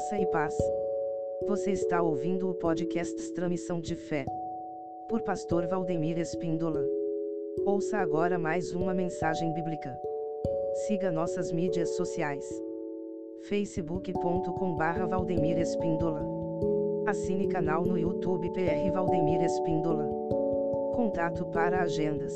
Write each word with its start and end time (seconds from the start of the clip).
Graça 0.00 0.18
e 0.18 0.24
paz. 0.28 0.56
Você 1.46 1.72
está 1.72 2.00
ouvindo 2.00 2.48
o 2.48 2.54
podcast 2.54 3.34
Transmissão 3.34 3.78
de 3.78 3.94
Fé. 3.94 4.24
Por 5.10 5.20
Pastor 5.20 5.66
Valdemir 5.66 6.18
Espíndola. 6.18 6.82
Ouça 7.66 7.98
agora 7.98 8.38
mais 8.38 8.72
uma 8.72 8.94
mensagem 8.94 9.52
bíblica. 9.52 9.94
Siga 10.86 11.10
nossas 11.10 11.52
mídias 11.52 11.90
sociais. 11.96 12.42
facebook.com/barra 13.42 15.04
Valdemir 15.04 15.58
Espíndola. 15.58 16.24
Assine 17.06 17.46
canal 17.46 17.84
no 17.84 17.98
YouTube 17.98 18.50
PR 18.54 18.90
Valdemir 18.94 19.42
Espíndola. 19.42 20.08
Contato 20.96 21.44
para 21.52 21.82
agendas. 21.82 22.34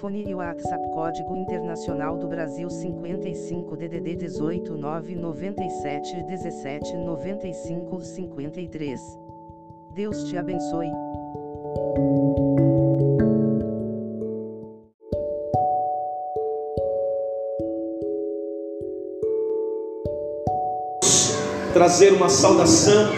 Fone 0.00 0.24
e 0.26 0.34
WhatsApp 0.34 0.90
Código 0.92 1.36
Internacional 1.36 2.18
do 2.18 2.26
Brasil 2.26 2.68
55 2.68 3.76
DDD 3.76 4.16
18 4.16 4.76
997 4.76 6.22
17 6.24 6.96
95 6.96 8.00
53. 8.00 9.00
Deus 9.94 10.24
te 10.24 10.36
abençoe. 10.36 10.90
Trazer 21.72 22.12
uma 22.12 22.28
saudação 22.28 23.12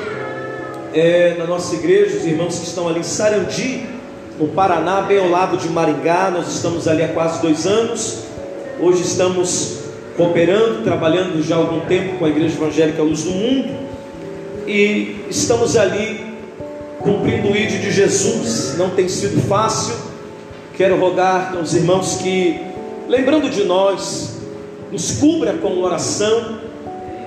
é, 0.93 1.37
na 1.37 1.47
nossa 1.47 1.75
igreja, 1.77 2.19
os 2.19 2.27
irmãos 2.27 2.59
que 2.59 2.67
estão 2.67 2.89
ali 2.89 3.01
em 3.01 3.03
Sarandi, 3.03 3.96
no 4.39 4.49
Paraná, 4.49 5.03
bem 5.03 5.19
ao 5.19 5.29
lado 5.29 5.57
de 5.57 5.69
Maringá. 5.69 6.31
Nós 6.31 6.49
estamos 6.49 6.87
ali 6.87 7.03
há 7.03 7.09
quase 7.09 7.41
dois 7.41 7.67
anos. 7.67 8.25
Hoje 8.79 9.03
estamos 9.03 9.79
cooperando, 10.17 10.83
trabalhando 10.85 11.43
já 11.43 11.57
há 11.57 11.59
algum 11.59 11.81
tempo 11.81 12.19
com 12.19 12.25
a 12.25 12.29
Igreja 12.29 12.57
Evangélica 12.57 13.03
Luz 13.03 13.25
do 13.25 13.31
Mundo 13.31 13.75
e 14.67 15.25
estamos 15.31 15.77
ali 15.77 16.25
cumprindo 17.01 17.49
o 17.49 17.57
ídolo 17.57 17.81
de 17.81 17.91
Jesus. 17.91 18.77
Não 18.77 18.91
tem 18.91 19.09
sido 19.09 19.41
fácil. 19.49 19.95
Quero 20.77 20.99
rogar 20.99 21.55
aos 21.57 21.73
irmãos 21.73 22.17
que, 22.17 22.61
lembrando 23.09 23.49
de 23.49 23.65
nós, 23.65 24.37
nos 24.93 25.13
cubra 25.13 25.55
com 25.55 25.79
oração. 25.83 26.59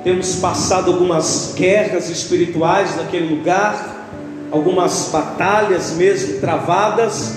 Temos 0.04 0.36
passado 0.36 0.92
algumas 0.92 1.54
guerras 1.58 2.10
espirituais 2.10 2.96
naquele 2.96 3.34
lugar 3.34 3.99
algumas 4.52 5.10
batalhas 5.12 5.92
mesmo 5.94 6.40
travadas, 6.40 7.36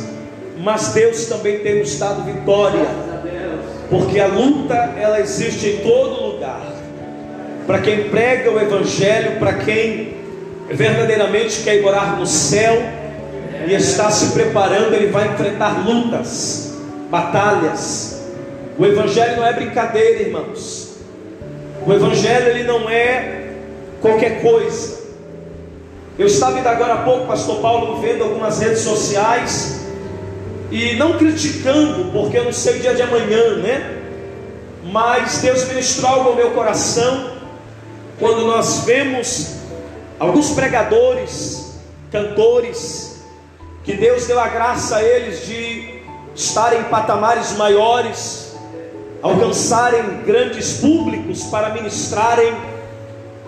mas 0.59 0.89
Deus 0.89 1.27
também 1.27 1.59
tem 1.59 1.81
nos 1.81 1.99
dado 1.99 2.23
vitória, 2.25 2.87
porque 3.91 4.19
a 4.19 4.27
luta 4.27 4.75
ela 4.99 5.21
existe 5.21 5.69
em 5.69 5.77
todo 5.79 6.33
lugar. 6.33 6.63
Para 7.67 7.79
quem 7.79 8.09
prega 8.09 8.51
o 8.51 8.61
Evangelho, 8.61 9.39
para 9.39 9.55
quem 9.55 10.15
verdadeiramente 10.71 11.63
quer 11.63 11.81
morar 11.83 12.17
no 12.19 12.27
céu 12.27 12.83
e 13.67 13.75
está 13.75 14.11
se 14.11 14.33
preparando, 14.33 14.95
ele 14.95 15.09
vai 15.09 15.29
enfrentar 15.29 15.87
lutas, 15.87 16.79
batalhas. 17.11 18.23
O 18.79 18.87
Evangelho 18.87 19.37
não 19.37 19.47
é 19.47 19.53
brincadeira, 19.53 20.23
irmãos. 20.23 20.97
O 21.87 21.93
Evangelho 21.93 22.49
ele 22.49 22.65
não 22.65 22.89
é 22.89 23.51
qualquer 24.01 24.41
coisa. 24.41 25.02
Eu 26.23 26.29
estava 26.29 26.57
ainda 26.57 26.71
agora 26.71 26.95
há 26.95 26.99
pouco, 26.99 27.27
Pastor 27.27 27.61
Paulo, 27.61 28.01
vendo 28.01 28.23
algumas 28.23 28.61
redes 28.61 28.83
sociais 28.83 29.81
e 30.71 30.95
não 30.95 31.19
criticando, 31.19 32.13
porque 32.13 32.39
eu 32.39 32.45
não 32.45 32.53
sei 32.53 32.77
o 32.77 32.79
dia 32.79 32.95
de 32.95 33.03
amanhã, 33.03 33.57
né? 33.57 34.03
Mas 34.85 35.39
Deus 35.43 35.65
ministrou 35.65 36.09
algo 36.09 36.29
ao 36.29 36.37
meu 36.37 36.53
coração 36.53 37.33
quando 38.21 38.47
nós 38.47 38.85
vemos 38.85 39.55
alguns 40.21 40.53
pregadores, 40.53 41.73
cantores, 42.13 43.25
que 43.83 43.95
Deus 43.95 44.25
deu 44.29 44.39
a 44.39 44.47
graça 44.47 44.99
a 44.99 45.03
eles 45.03 45.45
de 45.45 46.03
estarem 46.37 46.83
em 46.83 46.85
patamares 46.85 47.57
maiores, 47.57 48.55
alcançarem 49.21 50.23
grandes 50.25 50.75
públicos 50.75 51.43
para 51.47 51.71
ministrarem 51.71 52.55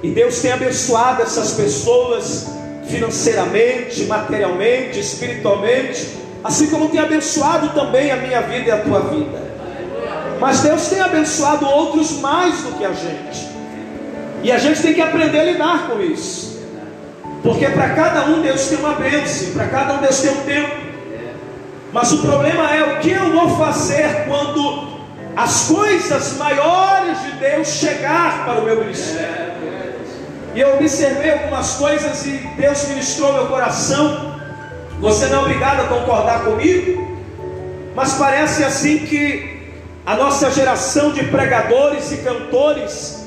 e 0.03 0.11
Deus 0.11 0.41
tem 0.41 0.51
abençoado 0.51 1.23
essas 1.23 1.53
pessoas 1.53 2.64
financeiramente, 2.87 4.05
materialmente, 4.05 4.99
espiritualmente, 5.01 6.09
assim 6.43 6.69
como 6.69 6.89
tem 6.89 7.01
abençoado 7.01 7.71
também 7.71 8.11
a 8.11 8.17
minha 8.17 8.41
vida 8.43 8.69
e 8.69 8.71
a 8.71 8.79
tua 8.79 9.01
vida. 9.01 9.45
Mas 10.39 10.61
Deus 10.61 10.89
tem 10.89 11.01
abençoado 11.01 11.67
outros 11.67 12.21
mais 12.21 12.63
do 12.63 12.73
que 12.73 12.85
a 12.85 12.93
gente. 12.93 13.49
E 14.43 14.53
a 14.53 14.59
gente 14.59 14.83
tem 14.83 14.93
que 14.93 15.01
aprender 15.01 15.41
a 15.41 15.45
lidar 15.45 15.89
com 15.89 16.01
isso. 16.01 16.63
Porque 17.43 17.67
para 17.67 17.91
cada 17.91 18.27
um 18.27 18.43
Deus 18.43 18.69
tem 18.69 18.79
uma 18.79 18.95
bênção, 18.95 19.53
para 19.53 19.67
cada 19.69 19.95
um 19.95 19.99
Deus 19.99 20.21
tem 20.21 20.31
um 20.31 20.43
tempo. 20.43 20.77
Mas 21.93 22.13
o 22.13 22.19
problema 22.19 22.75
é 22.75 22.83
o 22.83 23.01
que 23.01 23.11
eu 23.11 23.33
vou 23.33 23.57
fazer 23.57 24.27
quando 24.27 24.95
as 25.37 25.67
coisas 25.67 26.37
maiores 26.37 27.23
de 27.23 27.31
Deus 27.33 27.69
chegar 27.69 28.45
para 28.45 28.61
o 28.61 28.65
meu 28.65 28.81
ministério. 28.81 29.44
E 30.55 30.61
eu 30.61 30.75
observei 30.75 31.33
algumas 31.33 31.75
coisas 31.75 32.25
e 32.27 32.31
Deus 32.57 32.87
ministrou 32.89 33.33
meu 33.33 33.47
coração. 33.47 34.35
Você 35.01 35.27
não 35.27 35.39
é 35.39 35.41
obrigado 35.41 35.81
a 35.81 35.89
concordar 35.89 36.45
comigo, 36.45 37.19
mas 37.97 38.15
parece 38.15 38.63
assim 38.63 38.99
que 38.99 39.73
a 40.07 40.15
nossa 40.15 40.51
geração 40.53 41.11
de 41.11 41.25
pregadores 41.25 42.13
e 42.13 42.19
cantores, 42.19 43.27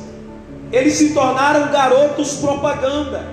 eles 0.72 0.94
se 0.94 1.14
tornaram 1.14 1.72
garotos 1.72 2.38
propaganda, 2.38 3.26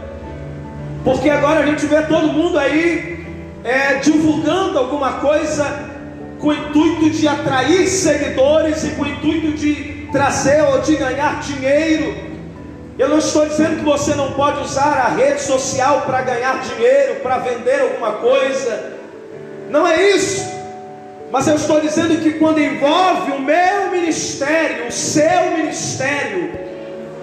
porque 1.04 1.30
agora 1.30 1.60
a 1.60 1.66
gente 1.66 1.86
vê 1.86 2.02
todo 2.02 2.26
mundo 2.28 2.58
aí 2.58 3.24
é, 3.62 3.94
divulgando 3.96 4.78
alguma 4.78 5.14
coisa 5.14 5.64
com 6.40 6.48
o 6.48 6.52
intuito 6.52 7.10
de 7.10 7.28
atrair 7.28 7.86
seguidores 7.86 8.82
e 8.84 8.88
com 8.90 9.02
o 9.02 9.06
intuito 9.06 9.52
de 9.52 10.08
trazer 10.10 10.62
ou 10.64 10.80
de 10.80 10.96
ganhar 10.96 11.40
dinheiro. 11.40 12.33
Eu 12.96 13.08
não 13.08 13.18
estou 13.18 13.44
dizendo 13.46 13.78
que 13.78 13.84
você 13.84 14.14
não 14.14 14.32
pode 14.32 14.60
usar 14.62 15.06
a 15.06 15.08
rede 15.08 15.42
social 15.42 16.02
para 16.02 16.22
ganhar 16.22 16.60
dinheiro, 16.60 17.16
para 17.22 17.38
vender 17.38 17.80
alguma 17.80 18.12
coisa. 18.12 18.92
Não 19.68 19.86
é 19.86 20.10
isso. 20.10 20.54
Mas 21.32 21.48
eu 21.48 21.56
estou 21.56 21.80
dizendo 21.80 22.16
que 22.22 22.34
quando 22.34 22.60
envolve 22.60 23.32
o 23.32 23.40
meu 23.40 23.90
ministério, 23.90 24.86
o 24.86 24.92
seu 24.92 25.56
ministério, 25.56 26.52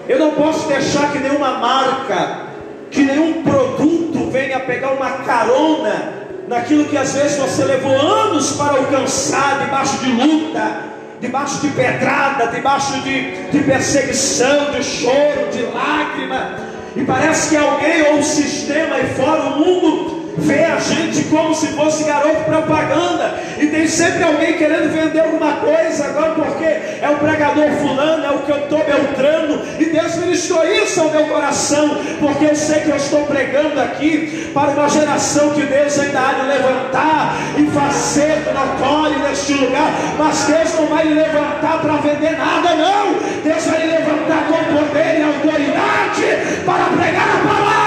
eu 0.06 0.18
não 0.18 0.32
posso 0.32 0.68
deixar 0.68 1.10
que 1.10 1.18
nenhuma 1.18 1.52
marca, 1.52 2.48
que 2.90 3.00
nenhum 3.00 3.42
produto 3.42 4.30
venha 4.30 4.60
pegar 4.60 4.90
uma 4.90 5.10
carona 5.24 6.12
naquilo 6.48 6.84
que 6.84 6.98
às 6.98 7.14
vezes 7.14 7.38
você 7.38 7.64
levou 7.64 7.98
anos 7.98 8.52
para 8.56 8.76
alcançar 8.76 9.60
debaixo 9.60 9.96
de 9.98 10.12
luta, 10.12 10.91
debaixo 11.22 11.60
de 11.60 11.68
pedrada, 11.68 12.48
debaixo 12.48 13.00
de, 13.02 13.48
de 13.50 13.60
perseguição, 13.60 14.72
de 14.72 14.82
choro, 14.82 15.50
de 15.52 15.62
lágrima, 15.62 16.56
e 16.96 17.04
parece 17.04 17.50
que 17.50 17.56
alguém 17.56 18.02
ou 18.10 18.18
o 18.18 18.22
sistema 18.24 18.96
aí 18.96 19.06
fora, 19.14 19.42
o 19.44 19.60
mundo, 19.60 20.11
vê 20.38 20.64
a 20.64 20.78
gente 20.78 21.24
como 21.24 21.54
se 21.54 21.68
fosse 21.68 22.04
garoto 22.04 22.44
propaganda, 22.44 23.34
e 23.58 23.66
tem 23.66 23.86
sempre 23.86 24.22
alguém 24.22 24.54
querendo 24.54 24.92
vender 24.92 25.20
alguma 25.20 25.52
coisa, 25.52 26.06
agora 26.06 26.32
porque 26.32 26.64
é 26.64 27.08
o 27.10 27.16
pregador 27.18 27.70
fulano, 27.80 28.24
é 28.24 28.30
o 28.30 28.38
cantor 28.40 28.84
Beltrano, 28.84 29.62
e 29.78 29.84
Deus 29.86 30.16
ministrou 30.16 30.64
isso 30.66 31.00
ao 31.00 31.10
meu 31.10 31.26
coração, 31.26 31.96
porque 32.20 32.46
eu 32.46 32.56
sei 32.56 32.80
que 32.80 32.90
eu 32.90 32.96
estou 32.96 33.26
pregando 33.26 33.80
aqui 33.80 34.50
para 34.54 34.70
uma 34.70 34.88
geração 34.88 35.50
que 35.50 35.62
Deus 35.62 35.98
ainda 35.98 36.20
há 36.20 36.32
de 36.32 36.46
levantar 36.46 37.36
e 37.58 37.66
fazer 37.66 38.42
notório 38.52 39.18
neste 39.18 39.54
lugar, 39.54 39.92
mas 40.18 40.44
Deus 40.44 40.74
não 40.74 40.86
vai 40.86 41.04
levantar 41.04 41.80
para 41.80 41.96
vender 41.98 42.36
nada, 42.38 42.74
não, 42.74 43.14
Deus 43.42 43.64
vai 43.66 43.86
levantar 43.86 44.46
com 44.48 44.76
poder 44.76 45.18
e 45.18 45.22
autoridade 45.22 46.62
para 46.64 46.84
pregar 46.96 47.28
a 47.28 47.48
palavra 47.48 47.82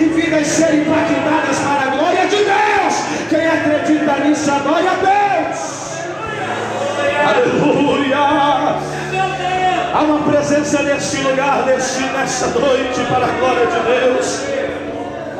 e 0.00 0.04
vidas 0.04 0.46
serem 0.46 0.80
impactadas 0.80 1.58
para 1.58 1.82
a 1.82 1.96
glória 1.96 2.26
de 2.26 2.36
Deus. 2.36 3.28
Quem 3.48 3.56
acredita 3.56 4.18
nisso, 4.24 4.50
adore 4.50 4.86
a 4.86 4.94
Deus. 4.94 6.02
Aleluia. 7.28 8.18
Há 9.94 10.02
uma 10.02 10.30
presença 10.30 10.82
neste 10.82 11.22
lugar, 11.22 11.64
neste, 11.64 12.02
nesta 12.02 12.46
noite, 12.48 13.00
para 13.08 13.24
a 13.24 13.30
glória 13.38 13.66
de 13.66 13.80
Deus. 13.80 14.42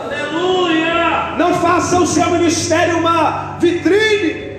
Aleluia. 0.02 1.34
Não 1.36 1.52
faça 1.56 1.98
o 1.98 2.06
seu 2.06 2.30
ministério 2.30 2.96
uma 2.96 3.58
vitrine. 3.60 4.56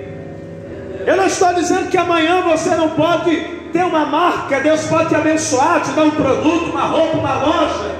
Eu 1.04 1.16
não 1.16 1.26
estou 1.26 1.52
dizendo 1.52 1.88
que 1.90 1.98
amanhã 1.98 2.42
você 2.42 2.70
não 2.76 2.90
pode 2.90 3.34
ter 3.72 3.82
uma 3.82 4.06
marca, 4.06 4.60
Deus 4.60 4.86
pode 4.86 5.08
te 5.08 5.16
abençoar, 5.16 5.80
te 5.80 5.90
dar 5.90 6.04
um 6.04 6.12
produto, 6.12 6.70
uma 6.70 6.82
roupa, 6.82 7.16
uma 7.16 7.34
loja. 7.34 7.96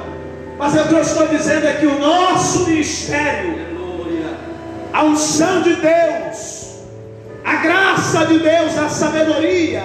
Mas 0.57 0.77
eu 0.77 1.01
estou 1.01 1.27
dizendo 1.27 1.67
é 1.67 1.73
que 1.73 1.87
o 1.87 1.99
nosso 1.99 2.67
ministério, 2.67 3.70
a 4.93 5.05
unção 5.05 5.63
de 5.63 5.75
Deus, 5.75 6.81
a 7.45 7.57
graça 7.57 8.27
de 8.27 8.39
Deus, 8.39 8.77
a 8.79 8.89
sabedoria, 8.89 9.83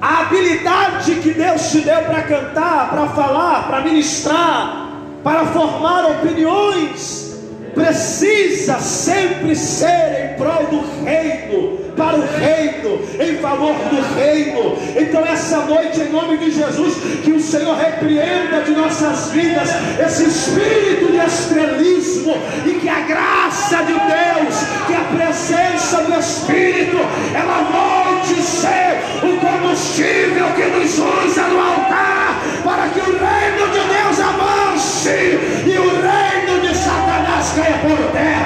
A 0.00 0.20
habilidade 0.20 1.16
que 1.16 1.32
Deus 1.32 1.70
te 1.70 1.80
deu 1.80 2.02
para 2.02 2.22
cantar, 2.22 2.90
para 2.90 3.08
falar, 3.08 3.66
para 3.66 3.80
ministrar, 3.80 4.92
para 5.24 5.46
formar 5.46 6.04
opiniões, 6.06 7.36
precisa 7.74 8.78
sempre 8.78 9.56
ser 9.56 10.34
em 10.34 10.36
prol 10.36 10.66
do 10.66 11.04
reino, 11.04 11.78
para 11.98 12.16
o 12.16 12.22
reino, 12.22 13.00
em 13.20 13.36
favor 13.38 13.74
do 13.74 14.14
reino. 14.14 14.78
Então, 14.96 15.26
essa 15.26 15.58
noite, 15.64 16.00
em 16.00 16.10
nome 16.10 16.38
de 16.38 16.52
Jesus, 16.52 16.94
que 17.24 17.32
o 17.32 17.40
Senhor 17.40 17.76
repreenda 17.76 18.62
de 18.64 18.70
nossas 18.70 19.32
vidas 19.32 19.68
esse 19.98 20.24
espírito 20.24 21.10
de 21.10 21.18
estrelismo 21.18 22.36
e 22.64 22.74
que 22.74 22.88
a 22.88 23.00
graça 23.00 23.78
de 23.78 23.92
Deus, 23.92 24.54
que 24.86 24.94
a 24.94 25.04
presença 25.16 26.02
do 26.04 26.18
Espírito, 26.18 26.98
ela 27.34 27.58
volte 27.64 28.38
a 28.38 28.42
ser 28.42 28.98
o 29.26 29.36
combustível 29.40 30.46
que 30.54 30.64
nos 30.66 30.98
usa 30.98 31.42
no 31.48 31.60
altar, 31.60 32.40
para 32.64 32.88
que 32.88 33.00
o 33.00 33.18
reino 33.18 33.66
de 33.72 33.80
Deus 33.80 34.20
avance 34.20 35.38
e 35.66 35.78
o 35.78 35.90
reino 36.00 36.60
de 36.60 36.76
Satanás 36.76 37.52
caia 37.56 37.78
por 37.78 38.12
terra. 38.12 38.37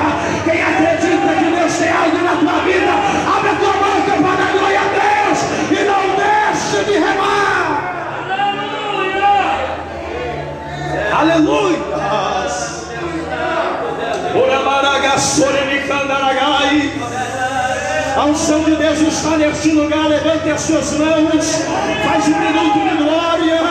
A 18.17 18.27
unção 18.27 18.63
de 18.65 18.75
Deus 18.77 19.01
está 19.01 19.37
neste 19.37 19.71
lugar. 19.71 20.09
Levante 20.09 20.51
as 20.51 20.61
suas 20.61 20.93
mãos. 20.93 21.65
Faz 22.05 22.29
um 22.29 22.39
minuto 22.39 22.81
de 22.81 23.03
glória. 23.03 23.63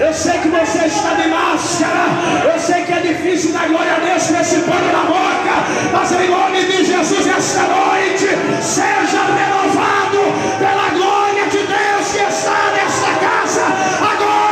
Eu 0.00 0.14
sei 0.14 0.38
que 0.38 0.48
você 0.48 0.86
está 0.86 1.14
de 1.14 1.28
máscara. 1.28 2.06
Eu 2.52 2.58
sei 2.58 2.84
que 2.84 2.92
é 2.92 3.00
difícil 3.00 3.52
dar 3.52 3.68
glória 3.68 3.96
a 3.96 3.98
Deus 3.98 4.26
com 4.26 4.40
esse 4.40 4.56
pano 4.62 4.92
na 4.92 5.04
boca. 5.04 5.54
Mas 5.92 6.12
em 6.12 6.30
nome 6.30 6.64
de 6.64 6.84
Jesus, 6.84 7.26
esta 7.26 7.62
noite, 7.62 8.28
seja 8.62 9.22
renovado 9.40 10.20
pela 10.58 10.88
glória 10.90 11.44
de 11.50 11.58
Deus 11.58 12.12
que 12.12 12.22
está 12.22 12.72
nesta 12.74 13.12
casa. 13.20 13.64
Agora! 14.00 14.48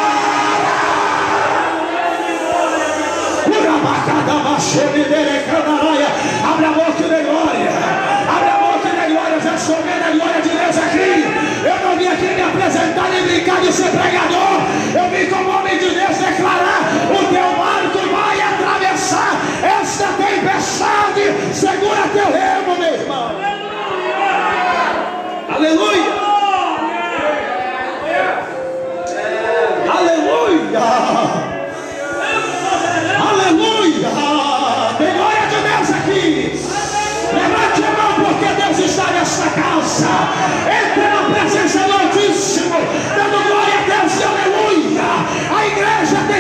Abre 4.97 5.46
brincar 13.37 13.61
de 13.61 13.73
ser 13.73 13.91
pregador. 13.91 14.61
Eu 14.95 15.11
vim 15.11 15.27
como 15.27 15.51
homem 15.51 15.79
de 15.79 15.91
Deus 15.91 16.17
declarar: 16.17 16.81
o 17.11 17.25
teu 17.33 17.56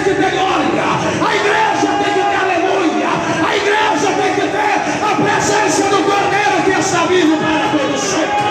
que 0.06 0.14
ter 0.14 0.30
glória. 0.30 0.84
A 1.26 1.34
igreja 1.34 1.90
tem 2.04 2.14
que 2.14 2.20
ter 2.20 2.36
aleluia. 2.36 3.10
A 3.44 3.56
igreja 3.56 4.08
tem 4.22 4.34
que 4.34 4.46
ter 4.52 4.74
a 5.02 5.16
presença 5.16 5.82
do 5.88 5.98
Cordeiro 6.04 6.62
que 6.64 6.78
está 6.78 7.04
vivo 7.06 7.36
para 7.38 7.66
todos 7.76 8.00
sempre. 8.00 8.46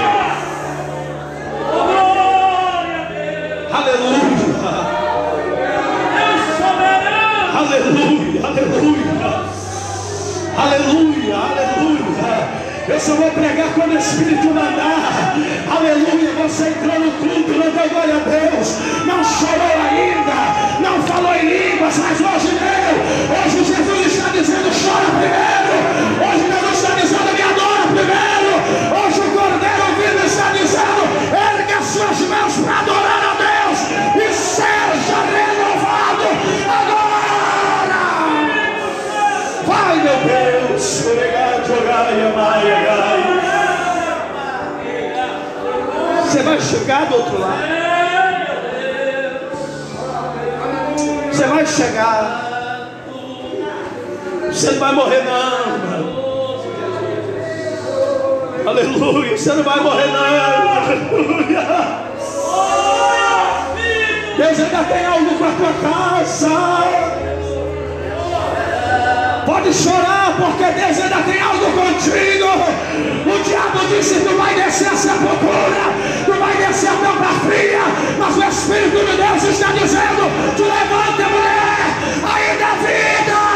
Aleluia. 3.72 4.36
Aleluia, 7.56 8.48
aleluia. 8.48 9.06
Aleluia, 10.58 11.36
aleluia. 11.36 12.66
Eu 12.88 13.00
só 13.00 13.16
vou 13.16 13.32
pregar 13.32 13.74
quando 13.74 13.94
o 13.94 13.98
Espírito 13.98 14.48
mandar. 14.48 15.36
Aleluia. 15.76 16.34
Você 16.44 16.68
entrou 16.68 17.00
no 17.00 17.12
culto, 17.14 17.52
não 17.52 17.72
deu 17.72 17.90
glória 17.90 18.16
a 18.16 18.20
Deus. 18.20 18.78
Não 19.06 19.24
chorou 19.24 19.76
ainda. 19.90 20.55
Não 21.06 21.14
falou 21.14 21.36
em 21.36 21.46
línguas, 21.46 21.98
mas 22.00 22.20
hoje 22.20 22.58
deu. 22.58 22.96
Hoje 23.38 23.64
Jesus 23.64 24.06
está 24.08 24.30
dizendo: 24.30 24.72
chora 24.74 25.06
primeiro. 25.20 25.76
Hoje 26.26 26.44
Jesus 26.52 26.74
está 26.74 26.96
dizendo: 26.96 27.30
me 27.32 27.42
adora 27.44 27.86
primeiro. 27.94 28.54
Hoje 28.98 29.20
o 29.20 29.30
Cordeiro 29.38 29.86
vivo 30.00 30.26
está 30.26 30.48
dizendo: 30.54 31.04
ergue 31.32 31.74
as 31.74 31.86
suas 31.86 32.20
mãos 32.22 32.54
para 32.58 32.80
adorar 32.80 33.22
a 33.22 33.36
Deus 33.38 33.80
e 34.16 34.34
seja 34.34 35.18
renovado 35.30 36.26
agora. 36.74 38.02
Vai, 39.68 39.96
meu 39.98 40.18
Deus, 40.26 41.06
obrigado, 41.06 41.86
Gaia, 41.86 42.30
Maia. 42.36 42.80
Você 46.24 46.42
vai 46.42 46.60
chegar 46.60 47.06
do 47.06 47.16
outro 47.16 47.40
lado. 47.40 47.75
Vai 51.66 51.74
chegar. 51.74 52.92
Você 54.48 54.72
não 54.72 54.80
vai 54.80 54.94
morrer, 54.94 55.24
não. 55.24 55.86
Aleluia. 58.68 59.38
Você 59.38 59.54
não 59.54 59.64
vai 59.64 59.80
morrer, 59.80 60.08
não. 60.08 60.24
Aleluia. 60.78 62.06
Deus 64.38 64.60
ainda 64.60 64.84
tem 64.84 65.06
algo 65.06 65.36
com 65.38 65.46
a 65.46 65.52
tua 65.52 65.74
casa. 65.90 66.50
Pode 69.46 69.74
chorar, 69.74 70.36
porque 70.38 70.66
Deus 70.66 71.00
ainda 71.00 71.24
tem 71.24 71.42
algo 71.42 71.66
contigo. 71.72 72.50
O 73.26 73.44
diabo 73.44 73.80
disse: 73.90 74.20
Tu 74.22 74.38
vai 74.38 74.56
descer 74.56 74.88
a 74.88 74.96
sepultura, 74.96 75.94
tu 76.26 76.34
vai 76.34 76.54
descer 76.58 76.90
a 76.90 76.94
tampa 76.94 77.32
fria. 77.46 77.82
Mas 78.20 78.38
o 78.38 78.44
Espírito 78.44 79.06
de 79.06 79.18
Deus 79.18 79.44
está 79.44 79.72
dizendo: 79.72 80.56
Tu 80.58 80.64
levanta, 80.64 81.30
mulher, 81.30 81.86
ainda 82.24 82.66
há 82.66 82.76
vida. 82.76 83.56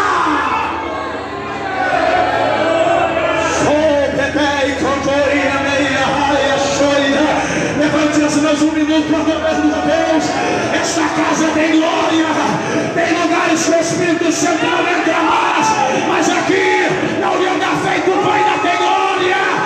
Levante 7.79 8.21
as 8.21 8.35
mãos 8.35 8.61
um 8.61 8.71
minuto 8.73 9.07
para 9.09 9.53
de 9.53 9.61
Deus. 9.61 10.23
Esta 10.73 11.01
casa 11.01 11.47
tem 11.53 11.79
glória. 11.79 12.25
Tem 12.93 13.17
lugares 13.21 13.63
que 13.63 13.71
o 13.71 13.79
Espírito 13.79 14.31
Santo 14.33 14.65
não 14.65 14.79
entra 14.81 15.19
mais. 15.21 15.67
Mas 16.09 16.29
aqui, 16.29 16.87
na 17.21 17.31
união 17.31 17.57
da 17.57 17.67
fé 17.67 17.97
e 17.97 18.01
do 18.01 18.21
Pai, 18.21 18.43
ainda 18.43 18.59
tem 18.59 18.77
glória. 18.77 19.58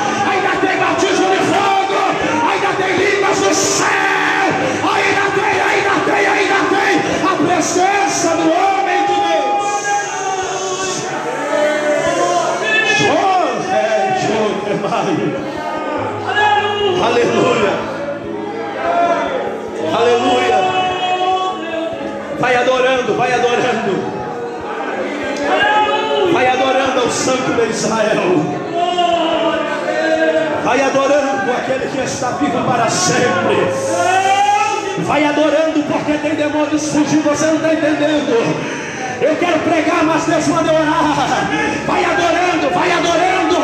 Pregar, 39.64 40.04
mas 40.04 40.26
Deus 40.26 40.48
manda 40.48 40.72
eu 40.72 40.76
orar. 40.76 41.50
Vai 41.88 42.06
adorando, 42.06 42.70
vai 42.74 42.92
adorando. 42.92 43.56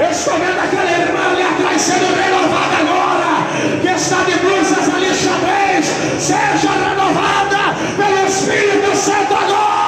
Eu 0.00 0.10
estou 0.10 0.34
vendo 0.34 0.58
aquela 0.58 0.90
irmã 0.90 1.30
ali 1.32 1.42
atrás 1.42 1.80
sendo 1.82 2.14
renovada 2.14 2.76
agora. 2.80 3.80
Que 3.80 3.88
está 3.88 4.22
de 4.24 4.38
blusas 4.38 4.94
ali 4.94 5.14
xadrez. 5.14 5.86
Seja 6.18 6.70
renovada 6.88 7.74
pelo 7.96 8.26
Espírito 8.26 8.96
Santo 8.96 9.34
agora. 9.34 9.80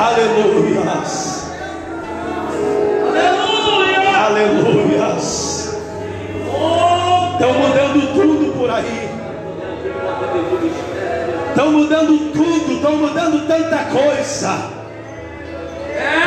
Aleluia. 0.00 0.77
Mudando 11.88 12.32
tudo, 12.34 12.72
estão 12.74 12.96
mudando 12.96 13.46
tanta 13.46 13.78
coisa. 13.84 14.58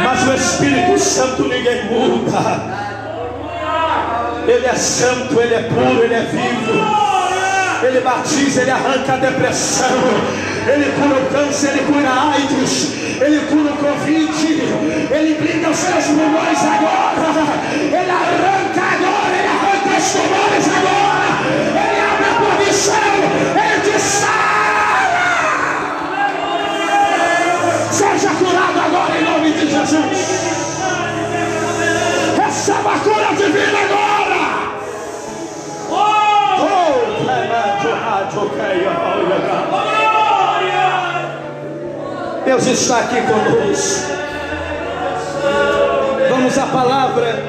Mas 0.03 0.27
o 0.27 0.33
Espírito 0.33 0.97
Santo 0.97 1.43
ninguém 1.43 1.85
muda. 1.85 2.81
Ele 4.47 4.65
é 4.65 4.73
santo, 4.73 5.39
ele 5.39 5.53
é 5.53 5.61
puro, 5.61 6.03
ele 6.03 6.13
é 6.15 6.21
vivo. 6.21 7.85
Ele 7.85 7.99
batiza, 8.01 8.61
ele 8.61 8.71
arranca 8.71 9.13
a 9.13 9.17
depressão. 9.17 9.97
Ele 10.67 10.91
cura 10.99 11.21
o 11.21 11.25
câncer, 11.27 11.69
ele 11.69 11.85
cura 11.85 12.09
a 12.09 12.33
AIDS, 12.33 12.93
ele 13.21 13.39
cura 13.47 13.73
o 13.73 13.77
Covid, 13.77 14.47
ele 15.11 15.35
brinda 15.35 15.69
os 15.69 15.77
seus 15.77 16.05
pulmões 16.05 16.59
agora, 16.59 17.15
ele 17.75 18.11
arranca 18.11 18.81
agora, 18.81 19.35
ele 19.37 19.47
arranca 19.47 19.97
os 19.97 20.11
tumores 20.11 20.67
agora, 20.67 21.29
ele 21.81 21.99
abre 21.99 22.25
a 22.29 22.33
posição, 22.45 22.95
ele 23.55 23.91
te 23.91 23.99
sara. 23.99 24.60
Jesus. 29.85 30.41
Receba 32.37 32.93
a 32.93 32.99
cura 32.99 33.33
divina 33.35 33.79
agora. 33.85 34.41
Oh, 35.89 35.95
oh, 36.61 36.91
Deus 42.45 42.65
está 42.67 42.99
aqui 42.99 43.21
conosco. 43.21 44.11
Vamos 46.29 46.57
à 46.57 46.65
palavra. 46.67 47.43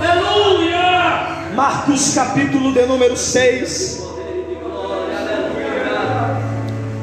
Aleluia! 0.00 1.54
Marcos 1.54 2.14
capítulo 2.14 2.72
de 2.72 2.86
número 2.86 3.16
6. 3.16 4.04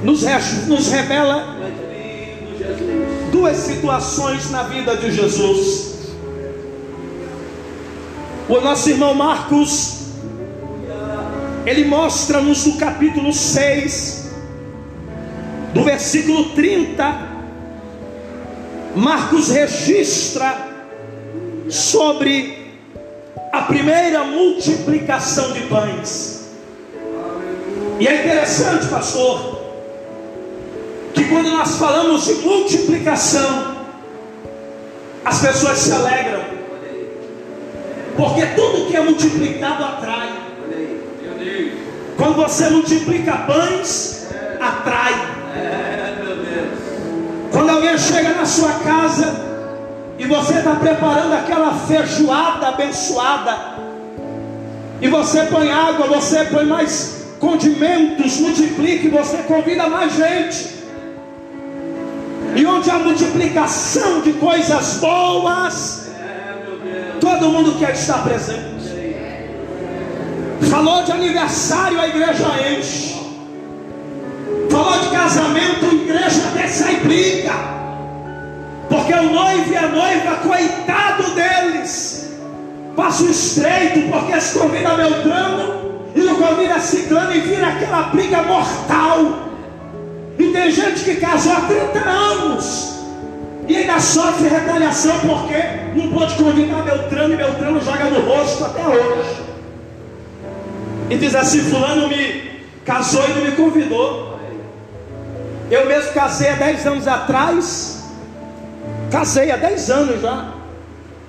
Nos, 0.04 0.24
nos 0.68 0.88
revela 0.88 1.61
duas 3.42 3.58
situações 3.58 4.52
na 4.52 4.62
vida 4.62 4.96
de 4.96 5.12
Jesus. 5.12 5.96
O 8.48 8.62
nosso 8.62 8.88
irmão 8.88 9.16
Marcos, 9.16 10.10
ele 11.66 11.86
mostra-nos 11.86 12.68
no 12.68 12.78
capítulo 12.78 13.34
6 13.34 14.30
do 15.74 15.84
versículo 15.84 16.50
30, 16.50 17.30
Marcos 18.96 19.50
registra 19.50 20.70
sobre 21.68 22.76
a 23.52 23.64
primeira 23.64 24.24
multiplicação 24.24 25.52
de 25.54 25.62
pães. 25.62 26.52
E 28.00 28.08
é 28.08 28.22
interessante, 28.24 28.86
pastor, 28.86 29.61
quando 31.32 31.50
nós 31.50 31.78
falamos 31.78 32.26
de 32.26 32.34
multiplicação, 32.46 33.78
as 35.24 35.42
pessoas 35.42 35.78
se 35.78 35.92
alegram, 35.94 36.44
porque 38.18 38.46
tudo 38.48 38.88
que 38.88 38.98
é 38.98 39.02
multiplicado 39.02 39.84
atrai. 39.84 40.30
Quando 42.18 42.36
você 42.36 42.70
multiplica 42.70 43.38
pães, 43.48 44.28
atrai. 44.60 45.14
Quando 47.52 47.70
alguém 47.70 47.98
chega 47.98 48.30
na 48.34 48.46
sua 48.46 48.72
casa 48.74 49.34
e 50.20 50.26
você 50.26 50.60
está 50.60 50.76
preparando 50.76 51.34
aquela 51.34 51.74
feijoada 51.74 52.68
abençoada, 52.68 53.58
e 55.02 55.08
você 55.08 55.44
põe 55.46 55.72
água, 55.72 56.08
você 56.08 56.44
põe 56.46 56.66
mais 56.66 57.26
condimentos, 57.40 58.40
multiplica 58.40 59.08
e 59.08 59.10
você 59.10 59.38
convida 59.38 59.88
mais 59.88 60.14
gente. 60.14 60.71
E 62.56 62.66
onde 62.66 62.90
há 62.90 63.00
multiplicação 63.00 64.22
de 64.22 64.34
coisas 64.34 64.98
boas, 64.98 66.12
todo 67.20 67.50
mundo 67.50 67.78
quer 67.80 67.92
estar 67.92 68.24
presente. 68.24 68.72
Falou 70.70 71.04
de 71.04 71.12
aniversário, 71.12 72.00
a 72.00 72.08
igreja 72.08 72.46
enche. 72.72 73.20
Falou 74.70 75.00
de 75.00 75.10
casamento, 75.10 75.86
a 75.86 75.94
igreja 75.94 76.48
até 76.50 76.68
sai 76.68 76.96
briga. 76.98 77.54
Porque 78.90 79.14
o 79.14 79.32
noivo 79.32 79.72
e 79.72 79.78
a 79.78 79.88
noiva, 79.88 80.36
coitado 80.38 81.32
deles, 81.32 82.32
passa 82.96 83.24
o 83.24 83.32
estreito, 83.32 84.10
porque 84.12 84.40
se 84.42 84.60
convida 84.60 84.96
Beltrano 84.96 85.92
e 86.14 86.20
não 86.20 86.36
convida 86.36 86.80
Ciclano 86.80 87.34
e 87.34 87.40
vira 87.40 87.68
aquela 87.68 88.04
briga 88.04 88.44
mortal. 88.44 89.51
E 90.42 90.52
tem 90.52 90.72
gente 90.72 91.04
que 91.04 91.16
casou 91.18 91.54
há 91.54 91.62
30 91.62 92.00
anos 92.00 92.96
e 93.68 93.78
ainda 93.78 94.00
sofre 94.00 94.48
retaliação 94.48 95.20
porque 95.20 95.54
não 95.96 96.12
pode 96.12 96.34
convidar 96.34 96.82
Beltrano 96.82 97.36
e 97.36 97.38
Beltrano 97.38 97.80
joga 97.80 98.06
no 98.06 98.22
rosto 98.22 98.66
até 98.66 98.88
hoje. 98.88 99.40
E 101.12 101.16
diz 101.16 101.36
assim: 101.36 101.60
Fulano 101.60 102.08
me 102.08 102.60
casou 102.84 103.24
e 103.30 103.34
não 103.34 103.42
me 103.44 103.52
convidou. 103.52 104.40
Eu 105.70 105.86
mesmo 105.86 106.12
casei 106.12 106.50
há 106.50 106.56
10 106.56 106.88
anos 106.88 107.08
atrás. 107.08 108.10
Casei 109.12 109.52
há 109.52 109.58
10 109.58 109.92
anos 109.92 110.22
já. 110.22 110.54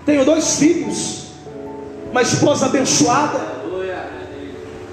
Tenho 0.07 0.25
dois 0.25 0.57
filhos. 0.59 1.26
Uma 2.11 2.23
esposa 2.23 2.64
abençoada. 2.64 3.40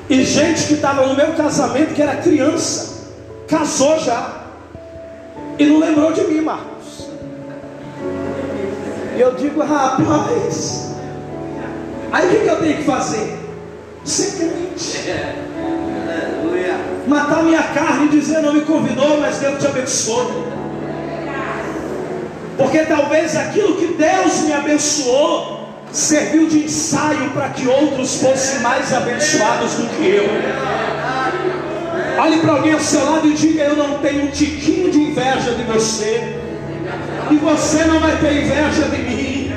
E 0.09 0.25
gente 0.25 0.65
que 0.65 0.73
estava 0.73 1.05
no 1.05 1.15
meu 1.15 1.33
casamento, 1.33 1.93
que 1.93 2.01
era 2.01 2.17
criança, 2.17 2.98
casou 3.49 3.99
já. 3.99 4.43
E 5.57 5.65
não 5.65 5.79
lembrou 5.79 6.13
de 6.13 6.21
mim, 6.25 6.41
Marcos. 6.41 7.09
E 9.15 9.19
eu 9.19 9.35
digo, 9.35 9.61
rapaz. 9.61 10.95
Aí 12.11 12.27
o 12.27 12.29
que, 12.31 12.39
que 12.39 12.49
eu 12.49 12.59
tenho 12.59 12.77
que 12.77 12.83
fazer? 12.83 13.37
Ser 14.05 14.37
crente 14.37 14.59
matar 17.09 17.43
minha 17.43 17.63
carne 17.63 18.05
e 18.05 18.09
dizer 18.09 18.41
não 18.41 18.53
me 18.53 18.61
convidou, 18.61 19.19
mas 19.19 19.37
Deus 19.37 19.59
te 19.59 19.67
abençoou. 19.67 20.47
Porque 22.55 22.79
talvez 22.85 23.35
aquilo 23.35 23.75
que 23.77 23.87
Deus 23.95 24.41
me 24.41 24.53
abençoou 24.53 25.59
serviu 25.91 26.47
de 26.47 26.65
ensaio 26.65 27.31
para 27.31 27.49
que 27.49 27.67
outros 27.67 28.21
fossem 28.21 28.59
mais 28.59 28.93
abençoados 28.93 29.73
do 29.73 29.87
que 29.97 30.07
eu. 30.07 30.25
Olhe 32.21 32.39
para 32.39 32.51
alguém 32.51 32.73
ao 32.73 32.81
seu 32.81 33.03
lado 33.09 33.27
e 33.29 33.33
diga: 33.33 33.63
Eu 33.63 33.77
não 33.77 33.99
tenho 33.99 34.25
um 34.25 34.27
tiquinho 34.27 34.91
de 34.91 34.99
inveja 34.99 35.53
de 35.53 35.63
você, 35.63 36.35
e 37.31 37.35
você 37.35 37.85
não 37.85 37.99
vai 38.01 38.17
ter 38.17 38.43
inveja 38.43 38.89
de 38.89 38.97
mim. 38.97 39.53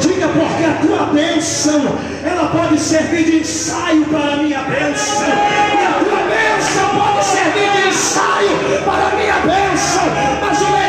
Diga 0.00 0.28
porque 0.28 0.64
a 0.64 0.74
tua 0.82 1.06
bênção 1.06 1.80
ela 2.24 2.48
pode 2.48 2.80
servir 2.80 3.24
de 3.24 3.36
ensaio 3.38 4.04
para 4.06 4.32
a 4.32 4.36
minha 4.38 4.62
bênção. 4.62 5.28
E 5.28 5.86
a 5.86 5.92
tua 6.00 6.18
bênção 6.34 6.88
pode 6.98 7.24
servir 7.24 7.70
de 7.70 7.88
ensaio 7.88 8.82
para 8.84 9.06
a 9.06 9.14
minha 9.14 9.34
bênção. 9.34 10.02
Mas 10.40 10.60
o 10.62 10.83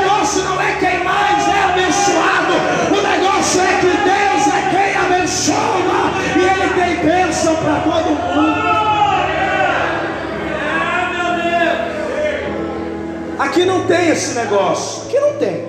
Aqui 13.45 13.63
não 13.63 13.85
tem 13.85 14.09
esse 14.09 14.33
negócio. 14.33 15.03
Aqui 15.03 15.19
não 15.19 15.33
tem. 15.37 15.65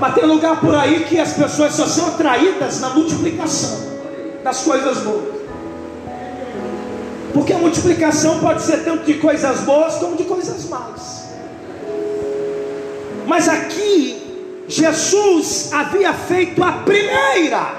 Mas 0.00 0.14
tem 0.14 0.24
lugar 0.24 0.60
por 0.60 0.74
aí 0.74 1.04
que 1.04 1.18
as 1.20 1.34
pessoas 1.34 1.74
só 1.74 1.86
são 1.86 2.08
atraídas 2.08 2.80
na 2.80 2.90
multiplicação 2.90 3.84
das 4.42 4.62
coisas 4.62 4.98
boas. 4.98 5.34
Porque 7.32 7.52
a 7.52 7.58
multiplicação 7.58 8.40
pode 8.40 8.62
ser 8.62 8.84
tanto 8.84 9.04
de 9.04 9.14
coisas 9.14 9.60
boas 9.60 9.94
como 9.96 10.16
de 10.16 10.24
coisas 10.24 10.68
más. 10.68 11.24
Mas 13.26 13.48
aqui, 13.48 14.64
Jesus 14.68 15.70
havia 15.72 16.12
feito 16.12 16.62
a 16.62 16.72
primeira 16.72 17.72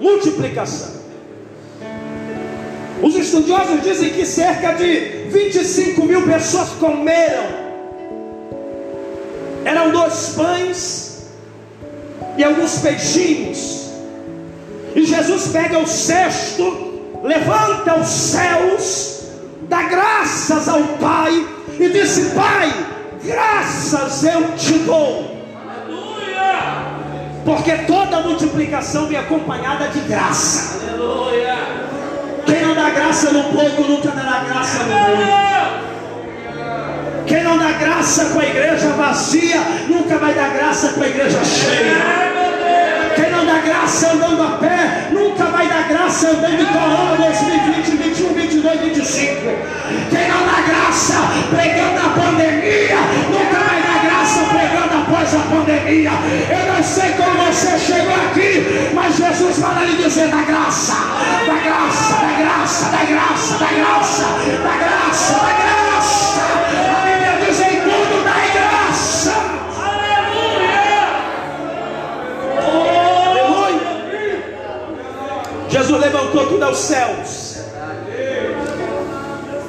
multiplicação. 0.00 0.93
Os 3.02 3.14
estudiosos 3.16 3.82
dizem 3.82 4.10
que 4.10 4.24
cerca 4.24 4.72
de 4.72 5.28
25 5.30 6.04
mil 6.04 6.22
pessoas 6.22 6.70
comeram. 6.80 7.64
Eram 9.64 9.90
dois 9.90 10.34
pães 10.36 11.26
e 12.36 12.44
alguns 12.44 12.78
peixinhos. 12.78 13.90
E 14.94 15.04
Jesus 15.04 15.48
pega 15.48 15.78
o 15.78 15.86
cesto, 15.86 17.00
levanta 17.22 17.98
os 17.98 18.08
céus, 18.08 19.22
dá 19.68 19.82
graças 19.82 20.68
ao 20.68 20.82
Pai 21.00 21.46
e 21.80 21.88
disse: 21.88 22.30
Pai, 22.30 22.72
graças 23.24 24.22
eu 24.22 24.52
te 24.56 24.78
dou. 24.80 25.34
Aleluia! 25.68 26.84
Porque 27.44 27.72
toda 27.86 28.20
multiplicação 28.20 29.08
vem 29.08 29.18
acompanhada 29.18 29.88
de 29.88 30.00
graça. 30.00 30.80
Aleluia! 30.86 31.63
Graça 33.14 33.30
no 33.30 33.44
pouco 33.44 33.82
nunca 33.82 34.10
dará 34.10 34.44
graça 34.44 34.82
no 34.84 34.94
muito. 34.94 35.94
Quem 37.26 37.42
não 37.44 37.56
dá 37.56 37.72
graça 37.72 38.24
com 38.26 38.40
a 38.40 38.44
igreja 38.44 38.88
vazia, 38.88 39.60
nunca 39.88 40.18
vai 40.18 40.34
dar 40.34 40.50
graça 40.50 40.88
com 40.88 41.02
a 41.02 41.06
igreja 41.06 41.44
cheia. 41.44 42.34
Quem 43.14 43.30
não 43.30 43.46
dá 43.46 43.58
graça 43.60 44.12
andando 44.12 44.42
a 44.42 44.58
pé, 44.58 45.08
nunca 45.12 45.44
vai 45.44 45.68
dar 45.68 45.88
graça 45.88 46.28
andando 46.30 46.56
de 46.56 46.66
Corona 46.66 47.16
2020, 47.16 47.96
21, 47.96 48.34
22, 48.34 48.80
25. 48.80 49.40
Quem 50.10 50.28
não 50.28 50.44
dá 50.44 50.60
graça 50.66 51.14
pregando 51.54 52.00
a 52.00 52.10
pandemia, 52.10 52.98
nunca 53.30 53.58
vai 53.64 53.73
após 55.04 55.34
a 55.34 55.38
pandemia. 55.40 56.10
Eu 56.50 56.72
não 56.72 56.82
sei 56.82 57.10
como 57.12 57.44
você 57.44 57.78
chegou 57.78 58.14
aqui, 58.14 58.92
mas 58.94 59.16
Jesus 59.16 59.58
vai 59.58 59.86
lhe 59.86 60.02
dizer 60.02 60.28
da 60.28 60.42
graça, 60.42 60.94
da 61.46 61.54
graça, 61.62 62.14
da 62.14 62.32
graça, 62.42 62.84
da 62.90 63.04
graça, 63.04 63.58
da 63.58 63.66
graça, 63.66 64.24
da 64.24 64.76
graça, 64.76 65.32
da 65.34 65.52
graça. 65.52 65.74
Jesus 75.68 76.00
levantou 76.00 76.46
tudo 76.46 76.62
aos 76.62 76.78
céus. 76.78 77.64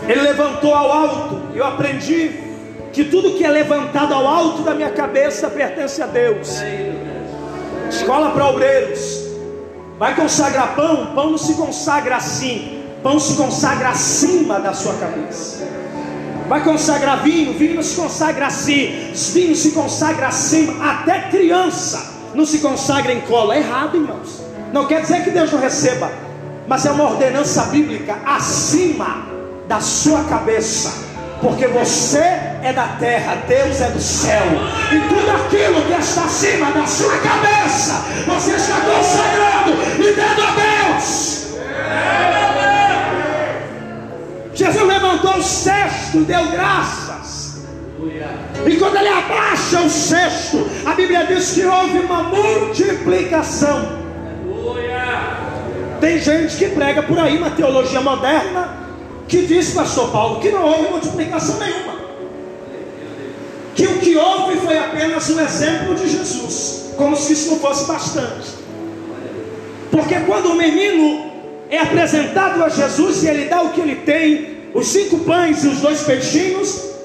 Ele 0.08 0.22
levantou 0.22 0.72
ao 0.72 0.92
alto. 0.92 1.42
Eu 1.56 1.66
aprendi 1.66 2.45
que 2.96 3.04
tudo 3.04 3.34
que 3.34 3.44
é 3.44 3.50
levantado 3.50 4.14
ao 4.14 4.26
alto 4.26 4.62
da 4.62 4.74
minha 4.74 4.90
cabeça 4.90 5.50
pertence 5.50 6.02
a 6.02 6.06
Deus. 6.06 6.48
Escola 7.90 8.32
para 8.32 8.48
obreiros. 8.48 9.26
Vai 10.00 10.16
consagrar 10.16 10.76
pão, 10.76 11.08
pão 11.14 11.32
não 11.32 11.38
se 11.38 11.56
consagra 11.56 12.16
assim. 12.16 12.82
Pão 13.04 13.20
se 13.20 13.36
consagra 13.36 13.90
acima 13.90 14.62
da 14.62 14.74
sua 14.74 14.94
cabeça. 14.94 15.68
Vai 16.48 16.64
consagrar 16.64 17.22
vinho, 17.22 17.52
vinho 17.54 17.76
não 17.76 17.84
se 17.84 17.98
consagra 17.98 18.48
assim. 18.48 19.12
Vinho 19.34 19.56
se 19.58 19.72
consagra 19.72 20.28
acima. 20.28 20.92
Até 20.92 21.24
criança 21.24 22.14
não 22.34 22.46
se 22.46 22.60
consagra 22.60 23.12
em 23.12 23.20
cola. 23.22 23.56
É 23.56 23.60
errado, 23.60 23.98
irmãos. 23.98 24.42
Não 24.72 24.86
quer 24.86 25.02
dizer 25.02 25.22
que 25.26 25.32
Deus 25.32 25.52
não 25.52 25.60
receba, 25.60 26.10
mas 26.66 26.86
é 26.86 26.92
uma 26.92 27.04
ordenança 27.04 27.64
bíblica 27.64 28.18
acima 28.26 29.28
da 29.68 29.82
sua 29.82 30.24
cabeça. 30.24 31.04
Porque 31.42 31.68
você 31.68 32.55
é 32.66 32.74
da 32.74 32.88
terra, 33.00 33.44
Deus 33.48 33.80
é 33.80 33.92
do 33.92 34.02
céu. 34.02 34.42
E 34.92 35.00
tudo 35.08 35.30
aquilo 35.30 35.84
que 35.84 36.02
está 36.02 36.24
acima 36.24 36.72
da 36.72 36.86
sua 36.88 37.16
cabeça, 37.20 37.94
você 38.26 38.56
está 38.56 38.78
consagrando 38.82 39.74
e 40.00 40.14
dando 40.14 40.42
a 40.42 40.52
Deus. 40.92 41.46
Jesus 44.56 44.88
levantou 44.88 45.38
o 45.38 45.44
cesto, 45.44 46.22
deu 46.22 46.48
graças. 46.48 47.66
E 48.66 48.78
quando 48.78 48.96
ele 48.96 49.10
abaixa 49.10 49.82
o 49.82 49.90
cesto, 49.90 50.68
a 50.86 50.94
Bíblia 50.94 51.26
diz 51.28 51.52
que 51.52 51.64
houve 51.64 52.00
uma 52.00 52.24
multiplicação. 52.24 54.06
Tem 56.02 56.20
gente 56.20 56.56
que 56.58 56.70
prega 56.70 57.04
por 57.04 57.20
aí 57.20 57.38
uma 57.38 57.52
teologia 57.52 58.02
moderna 58.02 58.70
que 59.28 59.46
diz, 59.46 59.72
pastor 59.72 60.10
Paulo, 60.12 60.40
que 60.40 60.50
não 60.50 60.64
houve 60.64 60.90
multiplicação 60.90 61.60
nenhuma. 61.60 61.95
Que 63.76 63.86
o 63.86 64.00
que 64.00 64.16
houve 64.16 64.58
foi 64.58 64.78
apenas 64.78 65.30
um 65.30 65.40
exemplo 65.40 65.96
de 65.96 66.10
Jesus, 66.10 66.94
como 66.96 67.16
se 67.16 67.34
isso 67.34 67.52
não 67.52 67.60
fosse 67.60 67.86
bastante. 67.86 68.50
Porque 69.92 70.16
quando 70.22 70.48
o 70.48 70.56
menino 70.56 71.32
é 71.70 71.80
apresentado 71.80 72.64
a 72.64 72.70
Jesus 72.70 73.24
e 73.24 73.28
ele 73.28 73.46
dá 73.46 73.62
o 73.62 73.70
que 73.72 73.82
ele 73.82 73.96
tem, 73.98 74.70
os 74.74 74.88
cinco 74.88 75.20
pães 75.20 75.64
e 75.64 75.68
os 75.68 75.80
dois 75.80 76.04
peixinhos, 76.04 76.96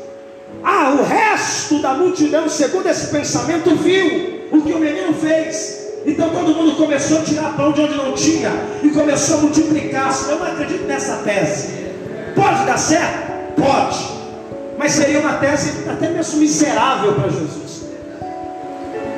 ah, 0.62 0.96
o 0.98 1.04
resto 1.04 1.80
da 1.80 1.94
multidão, 1.94 2.48
segundo 2.48 2.88
esse 2.88 3.08
pensamento, 3.08 3.74
viu 3.76 4.40
o 4.52 4.62
que 4.62 4.72
o 4.72 4.78
menino 4.78 5.12
fez. 5.14 5.80
Então 6.06 6.30
todo 6.30 6.54
mundo 6.54 6.76
começou 6.76 7.18
a 7.18 7.22
tirar 7.22 7.56
pão 7.56 7.72
de 7.72 7.80
onde 7.80 7.94
não 7.94 8.12
tinha 8.12 8.50
e 8.82 8.90
começou 8.90 9.38
a 9.38 9.40
multiplicar. 9.42 10.14
Eu 10.28 10.38
não 10.38 10.46
acredito 10.46 10.84
nessa 10.84 11.16
tese. 11.16 11.68
Pode 12.34 12.64
dar 12.64 12.78
certo? 12.78 13.60
Pode. 13.60 14.19
Mas 14.80 14.92
seria 14.92 15.20
uma 15.20 15.34
tese 15.34 15.86
até 15.90 16.08
mesmo 16.08 16.40
miserável 16.40 17.12
para 17.12 17.28
Jesus. 17.28 17.82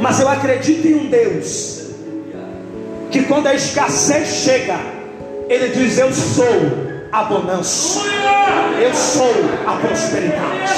Mas 0.01 0.19
eu 0.19 0.29
acredito 0.29 0.89
em 0.89 0.95
um 0.97 1.07
Deus 1.07 1.83
que 3.13 3.23
quando 3.23 3.47
a 3.47 3.55
escassez 3.55 4.27
chega, 4.27 4.77
Ele 5.49 5.69
diz: 5.69 5.99
Eu 5.99 6.13
sou 6.13 6.49
a 7.13 7.23
bonança, 7.23 8.01
eu 8.81 8.93
sou 8.93 9.33
a 9.65 9.77
prosperidade. 9.77 10.73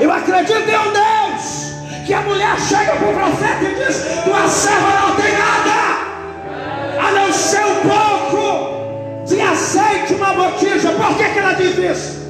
Eu 0.00 0.10
acredito 0.10 0.68
em 0.68 0.76
um 0.76 0.92
Deus 0.92 2.04
que 2.04 2.12
a 2.12 2.22
mulher 2.22 2.58
chega 2.58 2.96
para 2.96 3.08
o 3.08 3.14
profeta 3.14 3.64
e 3.66 3.74
diz: 3.76 4.04
Tua 4.24 4.48
serva 4.48 5.00
não 5.00 5.14
tem 5.14 5.32
nada, 5.38 7.06
a 7.06 7.10
não 7.12 7.32
ser 7.32 7.64
um 7.64 7.76
pouco 7.88 9.26
de 9.26 9.40
azeite, 9.40 10.14
uma 10.14 10.34
botija. 10.34 10.90
Por 10.90 11.16
que, 11.16 11.24
que 11.28 11.38
ela 11.38 11.52
diz 11.52 11.78
isso? 11.78 12.29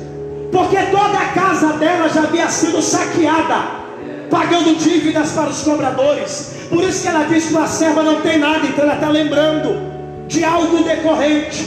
Porque 0.51 0.77
toda 0.91 1.19
a 1.19 1.29
casa 1.29 1.75
dela 1.75 2.09
já 2.09 2.23
havia 2.23 2.49
sido 2.49 2.83
saqueada, 2.83 3.63
pagando 4.31 4.77
dívidas 4.77 5.33
para 5.33 5.51
os 5.51 5.63
cobradores. 5.63 6.57
Por 6.69 6.83
isso 6.85 7.03
que 7.03 7.09
ela 7.09 7.25
diz 7.25 7.47
que 7.47 7.57
a 7.57 7.67
serva 7.67 8.03
não 8.03 8.21
tem 8.21 8.39
nada, 8.39 8.67
então 8.67 8.85
ela 8.85 8.95
está 8.95 9.09
lembrando 9.09 9.81
de 10.27 10.45
algo 10.45 10.83
decorrente. 10.83 11.67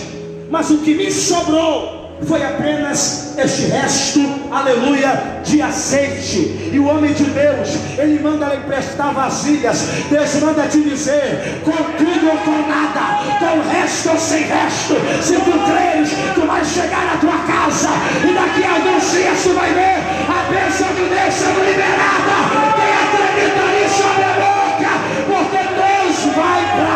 Mas 0.50 0.70
o 0.70 0.78
que 0.80 0.94
me 0.94 1.12
sobrou 1.12 2.03
foi 2.26 2.44
apenas 2.44 3.34
este 3.38 3.64
resto, 3.66 4.20
aleluia, 4.52 5.42
de 5.44 5.62
azeite. 5.62 6.70
E 6.72 6.80
o 6.80 6.86
homem 6.86 7.14
de 7.14 7.24
Deus, 7.26 7.70
ele 7.98 8.20
manda 8.22 8.46
ela 8.46 8.56
emprestar 8.56 9.14
vasilhas. 9.14 9.88
Deus 10.10 10.36
manda 10.36 10.68
te 10.68 10.82
dizer: 10.82 11.62
com 11.64 11.72
tudo 11.72 12.30
ou 12.30 12.38
com 12.38 12.70
nada, 12.70 13.24
com 13.40 13.70
resto 13.70 14.10
ou 14.10 14.18
sem 14.18 14.44
resto. 14.44 14.96
Se 15.22 15.36
tu 15.36 15.52
creres, 15.66 16.10
tu 16.36 16.42
vais 16.42 16.68
chegar 16.68 17.06
na 17.06 17.18
tua 17.18 17.38
casa. 17.46 17.90
E 18.24 18.34
daqui 18.34 18.64
a 18.64 18.74
alguns 18.76 19.12
dias 19.12 19.44
tu 19.44 19.54
vai 19.54 19.74
ver 19.74 19.98
a 20.30 20.52
bênção 20.52 20.88
de 20.90 21.10
Deus 21.10 21.34
sendo 21.34 21.60
liberada. 21.66 22.36
Quem 22.76 22.94
acredita 23.04 23.64
nisso, 23.74 24.04
abre 24.04 24.24
a 24.24 24.34
boca, 24.44 24.92
porque 25.28 25.58
Deus 25.58 26.36
vai 26.36 26.62
bradar. 26.76 26.93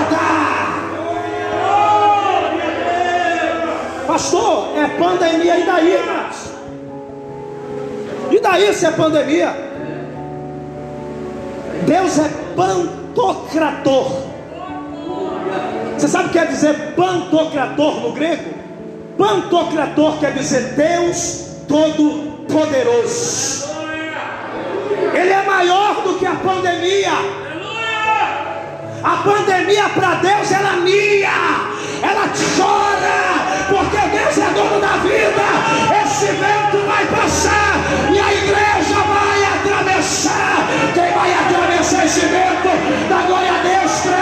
Pastor, 4.18 4.76
é 4.76 4.88
pandemia, 4.98 5.60
e 5.60 5.64
daí, 5.64 5.94
irmãos? 5.94 6.52
E 8.32 8.40
daí 8.40 8.74
se 8.74 8.88
é 8.88 8.92
pandemia? 8.92 9.56
Deus 11.86 12.18
é 12.18 12.28
pantocrator. 12.56 14.24
Você 15.96 16.08
sabe 16.08 16.26
o 16.26 16.28
que 16.30 16.40
quer 16.40 16.48
dizer 16.48 16.96
pantocrator 16.96 18.00
no 18.00 18.12
grego? 18.14 18.56
Pantocrator 19.20 20.18
quer 20.18 20.34
dizer 20.34 20.74
Deus 20.74 21.50
Todo-Poderoso. 21.68 23.68
Ele 25.14 25.32
é 25.32 25.44
maior 25.44 26.02
do 26.02 26.18
que 26.18 26.26
a 26.26 26.34
pandemia. 26.34 27.14
A 29.04 29.18
pandemia 29.18 29.90
para 29.90 30.16
Deus 30.16 30.52
ela 30.52 30.78
mia, 30.78 31.30
ela 32.02 32.28
chora, 32.58 33.37
É 34.40 34.50
dono 34.52 34.80
da 34.80 34.98
vida. 34.98 35.46
Esse 36.04 36.28
vento 36.28 36.86
vai 36.86 37.06
passar 37.08 37.82
e 38.14 38.20
a 38.20 38.34
igreja 38.34 38.96
vai 38.96 39.44
atravessar. 39.56 40.68
Quem 40.94 41.12
vai 41.12 41.34
atravessar 41.34 42.06
esse 42.06 42.20
vento? 42.20 42.70
Da 43.10 43.22
glória 43.26 43.50
a 43.50 43.64
Deus, 43.64 44.02
crente. 44.02 44.18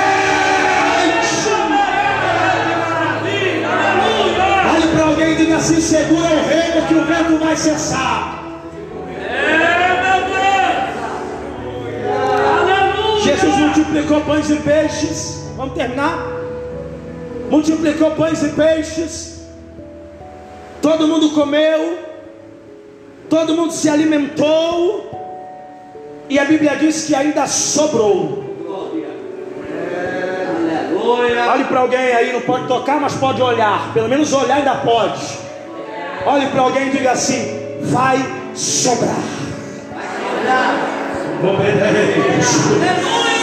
Olhe 4.73 4.87
para 4.95 5.05
alguém 5.05 5.33
e 5.33 5.35
diga 5.35 5.57
assim: 5.57 5.81
segura 5.81 6.29
o 6.33 6.47
reino 6.47 6.87
que 6.87 6.93
o 6.95 7.03
vento 7.03 7.37
vai 7.43 7.55
cessar. 7.57 8.43
Jesus 13.21 13.57
multiplicou 13.57 14.21
pães 14.21 14.49
e 14.49 14.55
peixes. 14.55 15.49
Vamos 15.57 15.75
terminar? 15.75 16.17
Multiplicou 17.49 18.11
pães 18.11 18.43
e 18.43 18.49
peixes. 18.49 19.34
Todo 20.81 21.07
mundo 21.07 21.29
comeu, 21.31 21.97
todo 23.29 23.55
mundo 23.55 23.71
se 23.73 23.89
alimentou, 23.89 25.15
e 26.29 26.39
a 26.39 26.45
Bíblia 26.45 26.75
diz 26.75 27.05
que 27.05 27.15
ainda 27.15 27.47
sobrou. 27.47 28.43
Olhe 31.55 31.63
para 31.65 31.79
alguém 31.79 31.99
aí, 31.99 32.33
não 32.33 32.41
pode 32.41 32.67
tocar, 32.67 32.99
mas 32.99 33.13
pode 33.13 33.41
olhar. 33.41 33.93
Pelo 33.93 34.09
menos 34.09 34.33
olhar 34.33 34.57
ainda 34.57 34.75
pode. 34.75 35.21
Olhe 36.25 36.47
para 36.47 36.61
alguém 36.61 36.87
e 36.87 36.91
diga 36.91 37.11
assim: 37.11 37.79
vai 37.83 38.17
sobrar. 38.55 39.15
Vai, 41.41 41.53
vai, 41.53 41.93
vai. 43.13 43.34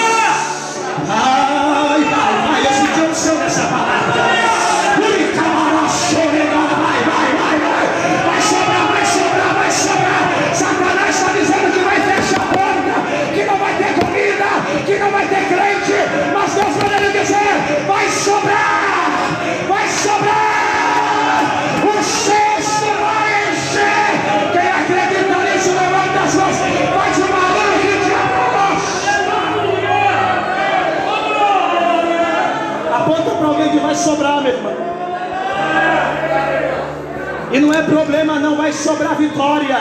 E 37.52 37.60
não 37.60 37.72
é 37.72 37.82
problema, 37.82 38.38
não, 38.38 38.56
vai 38.56 38.72
sobrar 38.72 39.14
vitória. 39.16 39.76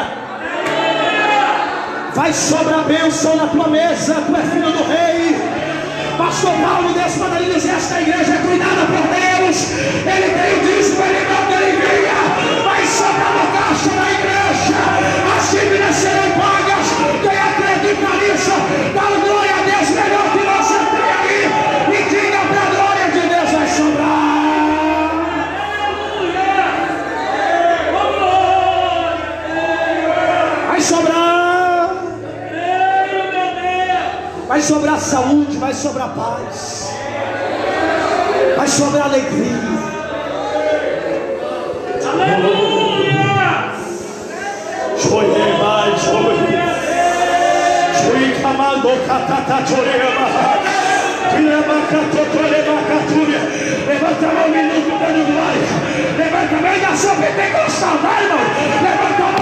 Vai 2.13 2.33
sobrar 2.33 2.83
bênção 2.83 3.37
na 3.37 3.47
tua 3.47 3.69
mesa, 3.69 4.15
tu 4.27 4.35
é 4.35 4.41
filho 4.41 4.71
do 4.71 4.83
rei. 4.83 5.39
Pastor 6.17 6.51
Paulo 6.51 6.93
para 6.93 7.39
dizer: 7.39 7.71
esta 7.71 8.01
igreja 8.01 8.33
é 8.33 8.37
cuidada 8.45 8.85
por 8.87 9.03
Deus. 9.07 9.71
Ele 10.05 10.29
tem 10.37 10.57
o 10.57 10.61
dízimo, 10.65 11.01
ele 11.01 11.25
não 11.29 11.57
ele 11.57 11.77
envia. 11.77 12.63
Vai 12.63 12.85
sobrar 12.85 13.33
no 13.37 13.47
caixa 13.57 13.89
da 13.95 14.11
igreja. 14.19 14.79
As 15.37 15.51
dívidas 15.51 15.95
serão 15.95 16.29
pagas. 16.31 16.87
Quem 17.21 17.39
acredita 17.39 18.09
nisso, 18.17 18.51
dá 18.93 19.25
glória 19.25 19.40
Vai 34.61 34.67
sobrar 34.67 34.99
saúde, 34.99 35.57
vai 35.57 35.73
sobrar 35.73 36.09
paz. 36.09 36.93
Vai 38.55 38.67
sobrar 38.67 39.05
alegria. 39.05 39.57
Aleluia! 42.07 43.73
Levanta 53.87 54.27
a 54.27 54.31
mão 54.31 54.47
minuto 54.47 54.91
dando 54.99 55.25
glória. 55.25 55.69
Levanta 56.17 56.55
a 56.55 56.61
mão 56.61 56.79
da 56.79 56.95
sua 56.95 57.15
pentecostal, 57.15 57.97
vai 57.97 58.23
irmão. 58.25 58.37
Levanta 58.83 59.23
a 59.23 59.31
mão 59.31 59.40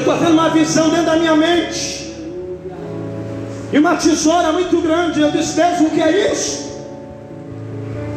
Eu 0.00 0.14
estou 0.14 0.16
tendo 0.16 0.32
uma 0.32 0.48
visão 0.48 0.88
dentro 0.88 1.06
da 1.06 1.16
minha 1.16 1.36
mente. 1.36 2.10
E 3.70 3.78
uma 3.78 3.96
tesoura 3.96 4.50
muito 4.50 4.80
grande. 4.80 5.20
Eu 5.20 5.30
disse, 5.30 5.56
Deus, 5.56 5.80
o 5.80 5.90
que 5.90 6.00
é 6.00 6.32
isso? 6.32 6.70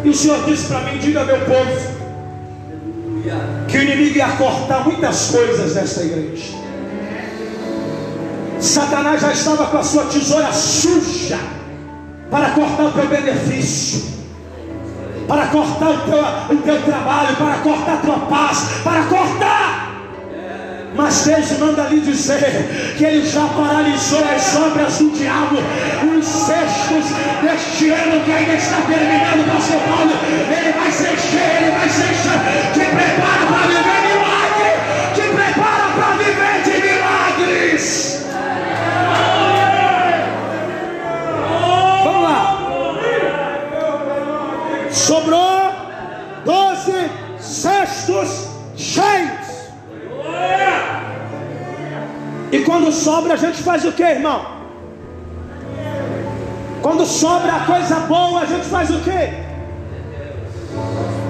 E 0.05 0.09
o 0.09 0.13
Senhor 0.13 0.45
disse 0.45 0.67
para 0.67 0.79
mim, 0.81 0.97
diga 0.99 1.25
meu 1.25 1.39
povo, 1.41 1.93
que 3.67 3.77
o 3.77 3.81
inimigo 3.81 4.17
ia 4.17 4.29
cortar 4.29 4.85
muitas 4.85 5.31
coisas 5.31 5.75
nesta 5.75 6.03
igreja. 6.03 6.53
Satanás 8.61 9.19
já 9.19 9.33
estava 9.33 9.65
com 9.65 9.77
a 9.77 9.83
sua 9.83 10.05
tesoura 10.05 10.53
suja 10.53 11.37
para 12.31 12.51
cortar 12.51 12.85
o 12.85 12.91
teu 12.93 13.07
benefício, 13.09 14.03
para 15.27 15.47
cortar 15.47 15.89
o 15.89 15.97
teu, 15.99 16.55
o 16.55 16.61
teu 16.61 16.81
trabalho, 16.81 17.35
para 17.35 17.57
cortar 17.57 17.93
a 17.95 17.97
tua 17.97 18.19
paz, 18.19 18.69
para 18.85 19.03
cortar. 19.03 19.82
Mas 20.95 21.25
Deus 21.25 21.57
manda 21.59 21.83
lhe 21.83 22.01
dizer 22.01 22.93
que 22.97 23.03
Ele 23.03 23.27
já 23.27 23.47
paralisou 23.47 24.23
as 24.23 24.55
obras 24.55 24.97
do 24.99 25.09
diabo, 25.09 25.57
os 26.19 26.25
cestos 26.25 27.05
deste 27.41 27.89
ano 27.89 28.23
que 28.23 28.31
ainda 28.31 28.53
está 28.53 28.77
terminando, 28.81 29.51
Pastor 29.51 29.79
Paulo. 29.81 30.11
Ele 30.55 30.71
vai 30.71 30.91
ser 30.91 31.17
cheio, 31.17 31.57
ele 31.61 31.71
vai 31.71 31.89
ser 31.89 32.13
cheio. 32.13 32.39
Te 32.73 32.85
prepara 32.95 33.45
para 33.49 33.67
viver 33.67 34.01
milagre, 34.07 34.71
te 35.15 35.21
prepara 35.21 35.87
para 35.95 36.09
viver 36.17 36.55
de 36.63 36.75
milagres. 36.87 37.83
Vamos 42.03 42.23
lá. 42.23 42.39
Sobrou 44.91 45.42
quando 52.73 52.91
sobra, 52.91 53.35
a 53.35 53.37
gente 53.37 53.61
faz 53.61 53.85
o 53.85 53.91
que, 53.91 54.01
irmão? 54.01 54.45
Quando 56.81 57.05
sobra 57.05 57.59
coisa 57.67 57.97
boa, 58.13 58.41
a 58.41 58.45
gente 58.45 58.65
faz 58.65 58.89
o 58.89 58.99
que? 58.99 59.43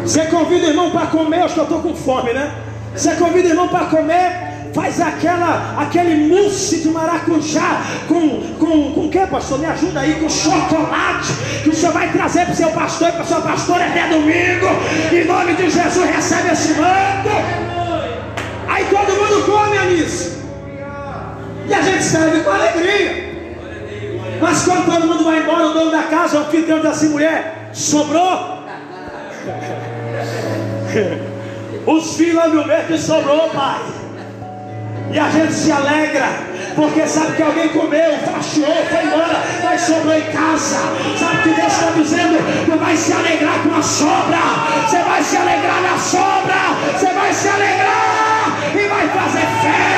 Você 0.04 0.26
convida 0.28 0.68
o 0.68 0.70
irmão 0.70 0.90
para 0.92 1.08
comer, 1.08 1.42
eu 1.42 1.48
estou 1.48 1.66
com 1.66 1.94
fome, 1.94 2.32
né? 2.32 2.50
Você 2.96 3.16
convida 3.16 3.50
o 3.50 3.52
irmão 3.52 3.68
para 3.68 3.88
comer, 3.88 4.72
faz 4.74 5.02
aquela, 5.02 5.76
aquele 5.80 6.30
mousse 6.30 6.80
de 6.80 6.88
maracujá 6.88 7.82
com, 8.08 8.42
com, 8.58 8.94
com 8.94 9.06
o 9.08 9.10
que, 9.10 9.28
pastor? 9.28 9.60
Me 9.60 9.66
ajuda 9.66 10.00
aí, 10.00 10.14
com 10.22 10.30
chocolate, 10.30 11.34
que 11.62 11.70
o 11.70 11.76
senhor 11.76 11.92
vai 11.92 12.10
trazer 12.10 12.46
para 12.46 12.54
o 12.54 12.56
seu 12.56 12.72
pastor 12.72 13.10
e 13.10 13.12
para 13.12 13.26
sua 13.26 13.42
pastora 13.42 13.86
até 13.86 14.08
domingo. 14.08 14.68
Em 15.12 15.26
nome 15.26 15.56
de 15.56 15.70
Jesus, 15.70 16.10
recebe 16.10 16.54
esse 16.54 16.74
manto. 16.76 17.30
Aí 18.66 18.86
todo 18.86 19.12
mundo 19.12 19.46
come, 19.46 19.78
Anísio. 19.78 20.43
E 21.68 21.74
a 21.74 21.82
gente 21.82 22.04
serve 22.04 22.42
com 22.42 22.52
alegria. 22.52 23.34
Mas 24.42 24.64
quando 24.64 24.86
todo 24.86 25.08
mundo 25.08 25.24
vai 25.24 25.40
embora, 25.40 25.68
o 25.68 25.74
dono 25.74 25.92
da 25.92 26.04
casa, 26.04 26.38
o 26.38 26.42
anfitrião 26.42 26.80
diz 26.80 26.90
assim, 26.90 27.10
mulher, 27.10 27.70
sobrou? 27.72 28.64
Os 31.86 32.16
filhos 32.16 32.52
vão 32.52 32.64
ver 32.66 32.88
que 32.88 32.98
sobrou, 32.98 33.50
pai. 33.50 33.82
E 35.12 35.20
a 35.20 35.30
gente 35.30 35.54
se 35.54 35.72
alegra, 35.72 36.28
porque 36.76 37.06
sabe 37.06 37.36
que 37.36 37.44
alguém 37.44 37.70
comeu, 37.70 38.18
fatiou, 38.20 38.76
foi 38.90 39.04
embora, 39.04 39.44
mas 39.64 39.82
sobrou 39.82 40.18
em 40.18 40.24
casa. 40.24 40.80
Sabe 41.20 41.44
que 41.44 41.50
Deus 41.50 41.72
está 41.72 41.92
dizendo? 41.92 42.66
Tu 42.66 42.78
vai 42.80 42.98
se 42.98 43.14
alegrar 43.14 43.60
com 43.62 43.76
a 43.78 43.82
sobra, 43.84 44.40
você 44.88 44.98
vai 44.98 45.22
se 45.22 45.38
alegrar 45.38 45.82
na 45.82 45.98
sobra, 46.00 46.56
você 46.98 47.14
vai 47.14 47.34
se 47.34 47.48
alegrar 47.48 48.58
e 48.74 48.88
vai 48.88 49.08
fazer 49.10 49.46
festa. 49.62 49.93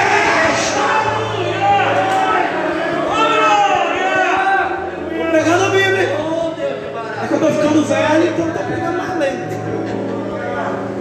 pregando 7.75 7.83
velho, 7.83 8.29
então 8.29 8.47
está 8.47 8.63
pegando 8.63 8.97
mais 8.97 9.19
lento. 9.19 9.55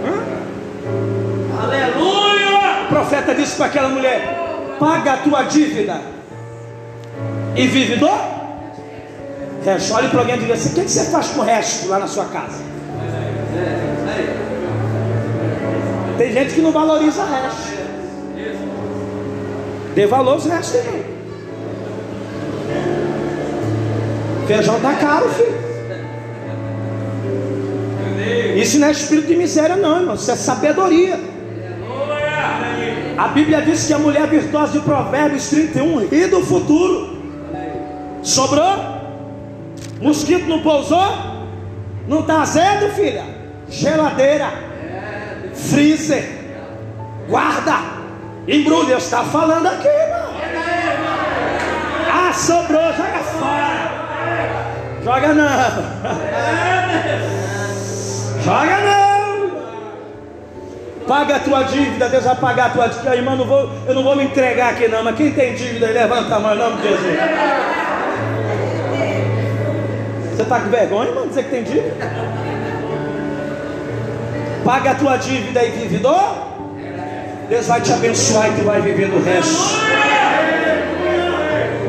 Hã? 0.05 0.13
Aleluia! 1.63 2.85
O 2.85 2.87
profeta 2.89 3.35
disse 3.35 3.55
para 3.55 3.67
aquela 3.67 3.89
mulher: 3.89 4.75
paga 4.79 5.13
a 5.13 5.17
tua 5.17 5.43
dívida 5.43 6.01
e 7.55 7.67
vive 7.67 7.95
do 7.95 8.09
resto. 9.63 9.93
Olha 9.93 10.09
para 10.09 10.19
alguém 10.19 10.35
e 10.35 10.39
diga 10.39 10.53
assim: 10.53 10.69
o 10.69 10.73
que 10.73 10.89
você 10.89 11.05
faz 11.05 11.27
com 11.29 11.41
o 11.41 11.43
resto 11.43 11.87
lá 11.87 11.99
na 11.99 12.07
sua 12.07 12.25
casa? 12.25 12.63
Tem 16.17 16.31
gente 16.31 16.53
que 16.53 16.61
não 16.61 16.71
valoriza 16.71 17.21
o 17.21 17.27
resto. 17.27 17.75
Dê 19.93 20.07
valor 20.07 20.37
o 20.37 20.49
resto 20.49 20.77
não. 20.77 21.15
Feijão 24.47 24.79
tá 24.79 24.93
caro, 24.93 25.29
filho. 25.29 25.64
Isso 28.55 28.79
não 28.79 28.87
é 28.87 28.91
espírito 28.91 29.27
de 29.27 29.35
miséria, 29.35 29.75
não, 29.75 29.99
irmão. 29.99 30.15
Isso 30.15 30.31
é 30.31 30.35
sabedoria. 30.35 31.19
A 33.17 33.27
Bíblia 33.29 33.61
diz 33.61 33.87
que 33.87 33.93
a 33.93 33.99
mulher 33.99 34.27
virtuosa 34.27 34.73
de 34.73 34.79
Provérbios 34.79 35.47
31 35.49 36.07
ri 36.07 36.27
do 36.27 36.41
futuro. 36.41 37.15
Sobrou? 38.21 38.95
Mosquito 40.01 40.47
não 40.47 40.61
pousou? 40.61 41.35
Não 42.07 42.19
está 42.19 42.41
azedo, 42.41 42.93
filha? 42.93 43.23
Geladeira, 43.69 44.51
freezer, 45.53 46.27
guarda, 47.27 47.79
embrulha. 48.47 48.95
Está 48.97 49.23
falando 49.23 49.67
aqui, 49.67 49.87
irmão. 49.87 50.25
Ah, 52.11 52.33
sobrou, 52.33 52.93
joga 52.93 53.19
fora. 53.19 53.85
Joga 55.03 55.33
não. 55.33 55.45
Joga 58.45 58.77
não. 58.79 59.05
Paga 61.07 61.35
a 61.35 61.39
tua 61.39 61.63
dívida, 61.63 62.09
Deus 62.09 62.23
vai 62.23 62.35
pagar 62.35 62.65
a 62.67 62.69
tua 62.69 62.87
dívida. 62.87 63.15
Irmão, 63.15 63.35
não 63.35 63.45
vou, 63.45 63.69
eu 63.87 63.95
não 63.95 64.03
vou 64.03 64.15
me 64.15 64.23
entregar 64.23 64.69
aqui 64.69 64.87
não, 64.87 65.03
mas 65.03 65.15
quem 65.15 65.31
tem 65.31 65.55
dívida, 65.55 65.87
levanta 65.87 66.35
a 66.35 66.39
mão 66.39 66.53
em 66.53 66.57
nome 66.57 66.77
de 66.77 66.83
Jesus. 66.83 67.19
Você 70.35 70.41
está 70.43 70.59
com 70.59 70.69
vergonha, 70.69 71.09
irmão, 71.09 71.27
dizer 71.27 71.43
que 71.45 71.49
tem 71.49 71.63
dívida? 71.63 71.95
Paga 74.63 74.91
a 74.91 74.95
tua 74.95 75.17
dívida 75.17 75.63
e 75.63 75.71
vive 75.71 75.97
do. 75.97 76.45
Deus 77.49 77.67
vai 77.67 77.81
te 77.81 77.93
abençoar 77.93 78.51
e 78.51 78.55
tu 78.55 78.63
vai 78.63 78.81
viver 78.81 79.07
do 79.09 79.23
resto. 79.23 79.75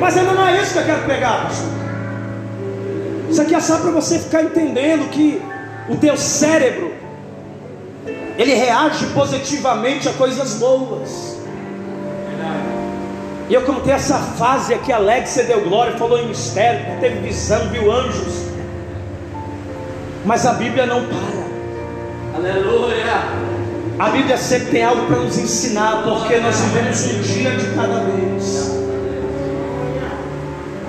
Mas 0.01 0.16
ainda 0.16 0.33
não 0.33 0.49
é 0.49 0.62
isso 0.62 0.73
que 0.73 0.79
eu 0.79 0.85
quero 0.85 1.03
pegar, 1.03 1.42
pastor. 1.45 1.69
Isso 3.29 3.42
aqui 3.42 3.55
é 3.55 3.61
só 3.61 3.79
para 3.79 3.90
você 3.90 4.19
ficar 4.19 4.42
entendendo 4.42 5.11
que 5.11 5.42
o 5.88 5.96
teu 5.96 6.16
cérebro 6.16 6.92
ele 8.38 8.55
reage 8.55 9.07
positivamente 9.07 10.09
a 10.09 10.12
coisas 10.12 10.55
boas. 10.55 11.37
E 13.49 13.55
eu 13.55 13.62
contei 13.62 13.94
essa 13.94 14.18
fase 14.18 14.75
aqui, 14.75 14.92
Alexia 14.92 15.44
deu 15.44 15.62
glória, 15.62 15.96
falou 15.96 16.18
em 16.18 16.29
mistério, 16.29 16.85
teve 17.01 17.20
visão, 17.20 17.68
viu 17.68 17.90
anjos. 17.90 18.46
Mas 20.25 20.44
a 20.44 20.55
Bíblia 20.55 20.85
não 20.85 21.07
para. 21.07 21.46
Aleluia. 22.37 23.46
A 23.99 24.11
Bíblia 24.11 24.37
sempre 24.37 24.72
tem 24.72 24.85
algo 24.85 25.07
para 25.07 25.16
nos 25.16 25.38
ensinar, 25.38 26.03
porque 26.03 26.37
nós 26.38 26.59
vivemos 26.61 27.07
um 27.07 27.22
dia 27.22 27.51
de 27.53 27.75
cada 27.75 28.01
vez. 28.01 28.77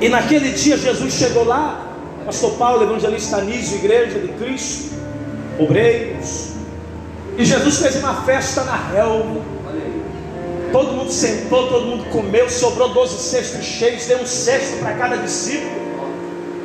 E 0.02 0.10
naquele 0.10 0.52
dia 0.52 0.78
Jesus 0.78 1.14
chegou 1.14 1.46
lá, 1.46 1.87
Pastor 2.28 2.58
Paulo, 2.58 2.84
evangelista 2.84 3.38
Anísio, 3.38 3.78
igreja 3.78 4.20
de 4.20 4.28
Cristo, 4.34 4.94
obreiros, 5.58 6.50
e 7.38 7.46
Jesus 7.46 7.78
fez 7.78 7.96
uma 7.96 8.16
festa 8.24 8.66
na 8.66 8.76
relva. 8.76 9.40
Todo 10.74 10.92
mundo 10.92 11.10
sentou, 11.10 11.70
todo 11.70 11.86
mundo 11.86 12.04
comeu, 12.10 12.50
sobrou 12.50 12.90
12 12.90 13.18
cestos 13.18 13.64
cheios, 13.64 14.08
deu 14.08 14.20
um 14.20 14.26
cesto 14.26 14.76
para 14.80 14.96
cada 14.96 15.16
discípulo. 15.16 15.72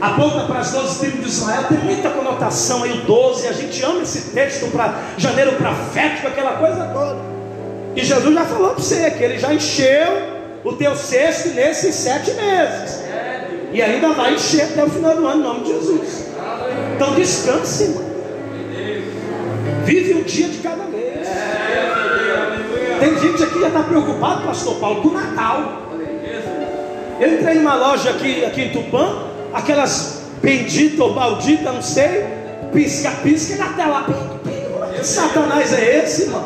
Aponta 0.00 0.46
para 0.46 0.58
as 0.58 0.72
12 0.72 0.98
tribos 0.98 1.20
de 1.20 1.28
Israel, 1.28 1.62
tem 1.68 1.78
muita 1.78 2.10
conotação 2.10 2.82
aí, 2.82 2.98
o 2.98 3.02
12, 3.02 3.46
a 3.46 3.52
gente 3.52 3.84
ama 3.84 4.02
esse 4.02 4.30
texto 4.30 4.66
para 4.72 5.00
janeiro 5.16 5.52
profético, 5.52 6.26
aquela 6.26 6.56
coisa 6.56 6.86
toda. 6.92 7.20
E 7.94 8.04
Jesus 8.04 8.34
já 8.34 8.44
falou 8.44 8.70
para 8.70 8.82
você 8.82 9.12
que 9.12 9.22
ele 9.22 9.38
já 9.38 9.54
encheu 9.54 10.42
o 10.64 10.72
teu 10.72 10.96
cesto 10.96 11.50
nesses 11.50 11.94
sete 11.94 12.32
meses. 12.32 13.11
E 13.72 13.80
ainda 13.80 14.12
vai 14.12 14.34
encher 14.34 14.64
até 14.64 14.84
o 14.84 14.90
final 14.90 15.16
do 15.16 15.26
ano, 15.26 15.40
em 15.40 15.42
nome 15.42 15.60
de 15.64 15.72
Jesus. 15.72 16.26
Então 16.94 17.14
descanse, 17.14 17.84
irmão. 17.84 18.04
Vive 19.84 20.14
um 20.14 20.22
dia 20.22 20.48
de 20.48 20.58
cada 20.58 20.84
vez. 20.84 21.28
Tem 23.00 23.18
gente 23.18 23.42
aqui 23.42 23.54
que 23.54 23.60
já 23.60 23.68
está 23.68 23.82
preocupado, 23.82 24.42
pastor 24.46 24.76
Paulo, 24.76 25.02
com 25.02 25.08
o 25.08 25.12
Natal. 25.12 25.82
Eu 27.18 27.34
entrei 27.34 27.54
numa 27.54 27.74
loja 27.74 28.10
aqui, 28.10 28.44
aqui 28.44 28.62
em 28.62 28.70
Tupã, 28.70 29.26
aquelas 29.52 30.22
benditas 30.42 31.00
ou 31.00 31.14
malditas, 31.14 31.74
não 31.74 31.82
sei, 31.82 32.26
pisca-pisca 32.72 33.56
na 33.56 33.72
tela. 33.72 34.06
Que 34.96 35.06
satanás 35.06 35.72
é 35.72 36.04
esse, 36.04 36.22
irmão? 36.22 36.44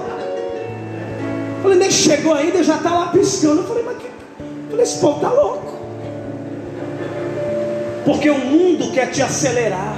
Falei, 1.62 1.78
nem 1.78 1.90
chegou 1.90 2.34
ainda, 2.34 2.62
já 2.62 2.76
está 2.76 2.90
lá 2.90 3.06
piscando. 3.08 3.62
Eu 3.62 3.64
falei, 3.64 3.82
mas 3.84 3.96
que. 3.98 4.06
Falei, 4.70 4.82
esse 4.84 4.98
povo 4.98 5.16
está 5.16 5.30
louco. 5.30 5.65
Porque 8.06 8.30
o 8.30 8.38
mundo 8.38 8.92
quer 8.92 9.10
te 9.10 9.20
acelerar. 9.20 9.96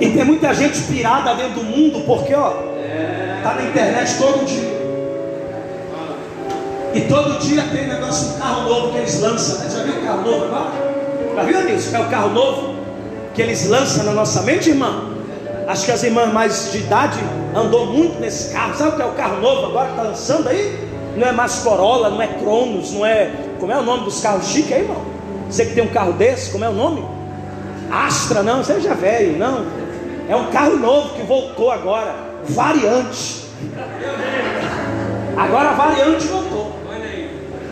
E 0.00 0.10
tem 0.10 0.24
muita 0.24 0.52
gente 0.52 0.82
pirada 0.82 1.34
dentro 1.34 1.60
do 1.60 1.64
mundo, 1.64 2.04
porque 2.04 2.34
ó, 2.34 2.50
tá 3.42 3.54
na 3.54 3.62
internet 3.62 4.18
todo 4.18 4.44
dia. 4.44 4.78
E 6.94 7.00
todo 7.02 7.38
dia 7.38 7.62
tem 7.72 7.86
negócio 7.86 8.34
um 8.34 8.38
carro 8.38 8.68
novo 8.68 8.92
que 8.92 8.98
eles 8.98 9.20
lançam. 9.20 9.58
Né? 9.58 9.70
Já 9.70 9.82
viu 9.84 9.94
o 9.94 10.04
carro 10.04 10.22
novo 10.22 10.44
agora? 10.46 10.70
Já 11.36 11.42
viu 11.44 11.76
isso? 11.76 11.94
É 11.94 12.00
o 12.00 12.08
carro 12.08 12.30
novo 12.30 12.74
que 13.34 13.40
eles 13.40 13.68
lançam 13.68 14.04
na 14.04 14.12
nossa 14.12 14.42
mente, 14.42 14.70
irmã? 14.70 15.12
Acho 15.68 15.84
que 15.84 15.92
as 15.92 16.02
irmãs 16.02 16.32
mais 16.32 16.72
de 16.72 16.78
idade 16.78 17.18
andou 17.54 17.86
muito 17.86 18.18
nesse 18.18 18.52
carro. 18.52 18.74
Sabe 18.76 18.92
o 18.92 18.96
que 18.96 19.02
é 19.02 19.06
o 19.06 19.12
carro 19.12 19.40
novo 19.40 19.66
agora 19.66 19.86
que 19.86 19.92
está 19.92 20.02
lançando 20.02 20.48
aí? 20.48 20.88
Não 21.16 21.28
é 21.28 21.32
mais 21.32 21.60
Corolla, 21.60 22.10
não 22.10 22.20
é 22.20 22.26
Cronos, 22.26 22.92
não 22.92 23.06
é. 23.06 23.30
Como 23.60 23.72
é 23.72 23.78
o 23.78 23.82
nome 23.82 24.04
dos 24.04 24.20
carros 24.20 24.48
chiques 24.48 24.72
aí, 24.72 24.82
irmão? 24.82 25.17
Você 25.48 25.66
que 25.66 25.74
tem 25.74 25.84
um 25.84 25.88
carro 25.88 26.12
desse, 26.12 26.50
como 26.50 26.64
é 26.64 26.68
o 26.68 26.74
nome? 26.74 27.04
Astra, 27.90 28.42
não, 28.42 28.62
você 28.62 28.80
já 28.80 28.94
velho, 28.94 29.38
não. 29.38 29.66
É 30.28 30.36
um 30.36 30.50
carro 30.50 30.76
novo 30.76 31.14
que 31.14 31.22
voltou 31.22 31.70
agora, 31.70 32.14
variante. 32.44 33.44
Agora 35.36 35.70
a 35.70 35.72
variante 35.72 36.26
voltou. 36.26 36.76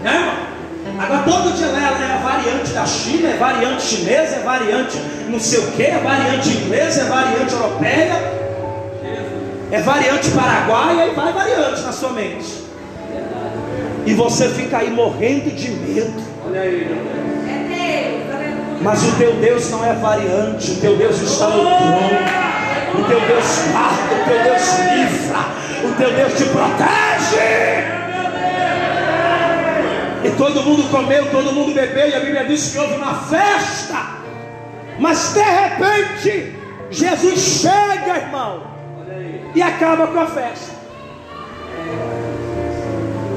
Né? 0.03 0.47
Agora 0.99 1.23
todo 1.25 1.55
dia 1.55 1.67
ela 1.67 1.79
é 1.79 2.23
variante 2.23 2.73
da 2.73 2.87
China, 2.87 3.29
é 3.29 3.37
variante 3.37 3.83
chinesa, 3.83 4.37
é 4.37 4.41
variante 4.41 4.99
não 5.29 5.41
sei 5.41 5.59
o 5.59 5.73
que, 5.73 5.83
é 5.83 5.99
variante 5.99 6.49
inglesa, 6.49 7.03
é 7.03 7.05
variante 7.05 7.53
europeia, 7.53 8.33
é 9.71 9.81
variante 9.81 10.31
paraguaia 10.31 11.07
e 11.09 11.15
vai 11.15 11.33
variante 11.33 11.83
na 11.83 11.93
sua 11.93 12.11
mente. 12.11 12.65
E 14.07 14.15
você 14.15 14.49
fica 14.49 14.79
aí 14.79 14.91
morrendo 14.91 15.51
de 15.51 15.71
medo. 15.71 16.23
Olha 16.47 16.61
aí. 16.61 17.36
Mas 18.81 19.03
o 19.03 19.13
teu 19.17 19.33
Deus 19.35 19.71
não 19.71 19.85
é 19.85 19.93
variante, 19.95 20.73
o 20.73 20.81
teu 20.81 20.97
Deus 20.97 21.21
está 21.21 21.49
no 21.49 21.63
trono. 21.63 22.47
O 22.95 23.05
teu 23.09 23.21
Deus 23.21 23.45
guarda, 23.73 24.15
o 24.15 24.25
teu 24.25 24.43
Deus 24.43 24.79
livra, 24.79 25.39
o 25.85 25.95
teu 25.97 26.13
Deus 26.15 26.33
te 26.35 26.45
protege. 26.45 27.97
E 30.25 30.31
todo 30.37 30.63
mundo 30.63 30.91
comeu, 30.91 31.31
todo 31.31 31.53
mundo 31.53 31.75
bebeu, 31.75 32.09
e 32.09 32.15
a 32.15 32.21
Bíblia 32.21 32.45
diz 32.45 32.73
que 32.73 32.79
houve 32.79 32.95
uma 32.95 33.15
festa. 33.15 34.17
Mas 34.99 35.35
de 35.35 35.43
repente, 35.43 36.55
Jesus 36.91 37.39
chega, 37.39 38.17
irmão, 38.17 38.63
e 39.55 39.63
acaba 39.63 40.07
com 40.07 40.21
a 40.21 40.27
festa. 40.27 40.75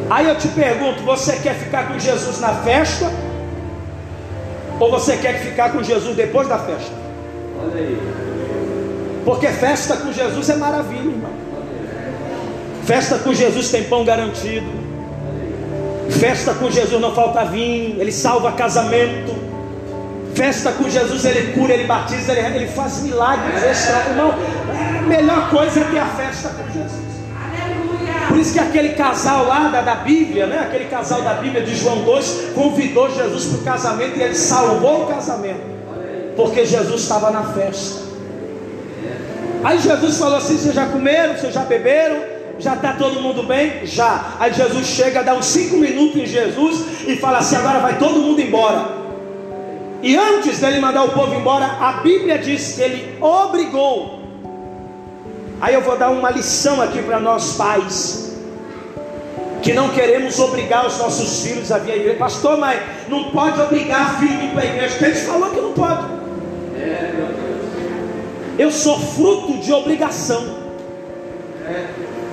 Aí 0.10 0.28
eu 0.28 0.38
te 0.38 0.48
pergunto: 0.50 1.04
você 1.04 1.36
quer 1.38 1.56
ficar 1.56 1.88
com 1.88 2.00
Jesus 2.00 2.40
na 2.40 2.54
festa? 2.56 3.12
Ou 4.80 4.92
você 4.92 5.18
quer 5.18 5.40
ficar 5.40 5.72
com 5.72 5.84
Jesus 5.84 6.16
depois 6.16 6.48
da 6.48 6.58
festa? 6.58 6.94
Olha 7.62 7.76
aí. 7.76 7.98
Porque 9.26 9.48
festa 9.48 9.98
com 9.98 10.12
Jesus 10.12 10.50
é 10.50 10.56
maravilha, 10.56 11.10
irmão. 11.10 11.32
Festa 12.86 13.20
com 13.20 13.34
Jesus 13.34 13.70
tem 13.70 13.84
pão 13.84 14.04
garantido. 14.04 14.80
Festa 16.10 16.54
com 16.54 16.72
Jesus 16.72 17.00
não 17.00 17.14
falta 17.14 17.46
vinho, 17.46 18.02
ele 18.02 18.12
salva 18.12 18.52
casamento. 18.54 19.38
Festa 20.34 20.72
com 20.72 20.90
Jesus, 20.90 21.26
ele 21.26 21.54
cura, 21.54 21.74
ele 21.74 21.84
batiza, 21.86 22.32
ele, 22.32 22.58
ele 22.58 22.68
faz 22.68 23.02
milagres 23.02 23.62
extra. 23.62 24.10
Irmão, 24.10 24.34
a 24.98 25.02
melhor 25.02 25.50
coisa 25.50 25.82
é 25.82 25.84
ter 25.84 26.00
a 26.00 26.06
festa 26.06 26.50
com 26.50 26.72
Jesus. 26.72 27.09
Por 28.30 28.38
isso 28.38 28.54
que 28.54 28.60
aquele 28.60 28.90
casal 28.90 29.48
lá 29.48 29.70
da, 29.70 29.82
da 29.82 29.96
Bíblia, 29.96 30.46
né? 30.46 30.60
Aquele 30.60 30.86
casal 30.86 31.24
da 31.24 31.34
Bíblia 31.34 31.64
de 31.64 31.76
João 31.76 32.04
2 32.04 32.52
convidou 32.54 33.10
Jesus 33.10 33.48
para 33.48 33.58
o 33.58 33.64
casamento 33.64 34.18
e 34.18 34.22
ele 34.22 34.36
salvou 34.36 35.04
o 35.04 35.08
casamento. 35.08 35.62
Porque 36.36 36.64
Jesus 36.64 37.02
estava 37.02 37.32
na 37.32 37.44
festa. 37.46 38.08
Aí 39.64 39.80
Jesus 39.80 40.20
falou 40.20 40.38
assim: 40.38 40.58
vocês 40.60 40.76
já 40.76 40.86
comeram, 40.86 41.36
vocês 41.36 41.52
já 41.52 41.64
beberam? 41.64 42.22
Já 42.60 42.76
está 42.76 42.94
todo 42.94 43.20
mundo 43.20 43.42
bem? 43.44 43.86
Já. 43.86 44.36
Aí 44.40 44.54
Jesus 44.54 44.86
chega, 44.86 45.24
dá 45.24 45.34
uns 45.34 45.46
cinco 45.46 45.78
minutos 45.78 46.16
em 46.16 46.28
Jesus 46.28 47.08
e 47.08 47.16
fala 47.16 47.40
assim: 47.40 47.56
agora 47.56 47.80
vai 47.80 47.98
todo 47.98 48.20
mundo 48.20 48.40
embora. 48.40 49.00
E 50.04 50.16
antes 50.16 50.60
dele 50.60 50.80
mandar 50.80 51.04
o 51.04 51.10
povo 51.10 51.34
embora, 51.34 51.66
a 51.66 51.94
Bíblia 52.04 52.38
diz 52.38 52.74
que 52.74 52.82
ele 52.82 53.18
obrigou. 53.20 54.19
Aí 55.62 55.74
eu 55.74 55.82
vou 55.82 55.98
dar 55.98 56.10
uma 56.10 56.30
lição 56.30 56.82
aqui 56.82 57.02
para 57.02 57.20
nós 57.20 57.54
pais, 57.54 58.38
que 59.62 59.74
não 59.74 59.90
queremos 59.90 60.40
obrigar 60.40 60.88
os 60.88 60.98
nossos 60.98 61.44
filhos 61.44 61.72
a 61.72 61.80
vir 61.80 61.92
à 61.92 61.96
igreja. 61.98 62.18
Pastor, 62.18 62.58
mas 62.58 62.80
não 63.10 63.26
pode 63.32 63.60
obrigar 63.60 64.20
filho 64.20 64.52
para 64.54 64.62
a 64.62 64.66
igreja. 64.66 64.98
Te 64.98 65.26
falou 65.26 65.50
que 65.50 65.60
não 65.60 65.74
pode? 65.74 66.20
Eu 68.58 68.72
sou 68.72 69.00
fruto 69.00 69.58
de 69.58 69.72
obrigação. 69.74 70.60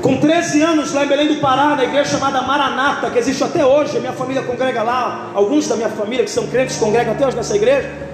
Com 0.01 0.19
13 0.19 0.63
anos, 0.63 0.93
lá 0.93 1.05
em 1.05 1.09
Belém 1.09 1.29
do 1.29 1.41
Pará, 1.41 1.75
na 1.75 1.83
igreja 1.83 2.11
chamada 2.11 2.43
Maranata, 2.43 3.11
que 3.11 3.19
existe 3.19 3.43
até 3.43 3.67
hoje, 3.67 3.97
a 3.97 4.01
minha 4.01 4.13
família 4.13 4.43
congrega 4.43 4.85
lá, 4.85 5.33
alguns 5.35 5.67
da 5.67 5.75
minha 5.75 5.89
família 5.89 6.25
que 6.25 6.31
são 6.31 6.47
crentes 6.47 6.77
congregam 6.77 7.13
até 7.13 7.27
hoje 7.27 7.37
nessa 7.37 7.57
igreja. 7.57 8.06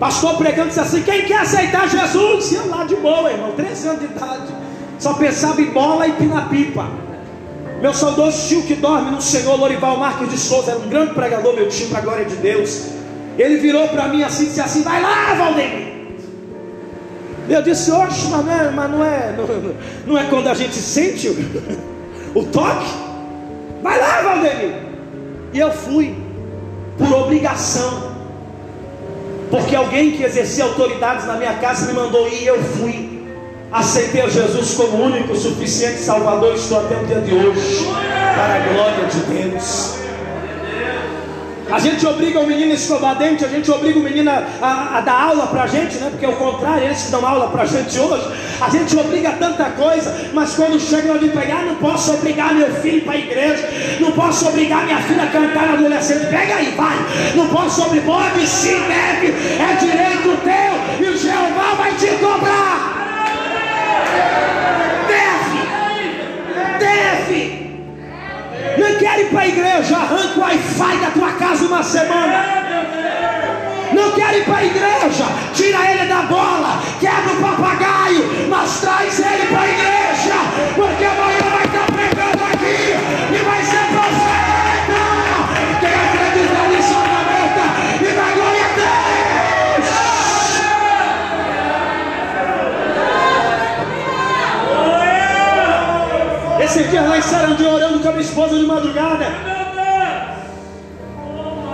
Pastor 0.00 0.38
pregando 0.38 0.68
disse 0.68 0.80
assim: 0.80 1.02
quem 1.02 1.26
quer 1.26 1.40
aceitar 1.40 1.86
Jesus? 1.86 2.50
E 2.50 2.54
eu 2.54 2.68
lá 2.70 2.84
de 2.84 2.96
boa, 2.96 3.30
irmão, 3.30 3.52
13 3.52 3.88
anos 3.88 4.00
de 4.00 4.06
idade, 4.06 4.52
só 4.98 5.12
pensava 5.12 5.60
em 5.60 5.66
bola 5.66 6.08
e 6.08 6.12
pina-pipa. 6.12 6.88
Meu 7.82 7.92
saudoso 7.92 8.48
tio 8.48 8.62
que 8.62 8.74
dorme 8.74 9.10
no 9.10 9.20
Senhor, 9.20 9.58
Lorival 9.60 9.98
Marques 9.98 10.30
de 10.30 10.38
Souza, 10.38 10.72
era 10.72 10.80
um 10.80 10.88
grande 10.88 11.12
pregador, 11.12 11.54
meu 11.54 11.68
tio, 11.68 11.88
para 11.88 11.98
a 11.98 12.02
glória 12.02 12.24
de 12.24 12.36
Deus. 12.36 12.88
Ele 13.38 13.58
virou 13.58 13.88
para 13.88 14.08
mim 14.08 14.22
assim 14.22 14.44
e 14.44 14.46
disse 14.46 14.60
assim: 14.62 14.82
Vai 14.82 15.02
lá, 15.02 15.34
Valdemir. 15.34 15.90
Eu 17.46 17.62
disse, 17.62 17.90
oxe, 17.90 18.28
mas 18.28 18.44
não 18.46 18.52
é, 18.52 18.70
mas 18.70 18.90
não 18.90 19.04
é, 19.04 19.34
não, 19.36 19.74
não 20.06 20.18
é 20.18 20.24
quando 20.30 20.46
a 20.48 20.54
gente 20.54 20.76
sente 20.76 21.28
o, 21.28 21.34
o 22.38 22.44
toque? 22.44 22.90
Vai 23.82 23.98
lá, 23.98 24.22
Valdemir. 24.22 24.76
E 25.52 25.58
eu 25.58 25.70
fui, 25.72 26.16
por 26.96 27.12
obrigação. 27.12 28.09
Porque 29.50 29.74
alguém 29.74 30.12
que 30.12 30.22
exercia 30.22 30.64
autoridades 30.64 31.26
na 31.26 31.34
minha 31.34 31.54
casa 31.54 31.86
me 31.86 31.92
mandou 31.92 32.28
ir 32.28 32.42
e 32.42 32.46
eu 32.46 32.62
fui. 32.62 33.20
Aceitei 33.72 34.28
Jesus 34.30 34.74
como 34.74 35.04
único, 35.04 35.34
suficiente 35.36 35.98
Salvador. 35.98 36.54
Estou 36.54 36.80
até 36.80 36.96
o 36.96 37.06
dia 37.06 37.20
de 37.20 37.34
hoje. 37.34 37.86
Para 38.34 38.54
a 38.54 38.72
glória 38.72 39.06
de 39.06 39.20
Deus. 39.20 39.99
A 41.72 41.78
gente 41.78 42.04
obriga 42.06 42.40
o 42.40 42.46
menino 42.46 42.72
a 42.72 42.74
escovar 42.74 43.16
dente, 43.16 43.44
a 43.44 43.48
gente 43.48 43.70
obriga 43.70 43.98
o 43.98 44.02
menino 44.02 44.30
a, 44.30 44.98
a, 44.98 45.00
dar 45.00 45.28
aula 45.28 45.46
para 45.46 45.62
a 45.62 45.66
gente, 45.66 45.96
né? 45.98 46.08
Porque 46.10 46.24
é 46.24 46.28
o 46.28 46.36
contrário, 46.36 46.84
eles 46.84 47.02
que 47.02 47.10
dão 47.10 47.24
aula 47.24 47.48
para 47.48 47.62
a 47.62 47.66
gente 47.66 47.98
hoje. 47.98 48.28
A 48.60 48.68
gente 48.68 48.96
obriga 48.96 49.32
tanta 49.38 49.64
coisa, 49.70 50.30
mas 50.32 50.54
quando 50.54 50.80
chega 50.80 51.18
de 51.18 51.28
pegar, 51.28 51.62
não 51.64 51.76
posso 51.76 52.12
obrigar 52.14 52.54
meu 52.54 52.72
filho 52.74 53.02
para 53.02 53.12
a 53.12 53.18
igreja, 53.18 53.68
não 54.00 54.12
posso 54.12 54.48
obrigar 54.48 54.84
minha 54.84 54.98
filha 54.98 55.22
a 55.22 55.26
cantar 55.28 55.66
na 55.68 55.74
adolescente. 55.74 56.26
Pega 56.26 56.56
aí, 56.56 56.74
vai. 56.76 56.96
Não 57.36 57.48
posso 57.48 57.82
obrigar, 57.82 58.00
pode 58.06 58.46
sim, 58.46 58.80
deve, 58.88 59.28
é 59.28 59.76
direito 59.78 60.36
teu, 60.42 61.06
e 61.06 61.10
o 61.10 61.16
Jeová 61.16 61.74
vai 61.76 61.94
te 61.94 62.08
cobrar. 62.18 63.00
Não 68.80 68.96
quer 68.96 69.20
ir 69.20 69.28
para 69.28 69.40
a 69.40 69.46
igreja, 69.46 69.94
arranca 69.94 70.38
o 70.38 70.40
Wi-Fi 70.40 70.96
da 70.96 71.10
tua 71.10 71.32
casa 71.32 71.66
uma 71.66 71.82
semana. 71.82 72.44
Não 73.92 74.12
quer 74.12 74.38
ir 74.38 74.44
para 74.46 74.56
a 74.56 74.64
igreja, 74.64 75.24
tira 75.52 75.92
ele 75.92 76.06
da 76.06 76.22
bola, 76.22 76.80
quebra 76.98 77.34
o 77.34 77.42
papagaio, 77.42 78.48
mas 78.48 78.80
traz 78.80 79.18
ele 79.18 79.46
para 79.48 79.60
a 79.60 79.68
igreja, 79.68 80.34
porque 80.74 81.04
amanhã 81.04 81.39
Deus. 96.80 96.86
Esse 96.86 96.88
dia 96.88 97.02
lá 97.02 97.18
em 97.18 97.22
Sarandi 97.22 97.64
orando 97.64 98.00
com 98.00 98.08
a 98.08 98.12
minha 98.12 98.24
esposa 98.24 98.56
de 98.56 98.64
madrugada. 98.64 99.26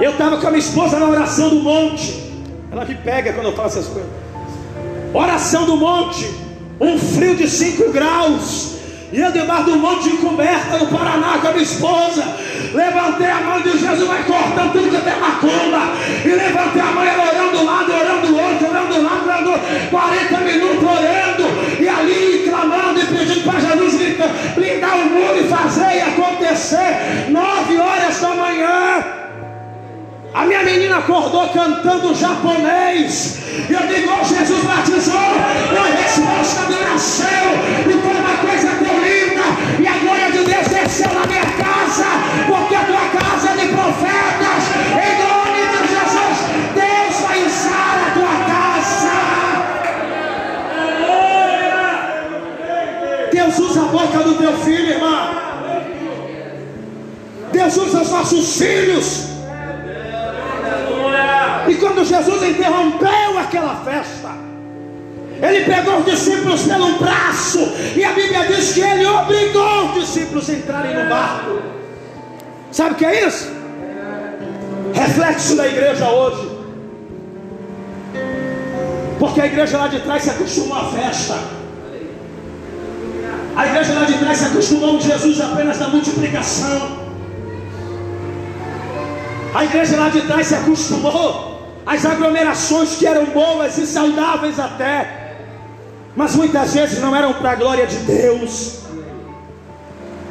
Eu 0.00 0.10
estava 0.10 0.36
com 0.36 0.46
a 0.46 0.50
minha 0.50 0.60
esposa 0.60 0.98
na 0.98 1.06
oração 1.06 1.48
do 1.48 1.56
monte. 1.56 2.22
Ela 2.70 2.84
me 2.84 2.94
pega 2.96 3.32
quando 3.32 3.46
eu 3.46 3.52
faço 3.52 3.78
essas 3.78 3.92
coisas. 3.92 4.10
Oração 5.14 5.64
do 5.64 5.76
monte. 5.76 6.28
Um 6.80 6.98
frio 6.98 7.36
de 7.36 7.48
5 7.48 7.92
graus. 7.92 8.76
E 9.12 9.20
eu 9.20 9.32
debaixo 9.32 9.64
do 9.64 9.76
monte 9.76 10.10
de 10.10 10.16
coberta 10.16 10.78
no 10.78 10.88
Paraná 10.88 11.38
com 11.38 11.48
a 11.48 11.52
minha 11.52 11.62
esposa. 11.62 12.22
Levantei 12.74 13.30
a 13.30 13.40
mão 13.40 13.60
de 13.60 13.78
Jesus, 13.78 14.08
vai 14.08 14.22
cortando 14.24 14.72
tudo 14.72 14.90
que 14.90 15.02
tem 15.02 15.20
macumba. 15.20 15.92
E 16.24 16.28
levantei 16.28 16.82
a 16.82 16.86
mão, 16.86 17.04
ela 17.04 17.24
orando 17.24 17.58
do 17.58 17.64
lado, 17.64 17.92
orando 17.92 18.26
do 18.26 18.36
outro, 18.36 18.68
orando 18.68 18.94
do 18.94 19.02
lado, 19.02 19.28
orando 19.28 19.60
40 19.90 20.38
minutos 20.38 20.82
orando. 20.82 21.82
E 21.82 21.88
ali 21.88 22.48
clamando 22.48 23.00
e 23.00 23.06
pedindo 23.06 23.44
para 23.44 23.60
Jesus 23.60 23.96
blindar 24.54 24.96
o 24.96 25.06
muro 25.06 25.38
e 25.38 25.48
fazer 25.48 25.96
e 25.96 26.00
acontecer. 26.00 27.30
Nove 27.30 27.78
horas 27.78 28.20
da 28.20 28.34
manhã. 28.34 29.04
A 30.34 30.44
minha 30.44 30.62
menina 30.64 30.98
acordou 30.98 31.48
cantando 31.48 32.14
japonês. 32.14 33.38
E 33.70 33.72
eu 33.72 33.86
digo, 33.86 34.12
oh, 34.12 34.24
Jesus 34.24 34.64
batizou. 34.64 35.14
Uma 35.14 35.86
resposta 35.86 36.66
de 36.66 36.74
oração. 36.74 37.26
E 37.80 37.92
foi 37.92 38.14
uma 38.14 38.36
coisa 38.46 38.68
tão 38.68 38.84
linda. 38.84 38.95
A 40.86 40.88
glória 40.88 41.02
de 41.02 41.02
Deus 41.02 41.02
desceu 41.02 41.12
na 41.14 41.26
minha 41.26 41.42
casa. 41.42 42.06
Porque 42.46 42.74
a 42.74 42.84
tua 42.84 43.08
casa 43.20 43.50
é 43.50 43.56
de 43.56 43.66
profetas. 43.72 44.62
Em 44.92 45.18
nome 45.18 45.60
de 45.72 45.80
Jesus, 45.88 46.36
Deus 46.74 47.14
vai 47.22 47.38
usar 47.44 47.94
a 48.06 48.10
tua 48.14 48.36
casa. 48.46 49.16
Deus 53.32 53.58
usa 53.58 53.80
a 53.82 53.86
boca 53.86 54.18
do 54.18 54.34
teu 54.36 54.56
filho, 54.58 54.90
irmão. 54.92 55.34
Deus 57.52 57.76
usa 57.76 58.02
os 58.02 58.10
nossos 58.10 58.56
filhos. 58.56 59.26
E 61.68 61.74
quando 61.74 62.04
Jesus 62.04 62.42
interrompeu 62.44 63.38
aquela 63.40 63.74
festa, 63.84 64.45
ele 65.42 65.64
pegou 65.64 65.98
os 65.98 66.04
discípulos 66.06 66.62
pelo 66.62 66.98
braço, 66.98 67.58
e 67.94 68.04
a 68.04 68.12
Bíblia 68.12 68.46
diz 68.46 68.72
que 68.72 68.80
ele 68.80 69.06
obrigou 69.06 69.86
os 69.86 69.94
discípulos 70.00 70.48
a 70.48 70.52
entrarem 70.54 70.94
no 70.94 71.08
barco. 71.08 71.58
Sabe 72.72 72.92
o 72.92 72.94
que 72.94 73.04
é 73.04 73.26
isso? 73.26 73.50
Reflexo 74.94 75.56
da 75.56 75.66
igreja 75.66 76.08
hoje. 76.08 76.56
Porque 79.18 79.40
a 79.40 79.46
igreja 79.46 79.78
lá 79.78 79.88
de 79.88 80.00
trás 80.00 80.22
se 80.22 80.30
acostumou 80.30 80.78
à 80.78 80.84
festa. 80.90 81.38
A 83.56 83.66
igreja 83.66 83.94
lá 83.94 84.04
de 84.04 84.18
trás 84.18 84.38
se 84.38 84.44
acostumou 84.44 84.94
com 84.94 85.00
Jesus 85.00 85.40
apenas 85.40 85.78
na 85.78 85.88
multiplicação. 85.88 87.06
A 89.54 89.64
igreja 89.64 89.96
lá 89.96 90.10
de 90.10 90.20
trás 90.22 90.46
se 90.48 90.54
acostumou 90.54 91.56
às 91.86 92.04
aglomerações 92.04 92.96
que 92.96 93.06
eram 93.06 93.24
boas 93.26 93.78
e 93.78 93.86
saudáveis 93.86 94.60
até, 94.60 95.15
mas 96.16 96.34
muitas 96.34 96.72
vezes 96.72 96.98
não 97.00 97.14
eram 97.14 97.34
para 97.34 97.50
a 97.50 97.54
glória 97.54 97.86
de 97.86 97.98
Deus, 97.98 98.80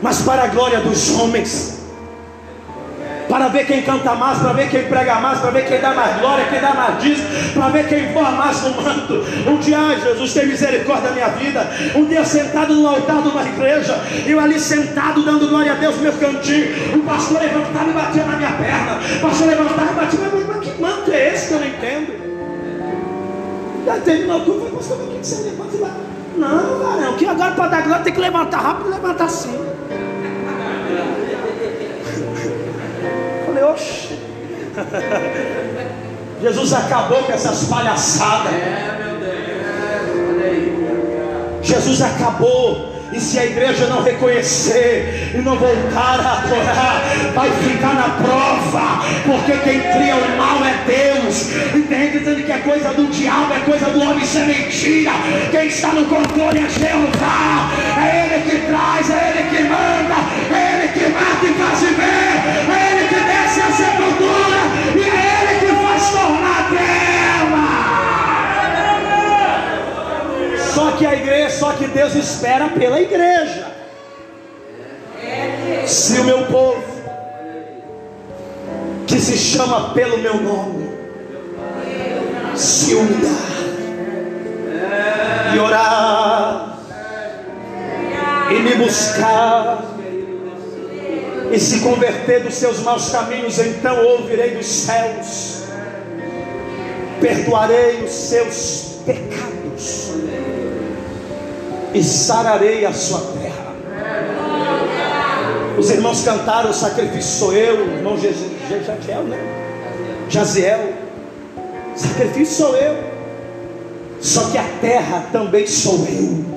mas 0.02 0.22
para 0.24 0.44
a 0.44 0.48
glória 0.48 0.80
dos 0.80 1.12
homens. 1.12 1.76
Para 3.30 3.48
ver 3.48 3.66
quem 3.66 3.82
canta 3.82 4.14
mais, 4.14 4.38
para 4.38 4.54
ver 4.54 4.70
quem 4.70 4.86
prega 4.86 5.16
mais, 5.16 5.40
para 5.40 5.50
ver 5.50 5.66
quem 5.66 5.82
dá 5.82 5.94
mais 5.94 6.20
glória, 6.20 6.46
quem 6.46 6.62
dá 6.62 6.74
mais 6.74 7.02
dízimo, 7.02 7.28
para 7.56 7.70
ver 7.70 7.88
quem 7.88 8.14
voa 8.14 8.32
mais 8.32 8.62
no 8.62 8.82
manto. 8.82 9.14
Um 9.48 9.58
dia, 9.58 9.80
ai, 9.80 10.00
Jesus, 10.00 10.34
tem 10.34 10.48
misericórdia 10.48 11.10
da 11.10 11.16
minha 11.16 11.30
vida. 11.30 11.68
Um 11.96 12.06
dia 12.06 12.24
sentado 12.24 12.74
no 12.76 12.88
altar 12.88 13.24
de 13.24 13.30
uma 13.30 13.44
igreja, 13.44 14.00
eu 14.28 14.40
ali 14.40 14.60
sentado 14.60 15.24
dando 15.24 15.48
glória 15.50 15.72
a 15.72 15.76
Deus 15.76 15.96
no 15.96 16.04
meu 16.04 16.14
cantinho. 16.14 16.98
O 16.98 17.04
pastor 17.04 17.42
levantava 17.42 17.90
e 17.90 17.94
batia 17.94 18.24
na 18.26 18.38
minha 18.38 18.52
perna. 18.52 19.00
O 19.18 19.20
pastor 19.22 19.48
levantava 19.48 19.92
e 19.92 19.96
batia, 19.96 20.20
mas, 20.32 20.46
mas 20.48 20.60
que 20.60 20.82
manto 20.82 21.12
é 21.12 21.34
esse 21.34 21.48
que 21.48 21.54
eu 21.56 21.60
não 21.60 21.68
entendo? 21.68 22.25
Já 23.86 24.00
terminou 24.00 24.40
o 24.40 24.46
culto, 24.46 24.76
pastor, 24.76 24.98
mas 24.98 25.08
o 25.08 25.12
que 25.20 25.28
você 25.28 25.50
levanta 25.50 25.78
lá? 25.80 25.92
Não, 26.38 26.80
varão, 26.80 27.16
que 27.16 27.26
agora 27.26 27.52
para 27.52 27.68
dar 27.68 27.84
glória 27.84 28.04
tem 28.04 28.14
que 28.14 28.20
levantar 28.20 28.60
rápido 28.60 28.88
e 28.88 28.92
levantar 28.94 29.26
assim. 29.26 29.54
Falei, 33.46 33.64
oxe. 33.64 34.20
Jesus 36.42 36.74
acabou 36.74 37.24
com 37.24 37.32
essas 37.32 37.64
palhaçadas. 37.66 38.52
É, 38.54 38.98
meu 39.04 39.18
Deus. 39.20 39.36
Aí. 40.44 41.60
Jesus 41.62 42.02
acabou 42.02 42.95
E 43.12 43.20
se 43.20 43.40
a 43.40 43.46
igreja 43.46 43.88
não 43.88 44.04
reconhecer 44.04 45.32
e 45.34 45.38
não 45.38 45.56
voltar 45.56 46.20
a 46.20 46.40
adorar, 46.40 47.04
vai 47.34 47.52
ficar 47.52 47.94
na 47.94 48.10
prova, 48.24 49.06
porque 49.26 49.52
quem 49.64 49.80
cria 49.80 50.16
o 50.16 50.38
mal 50.38 50.66
é 50.66 50.76
Deus. 50.86 51.52
E 51.76 51.86
gente 51.88 52.20
dizendo 52.20 52.44
que 52.44 52.52
é 52.52 52.58
coisa 52.58 52.90
do 52.94 53.08
diabo, 53.08 53.54
é 53.54 53.60
coisa 53.60 53.86
do 53.86 54.02
homem, 54.02 54.24
isso 54.24 54.38
é 54.38 54.46
mentira. 54.46 55.12
Quem 55.52 55.68
está 55.68 55.90
no 55.90 56.06
controle 56.06 56.60
é 56.60 56.70
Jeová, 56.70 57.70
é 57.98 58.26
Ele 58.26 58.50
que 58.50 58.58
traz, 58.68 59.10
é 59.10 59.32
Ele 59.32 59.50
que 59.50 59.64
manda, 59.64 60.16
é 60.52 60.84
Ele 60.84 60.88
que 60.94 61.10
mata 61.10 61.46
e 61.46 61.54
faz 61.54 61.80
viver, 61.80 62.36
é 62.70 62.92
Ele 62.92 63.08
que 63.08 63.16
desce 63.16 63.62
a 63.62 63.72
sepultura, 63.72 64.85
que 70.96 71.06
a 71.06 71.14
igreja, 71.14 71.50
só 71.50 71.74
que 71.74 71.88
Deus 71.88 72.16
espera 72.16 72.70
pela 72.70 73.00
igreja. 73.00 73.68
Se 75.86 76.20
o 76.20 76.24
meu 76.24 76.46
povo, 76.46 76.84
que 79.08 79.20
se 79.20 79.38
chama 79.38 79.94
pelo 79.94 80.18
meu 80.18 80.36
nome, 80.42 80.90
se 82.56 82.96
humilhar 82.96 83.56
e 85.54 85.60
orar 85.60 86.78
e 88.50 88.54
me 88.60 88.76
buscar 88.76 89.84
e 91.52 91.60
se 91.60 91.80
converter 91.82 92.44
dos 92.44 92.56
seus 92.56 92.80
maus 92.80 93.10
caminhos, 93.10 93.60
então 93.60 94.04
ouvirei 94.06 94.56
dos 94.56 94.66
céus, 94.66 95.64
perdoarei 97.22 98.04
os 98.04 98.12
seus 98.12 99.00
pecados 99.06 100.45
e 101.96 102.04
sararei 102.04 102.86
a 102.86 102.92
sua 102.92 103.22
terra. 103.42 103.74
Os 105.78 105.90
irmãos 105.90 106.24
cantaram: 106.24 106.70
o 106.70 106.74
sacrifício 106.74 107.40
sou 107.40 107.54
eu, 107.54 107.96
irmão 107.96 108.18
Jaziel, 108.18 109.24
né? 109.24 109.40
Jaziel, 110.30 110.94
sacrifício 111.96 112.66
sou 112.66 112.76
eu, 112.76 112.98
só 114.20 114.50
que 114.50 114.58
a 114.58 114.66
terra 114.82 115.28
também 115.32 115.66
sou 115.66 116.06
eu. 116.10 116.56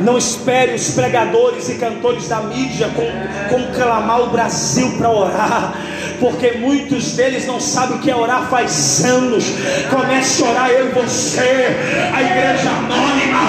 Não 0.00 0.16
espere 0.16 0.74
os 0.74 0.90
pregadores 0.90 1.68
e 1.68 1.74
cantores 1.74 2.28
da 2.28 2.40
mídia 2.40 2.88
conclamar 3.50 4.22
o 4.22 4.30
Brasil 4.30 4.92
para 4.96 5.10
orar, 5.10 5.74
porque 6.20 6.52
muitos 6.52 7.12
deles 7.12 7.46
não 7.46 7.58
sabem 7.58 7.96
o 7.96 8.00
que 8.00 8.10
é 8.10 8.14
orar 8.14 8.48
faz 8.48 9.02
anos. 9.04 9.44
Comece 9.88 10.44
a 10.44 10.50
orar 10.50 10.70
eu 10.70 10.88
e 10.88 10.92
você, 10.92 11.66
a 12.14 12.22
igreja 12.22 12.68
anônima, 12.68 13.40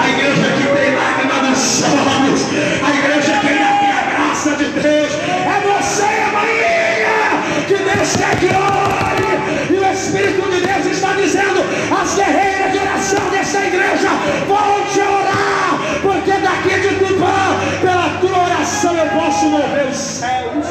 a 0.00 0.08
igreja 0.08 0.52
que 0.56 0.66
tem 0.80 0.94
lágrima 0.94 1.50
nos 1.50 1.82
olhos, 1.82 2.40
a 2.86 2.90
igreja 2.96 3.40
que 3.40 3.48
ainda 3.48 3.78
tem 3.80 3.90
a 3.90 4.02
graça 4.14 4.50
de 4.56 4.64
Deus. 4.64 5.12
É 5.12 5.60
você, 5.66 6.10
Maria, 6.32 7.66
que 7.66 7.74
Deus 7.74 8.16
quer 8.16 8.38
que 8.38 8.46
ore, 8.46 9.74
e 9.74 9.78
o 9.78 9.92
Espírito 9.92 10.48
de 10.50 10.60
Deus 10.60 10.86
está 10.86 11.12
dizendo: 11.14 11.64
as 12.00 12.14
guerreiras 12.14 12.72
de 12.72 12.78
oração 12.78 13.30
dessa 13.30 13.58
igreja, 13.58 14.08
volte 14.46 15.00
a 15.00 15.10
orar, 15.10 15.80
porque 16.00 16.32
daqui 16.32 16.80
de 16.80 16.94
Tupã, 16.94 17.56
pela 17.80 18.08
tua 18.20 18.44
oração, 18.44 18.96
eu 18.96 19.06
posso 19.06 19.46
mover 19.46 19.86
os 19.88 19.96
céus, 19.96 20.66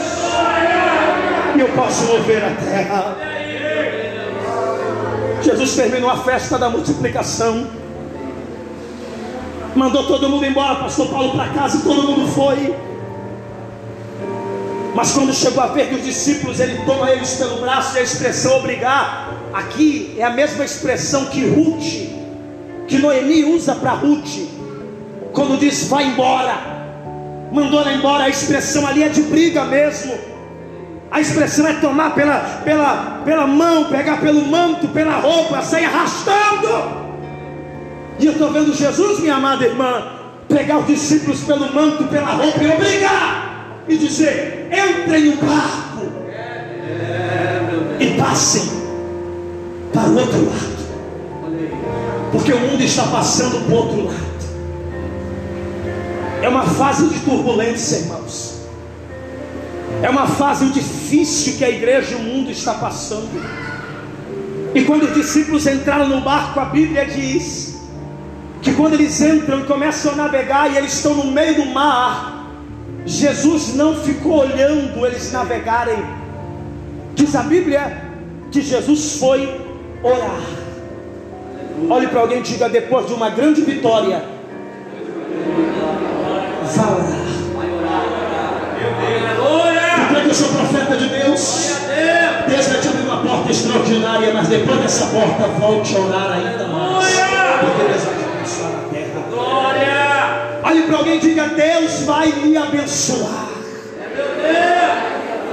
eu 1.61 1.69
posso 1.69 2.05
mover 2.05 2.43
a 2.43 2.51
terra. 2.51 3.17
Jesus 5.41 5.75
terminou 5.75 6.09
a 6.09 6.17
festa 6.17 6.57
da 6.57 6.69
multiplicação, 6.69 7.67
mandou 9.75 10.05
todo 10.05 10.29
mundo 10.29 10.45
embora, 10.45 10.75
pastor 10.75 11.07
Paulo 11.07 11.31
para 11.31 11.49
casa 11.49 11.77
e 11.77 11.81
todo 11.81 12.03
mundo 12.03 12.27
foi. 12.27 12.75
Mas 14.95 15.11
quando 15.11 15.33
chegou 15.33 15.63
a 15.63 15.67
ver 15.67 15.87
que 15.87 15.95
os 15.95 16.03
discípulos, 16.03 16.59
ele 16.59 16.81
toma 16.85 17.11
eles 17.11 17.35
pelo 17.35 17.61
braço 17.61 17.95
e 17.95 17.99
a 17.99 18.03
expressão 18.03 18.57
obrigar, 18.57 19.33
aqui 19.53 20.15
é 20.17 20.23
a 20.23 20.29
mesma 20.29 20.65
expressão 20.65 21.25
que 21.25 21.45
Ruth, 21.45 22.09
que 22.87 22.97
Noemi 22.97 23.45
usa 23.45 23.75
para 23.75 23.91
Ruth, 23.91 24.47
quando 25.31 25.57
diz 25.57 25.87
vai 25.87 26.05
embora, 26.05 26.57
mandou 27.51 27.79
ela 27.81 27.93
embora, 27.93 28.25
a 28.25 28.29
expressão 28.29 28.85
ali 28.85 29.03
é 29.03 29.09
de 29.09 29.21
briga 29.21 29.63
mesmo. 29.65 30.28
A 31.11 31.19
expressão 31.19 31.67
é 31.67 31.73
tomar 31.73 32.13
pela, 32.13 32.39
pela, 32.63 33.21
pela 33.25 33.47
mão, 33.47 33.85
pegar 33.85 34.21
pelo 34.21 34.45
manto, 34.45 34.87
pela 34.89 35.19
roupa, 35.19 35.61
sair 35.61 35.85
arrastando. 35.85 36.99
E 38.19 38.25
eu 38.25 38.33
estou 38.33 38.51
vendo 38.51 38.73
Jesus, 38.73 39.19
minha 39.19 39.35
amada 39.35 39.65
irmã, 39.65 40.03
pegar 40.47 40.77
os 40.77 40.87
discípulos 40.87 41.41
pelo 41.41 41.73
manto, 41.73 42.03
pela 42.05 42.31
roupa 42.31 42.63
e 42.63 42.67
obrigar, 42.67 43.83
e 43.87 43.97
dizer: 43.97 44.69
entrem 44.71 45.25
no 45.25 45.37
barco 45.37 45.89
e 47.99 48.17
passem 48.17 48.69
para 49.91 50.09
o 50.09 50.17
outro 50.17 50.45
lado, 50.45 50.77
porque 52.31 52.53
o 52.53 52.59
mundo 52.59 52.83
está 52.83 53.03
passando 53.03 53.65
para 53.65 53.73
o 53.73 53.77
outro 53.77 54.05
lado. 54.05 54.29
É 56.41 56.47
uma 56.47 56.63
fase 56.63 57.07
de 57.07 57.19
turbulência, 57.19 57.97
irmãos. 57.97 58.48
É 60.01 60.09
uma 60.09 60.27
fase 60.27 60.67
difícil 60.67 61.57
que 61.57 61.65
a 61.65 61.69
igreja 61.69 62.13
e 62.13 62.15
o 62.15 62.19
mundo 62.19 62.49
está 62.49 62.73
passando. 62.73 63.29
E 64.73 64.83
quando 64.83 65.03
os 65.03 65.13
discípulos 65.13 65.65
entraram 65.67 66.07
no 66.07 66.21
barco, 66.21 66.59
a 66.59 66.65
Bíblia 66.65 67.05
diz 67.05 67.81
que 68.61 68.73
quando 68.73 68.93
eles 68.93 69.19
entram 69.19 69.59
e 69.59 69.63
começam 69.63 70.13
a 70.13 70.15
navegar 70.15 70.71
e 70.71 70.77
eles 70.77 70.93
estão 70.93 71.15
no 71.15 71.31
meio 71.31 71.55
do 71.55 71.65
mar, 71.65 72.47
Jesus 73.05 73.73
não 73.75 73.95
ficou 73.95 74.39
olhando 74.39 75.05
eles 75.05 75.31
navegarem. 75.31 76.03
Diz 77.15 77.35
a 77.35 77.43
Bíblia 77.43 78.03
que 78.51 78.61
Jesus 78.61 79.17
foi 79.17 79.49
orar. 80.03 80.41
Olhe 81.89 82.07
para 82.07 82.21
alguém 82.21 82.39
e 82.39 82.43
diga: 82.43 82.69
depois 82.69 83.07
de 83.07 83.13
uma 83.13 83.29
grande 83.29 83.61
vitória, 83.61 84.23
eu 90.29 90.35
sou 90.35 90.49
profeta 90.49 90.95
de 90.95 91.07
Deus. 91.07 91.71
Deus 92.47 92.67
vai 92.67 92.79
te 92.79 92.87
abrir 92.87 93.01
uma 93.01 93.17
porta 93.17 93.51
extraordinária, 93.51 94.31
mas 94.31 94.47
depois 94.47 94.79
dessa 94.79 95.07
porta, 95.07 95.47
volte 95.59 95.95
a 95.95 95.99
orar 95.99 96.31
ainda 96.33 96.67
mais. 96.67 97.07
Porque 97.61 97.91
Deus 97.91 98.03
vai 98.03 98.15
te 98.15 98.23
abençoar 98.23 98.71
na 98.71 98.89
terra. 98.89 100.59
Olhe 100.63 100.83
para 100.83 100.97
alguém 100.97 101.15
e 101.15 101.19
diga: 101.19 101.47
Deus 101.47 102.03
vai 102.03 102.27
me 102.27 102.57
abençoar. 102.57 103.49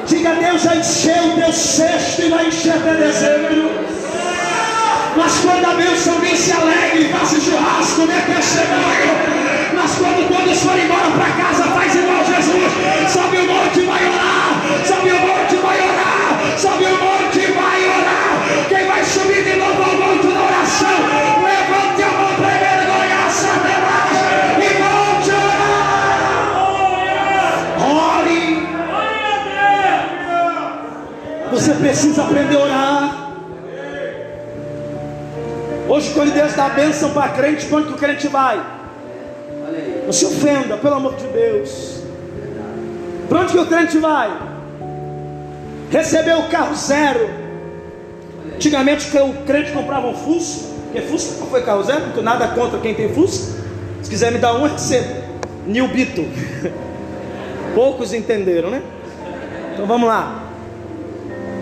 Diga: 0.07 0.35
Deus 0.35 0.61
já 0.61 0.77
encheu 0.77 1.25
o 1.25 1.41
teu 1.41 1.53
cesto 1.53 2.23
e 2.23 2.29
vai 2.29 2.47
encher 2.47 2.73
até 2.73 2.95
dezembro. 2.95 3.71
Mas 5.17 5.39
quando 5.41 5.65
a 5.65 5.75
bênção 5.75 6.21
vem, 6.21 6.37
se 6.37 6.53
alegre, 6.53 7.09
faça 7.09 7.41
churrasco, 7.41 8.07
dê 8.07 8.21
testemunho. 8.35 9.47
Mas 9.75 9.95
quando 9.95 10.29
todos 10.29 10.59
forem 10.59 10.85
embora 10.85 11.11
para 11.11 11.31
casa, 11.43 11.65
faz 11.65 11.95
igual 11.95 12.23
Jesus. 12.23 13.11
Sobe 13.11 13.39
o 13.39 13.47
monte 13.47 13.81
e 13.81 13.87
vai 13.87 14.05
orar. 14.05 14.46
Sobe 14.87 15.11
o 15.11 15.21
monte 15.21 15.57
vai 15.57 15.81
orar. 15.81 16.59
Sobe 16.59 16.85
o 16.85 16.97
monte 16.97 17.41
vai 17.53 17.85
orar. 17.85 18.67
Quem 18.69 18.87
vai 18.87 19.05
subir 19.05 19.45
de 19.45 19.57
novo 19.57 19.83
ao 19.83 19.97
monte 19.97 20.27
da 20.27 20.41
oração, 20.43 20.99
levante 21.45 22.03
a 22.03 22.09
mão 22.09 22.35
para 22.37 22.57
envergonhar 22.57 23.31
Satanás 23.31 24.17
e 24.59 24.69
volte 24.83 25.31
orar. 25.31 25.87
Ore. 28.21 28.45
Você 31.51 31.73
precisa 31.75 32.23
aprender 32.23 32.57
a 32.57 32.61
orar. 32.61 33.27
Hoje, 35.89 36.13
quando 36.15 36.33
Deus 36.35 36.53
dá 36.55 36.67
a 36.67 36.71
bênção 36.71 37.11
para 37.11 37.29
crente, 37.29 37.73
onde 37.73 37.87
que 37.87 37.95
o 37.95 37.97
crente 37.97 38.27
vai? 38.29 38.61
Não 40.05 40.13
se 40.13 40.27
ofenda, 40.27 40.77
pelo 40.77 40.95
amor 40.97 41.15
de 41.15 41.27
Deus. 41.29 42.03
Para 43.29 43.41
onde 43.41 43.53
que 43.53 43.59
o 43.59 43.67
crente 43.67 43.99
vai? 43.99 44.46
Recebeu 45.91 46.41
o 46.41 46.49
carro 46.49 46.75
zero. 46.75 47.29
Antigamente 48.55 49.07
o 49.19 49.45
crente 49.45 49.73
comprava 49.73 50.07
um 50.07 50.15
Fusca, 50.15 50.69
porque 50.85 51.01
Fusca 51.03 51.41
não 51.41 51.47
foi 51.47 51.63
carro 51.63 51.83
zero, 51.83 52.07
não 52.15 52.23
nada 52.23 52.49
contra 52.49 52.79
quem 52.79 52.95
tem 52.95 53.13
Fusca. 53.13 53.63
Se 54.03 54.11
quiser 54.11 54.33
me 54.33 54.39
dar 54.39 54.55
um, 54.55 54.67
eu 54.67 54.73
recebo. 54.73 55.27
New 55.67 55.89
Beetle. 55.89 56.29
Poucos 57.75 58.15
entenderam, 58.15 58.71
né? 58.71 58.83
Então 59.75 59.87
vamos 59.87 60.09
lá. 60.09 60.45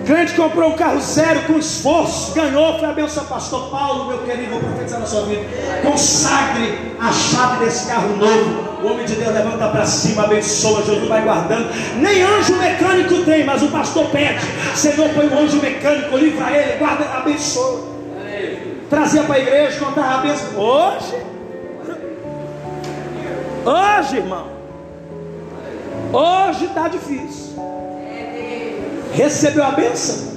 Crente 0.07 0.35
comprou 0.35 0.71
um 0.71 0.77
carro 0.77 1.01
zero 1.01 1.41
com 1.47 1.59
esforço, 1.59 2.35
ganhou, 2.35 2.79
foi 2.79 2.89
a 2.89 2.93
pastor 3.25 3.71
Paulo, 3.71 4.07
meu 4.09 4.19
querido, 4.19 4.51
vou 4.51 4.61
profetizar 4.61 5.01
na 5.01 5.07
sua 5.07 5.23
vida. 5.23 5.41
Consagre 5.83 6.79
a 7.01 7.11
chave 7.11 7.65
desse 7.65 7.87
carro 7.87 8.15
novo. 8.17 8.74
O 8.85 8.87
homem 8.87 9.07
de 9.07 9.15
Deus 9.15 9.33
levanta 9.33 9.69
para 9.69 9.87
cima, 9.87 10.25
abençoa, 10.25 10.83
Jesus 10.83 11.09
vai 11.09 11.23
guardando. 11.23 11.71
Nem 12.03 12.23
anjo 12.23 12.55
mecânico 12.57 13.25
tem, 13.25 13.43
mas 13.43 13.63
o 13.63 13.69
pastor 13.69 14.11
pede. 14.11 14.45
Senhor, 14.77 15.09
põe 15.15 15.27
um 15.27 15.39
anjo 15.39 15.57
mecânico, 15.59 16.15
livra 16.19 16.51
ele, 16.51 16.79
guarda, 16.79 17.05
abençoa. 17.17 17.81
Trazia 18.91 19.23
para 19.23 19.37
a 19.37 19.39
igreja, 19.39 19.83
contava 19.83 20.15
a 20.15 20.19
benção. 20.19 20.61
Hoje, 20.61 21.25
Hoje, 23.65 24.17
irmão, 24.19 24.49
hoje 26.13 26.67
está 26.67 26.87
difícil. 26.87 27.55
Recebeu 29.15 29.65
a 29.65 29.71
benção? 29.71 30.35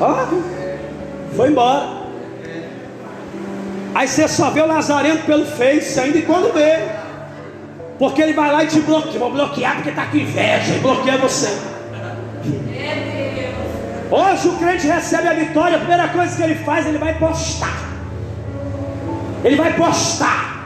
Ó, 0.00 0.26
foi 1.36 1.50
embora. 1.50 1.99
Aí 3.94 4.06
você 4.06 4.28
só 4.28 4.50
vê 4.50 4.60
o 4.60 4.66
Lazarento 4.66 5.24
pelo 5.24 5.44
Face, 5.44 5.98
ainda 5.98 6.18
e 6.18 6.22
quando 6.22 6.52
vê. 6.52 6.78
Porque 7.98 8.22
ele 8.22 8.32
vai 8.32 8.52
lá 8.52 8.64
e 8.64 8.66
te 8.66 8.80
bloqueia. 8.80 9.18
Vou 9.18 9.32
bloquear 9.32 9.74
porque 9.74 9.90
está 9.90 10.06
com 10.06 10.16
inveja. 10.16 10.74
E 10.74 10.78
bloqueia 10.78 11.18
você. 11.18 11.58
Hoje 14.10 14.48
o 14.48 14.56
crente 14.58 14.86
recebe 14.86 15.28
a 15.28 15.34
vitória. 15.34 15.76
A 15.76 15.80
primeira 15.80 16.08
coisa 16.08 16.36
que 16.36 16.42
ele 16.42 16.54
faz, 16.64 16.86
ele 16.86 16.98
vai 16.98 17.18
postar. 17.18 17.90
Ele 19.44 19.56
vai 19.56 19.74
postar. 19.74 20.59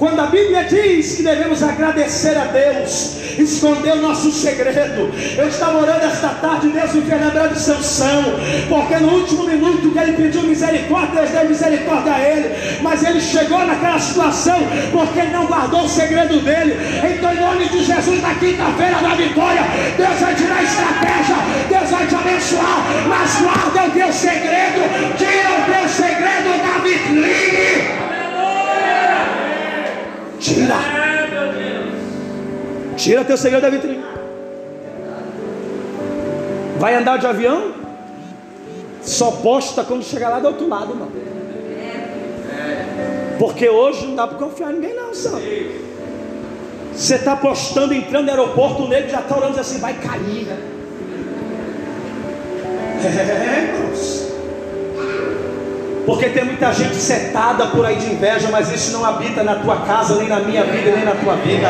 Quando 0.00 0.18
a 0.18 0.26
Bíblia 0.28 0.64
diz 0.64 1.16
que 1.16 1.22
devemos 1.22 1.62
agradecer 1.62 2.34
a 2.34 2.46
Deus, 2.46 3.18
esconder 3.38 3.92
o 3.92 4.00
nosso 4.00 4.32
segredo. 4.32 5.12
Eu 5.36 5.46
estava 5.46 5.76
orando 5.76 6.06
esta 6.06 6.30
tarde, 6.40 6.70
Deus 6.70 6.94
me 6.94 7.02
fez 7.02 7.20
lembrar 7.20 7.48
de 7.48 7.60
Sansão, 7.60 8.24
porque 8.70 8.96
no 8.96 9.12
último 9.12 9.44
minuto 9.44 9.90
que 9.90 9.98
ele 9.98 10.14
pediu 10.14 10.44
misericórdia, 10.44 11.20
Deus 11.20 11.30
deu 11.32 11.48
misericórdia 11.50 12.14
a 12.14 12.18
ele, 12.18 12.80
mas 12.80 13.04
ele 13.04 13.20
chegou 13.20 13.58
naquela 13.58 13.98
situação 13.98 14.58
porque 14.90 15.18
ele 15.20 15.32
não 15.32 15.44
guardou 15.44 15.84
o 15.84 15.88
segredo 15.88 16.40
dele. 16.40 16.76
Então, 17.14 17.34
em 17.34 17.40
nome 17.40 17.68
de 17.68 17.84
Jesus, 17.84 18.22
na 18.22 18.34
quinta-feira 18.36 19.02
da 19.02 19.14
vitória, 19.14 19.64
Deus 19.98 20.18
vai 20.18 20.34
tirar 20.34 20.56
a 20.56 20.62
estratégia, 20.62 21.36
Deus 21.68 21.90
vai 21.90 22.06
te 22.06 22.14
abençoar, 22.14 22.86
mas 23.06 23.42
guarda 23.42 23.86
o 23.86 23.90
teu 23.90 24.10
segredo, 24.10 24.80
tira 25.18 25.50
o 25.60 25.64
teu 25.70 25.88
segredo 25.90 26.56
da 26.56 26.78
vitrine. 26.82 27.99
Tira. 30.40 30.76
Tira 32.96 33.24
teu 33.24 33.36
segredo 33.36 33.62
da 33.62 33.70
vitrine. 33.70 34.02
Vai 36.78 36.94
andar 36.94 37.18
de 37.18 37.26
avião? 37.26 37.74
Só 39.02 39.30
posta 39.30 39.84
quando 39.84 40.02
chegar 40.02 40.30
lá 40.30 40.40
do 40.40 40.48
outro 40.48 40.66
lado, 40.66 40.92
irmão. 40.92 41.08
Porque 43.38 43.68
hoje 43.68 44.06
não 44.06 44.16
dá 44.16 44.26
para 44.26 44.38
confiar 44.38 44.70
em 44.70 44.74
ninguém, 44.76 44.94
não, 44.94 45.14
sabe? 45.14 45.80
Você 46.94 47.14
está 47.14 47.36
postando, 47.36 47.94
entrando 47.94 48.24
no 48.24 48.30
aeroporto, 48.30 48.82
o 48.82 48.88
nego 48.88 49.08
já 49.08 49.20
está 49.20 49.36
orando 49.36 49.60
assim, 49.60 49.78
vai 49.78 49.94
cair, 49.94 50.46
né? 50.46 50.58
É. 54.16 54.19
Porque 56.10 56.28
tem 56.30 56.44
muita 56.44 56.72
gente 56.72 56.96
setada 56.96 57.68
por 57.68 57.86
aí 57.86 57.94
de 57.94 58.06
inveja, 58.06 58.48
mas 58.50 58.68
isso 58.72 58.90
não 58.90 59.04
habita 59.04 59.44
na 59.44 59.54
tua 59.54 59.76
casa, 59.82 60.16
nem 60.16 60.26
na 60.26 60.40
minha 60.40 60.64
vida, 60.64 60.90
nem 60.90 61.04
na 61.04 61.12
tua 61.12 61.36
vida. 61.36 61.68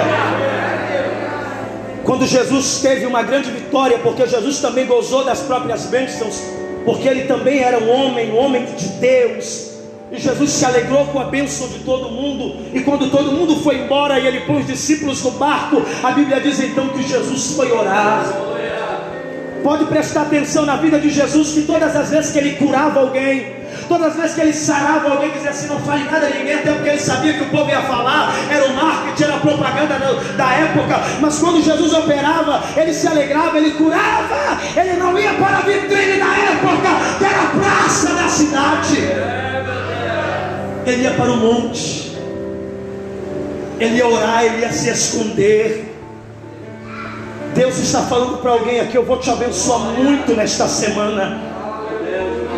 Quando 2.03 2.27
Jesus 2.27 2.81
teve 2.81 3.05
uma 3.05 3.23
grande 3.23 3.51
vitória, 3.51 3.99
porque 3.99 4.27
Jesus 4.27 4.59
também 4.59 4.87
gozou 4.87 5.27
das 5.27 5.41
próprias 5.41 5.85
bênçãos, 5.85 6.43
porque 6.87 7.07
ele 7.07 7.25
também 7.25 7.59
era 7.59 7.81
um 7.81 7.91
homem, 7.91 8.33
um 8.33 8.39
homem 8.39 8.65
de 8.65 8.89
Deus. 8.89 9.73
E 10.11 10.19
Jesus 10.19 10.51
se 10.53 10.65
alegrou 10.65 11.05
com 11.09 11.21
a 11.21 11.25
bênção 11.25 11.69
de 11.69 11.81
todo 11.81 12.09
mundo. 12.09 12.65
E 12.73 12.81
quando 12.81 13.11
todo 13.11 13.33
mundo 13.33 13.57
foi 13.57 13.81
embora 13.81 14.19
e 14.19 14.27
ele 14.27 14.41
pôs 14.47 14.61
os 14.61 14.67
discípulos 14.67 15.23
no 15.23 15.33
barco, 15.33 15.83
a 16.03 16.13
Bíblia 16.13 16.41
diz 16.41 16.59
então 16.61 16.89
que 16.89 17.03
Jesus 17.03 17.53
foi 17.57 17.71
orar. 17.71 18.25
Pode 19.63 19.85
prestar 19.85 20.23
atenção 20.23 20.65
na 20.65 20.77
vida 20.77 20.99
de 20.99 21.11
Jesus, 21.11 21.53
que 21.53 21.63
todas 21.63 21.95
as 21.95 22.09
vezes 22.09 22.33
que 22.33 22.39
ele 22.39 22.53
curava 22.57 23.01
alguém, 23.01 23.60
Todas 23.91 24.13
as 24.13 24.17
vezes 24.17 24.35
que 24.37 24.41
ele 24.43 24.53
sarava, 24.53 25.11
alguém 25.11 25.33
dizia 25.33 25.51
assim: 25.51 25.67
não 25.67 25.81
fale 25.81 26.05
nada 26.05 26.29
a 26.29 26.31
ninguém, 26.31 26.55
até 26.55 26.71
porque 26.71 26.91
ele 26.91 27.01
sabia 27.01 27.35
que 27.35 27.43
o 27.43 27.49
povo 27.51 27.69
ia 27.69 27.83
falar, 27.83 28.33
era 28.49 28.65
o 28.67 28.73
marketing, 28.73 29.25
era 29.25 29.35
a 29.35 29.41
propaganda 29.41 29.99
da 30.37 30.53
época. 30.53 31.01
Mas 31.21 31.39
quando 31.41 31.61
Jesus 31.61 31.93
operava, 31.93 32.63
ele 32.77 32.95
se 32.95 33.09
alegrava, 33.09 33.59
ele 33.59 33.73
curava, 33.73 34.61
ele 34.77 34.93
não 34.93 35.19
ia 35.19 35.33
para 35.35 35.57
a 35.57 35.61
vitrine 35.63 36.21
da 36.21 36.37
época, 36.39 37.19
que 37.19 37.25
era 37.25 37.43
a 37.43 37.47
praça 37.47 38.15
da 38.15 38.29
cidade, 38.29 38.97
ele 40.87 41.03
ia 41.03 41.11
para 41.11 41.33
o 41.33 41.37
monte, 41.37 42.17
ele 43.81 43.97
ia 43.97 44.07
orar, 44.07 44.45
ele 44.45 44.61
ia 44.61 44.73
se 44.73 44.89
esconder. 44.89 45.97
Deus 47.57 47.77
está 47.79 48.03
falando 48.03 48.39
para 48.39 48.53
alguém 48.53 48.79
aqui, 48.79 48.97
eu 48.97 49.05
vou 49.05 49.19
te 49.19 49.29
abençoar 49.29 49.81
muito 49.81 50.33
nesta 50.37 50.69
semana. 50.69 51.50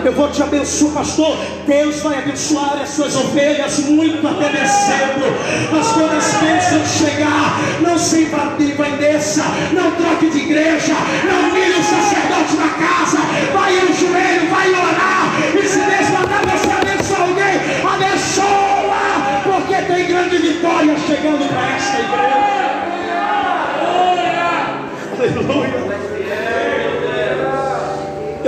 Eu 0.04 0.12
vou 0.14 0.28
te 0.30 0.42
abençoar, 0.42 0.94
pastor. 0.94 1.36
Deus 1.66 2.00
vai 2.00 2.18
abençoar 2.18 2.80
as 2.82 2.88
suas 2.88 3.14
ovelhas 3.14 3.78
muito 3.80 4.26
até 4.26 4.48
dezembro. 4.48 5.32
Mas 5.70 5.86
quando 5.92 6.16
as 6.16 6.34
bênçãos 6.34 6.88
chegar, 6.88 7.58
não 7.80 7.96
se 7.96 8.22
envandeça, 8.22 9.44
não 9.72 9.90
troque 9.92 10.30
de 10.30 10.38
igreja, 10.38 10.94
não 11.24 11.52
mire 11.52 11.70
o 11.70 11.82
sacerdote 11.82 12.56
na 12.56 12.68
casa. 12.68 13.18
Vai 13.52 13.78
ao 13.78 13.86
joelho, 13.92 14.50
vai 14.50 14.70
orar. 14.70 15.32
E 15.54 15.66
se 15.66 15.78
Deus 15.78 16.08
mandar 16.10 16.42
você 16.46 16.70
abençoar 16.72 17.20
alguém, 17.22 17.60
abençoa, 17.94 19.02
porque 19.44 19.82
tem 19.82 20.06
grande 20.06 20.38
vitória 20.38 20.96
chegando 21.06 21.48
para 21.48 21.76
esta 21.76 21.98
igreja. 22.00 22.42
Aleluia. 25.18 25.91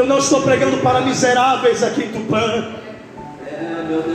Eu 0.05 0.09
não 0.09 0.19
estou 0.19 0.43
pregando 0.43 0.77
para 0.83 1.01
miseráveis 1.01 1.83
aqui 1.83 2.03
em 2.03 2.09
Tupã. 2.09 2.73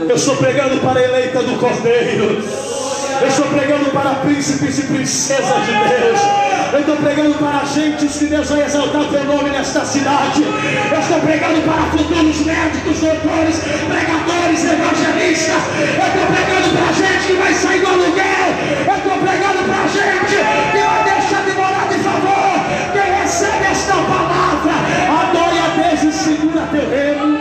Eu 0.08 0.14
estou 0.14 0.36
pregando 0.36 0.80
para 0.80 1.00
a 1.00 1.02
eleita 1.02 1.42
do 1.42 1.58
Cordeiro. 1.58 2.40
Eu 3.20 3.26
estou 3.26 3.46
pregando 3.46 3.90
para 3.90 4.14
príncipes 4.22 4.78
e 4.78 4.82
princesas 4.84 5.66
de 5.66 5.72
Deus. 5.72 6.20
Eu 6.74 6.78
estou 6.78 6.96
pregando 6.96 7.34
para 7.38 7.64
gentes 7.64 8.16
que 8.18 8.26
Deus 8.26 8.48
vai 8.50 8.62
exaltar 8.66 9.02
teu 9.10 9.24
nome 9.24 9.50
nesta 9.50 9.84
cidade. 9.84 10.44
Eu 10.44 11.00
estou 11.00 11.18
pregando 11.18 11.60
para 11.62 11.82
futuros 11.90 12.38
médicos, 12.46 13.00
doutores, 13.00 13.56
pregadores, 13.90 14.64
evangelistas. 14.64 15.62
Eu 15.74 16.06
estou 16.06 16.26
pregando 16.30 16.68
para 16.78 16.92
gente 16.92 17.26
que 17.26 17.32
vai 17.32 17.52
sair 17.52 17.80
do 17.80 17.86
aluguel. 17.88 18.46
Eu 18.86 18.94
estou 18.94 19.18
pregando 19.18 19.64
para 19.64 19.88
gente 19.88 20.36
que 20.70 20.78
vai 20.78 21.09
terreno. 26.70 27.38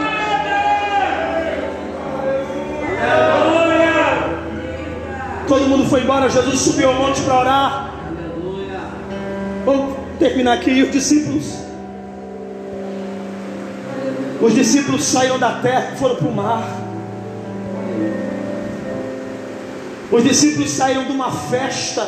Todo 5.48 5.68
mundo 5.68 5.86
foi 5.90 6.02
embora, 6.02 6.30
Jesus 6.30 6.60
subiu 6.60 6.90
ao 6.90 6.96
monte 6.96 7.22
para 7.22 7.40
orar. 7.40 7.94
Vamos 9.66 9.96
terminar 10.20 10.54
aqui. 10.54 10.84
Os 10.84 10.92
discípulos, 10.92 11.56
os 14.42 14.54
discípulos 14.54 15.04
saíram 15.04 15.40
da 15.40 15.54
terra 15.54 15.94
e 15.96 15.98
foram 15.98 16.16
para 16.18 16.28
o 16.28 16.36
mar. 16.36 16.64
Os 20.12 20.24
discípulos 20.24 20.70
saíram 20.72 21.06
de 21.06 21.12
uma 21.12 21.32
festa 21.32 22.08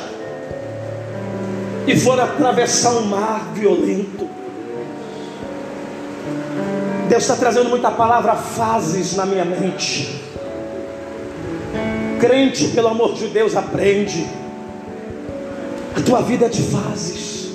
e 1.87 1.95
foram 1.99 2.23
atravessar 2.23 2.91
um 2.93 3.05
mar 3.05 3.51
violento. 3.53 4.29
Deus 7.11 7.23
está 7.23 7.35
trazendo 7.35 7.69
muita 7.69 7.91
palavra 7.91 8.35
fases 8.35 9.17
na 9.17 9.25
minha 9.25 9.43
mente. 9.43 10.23
Crente, 12.21 12.69
pelo 12.69 12.87
amor 12.87 13.15
de 13.15 13.27
Deus, 13.27 13.53
aprende. 13.53 14.25
A 15.93 15.99
tua 15.99 16.21
vida 16.21 16.45
é 16.45 16.47
de 16.47 16.61
fases. 16.61 17.51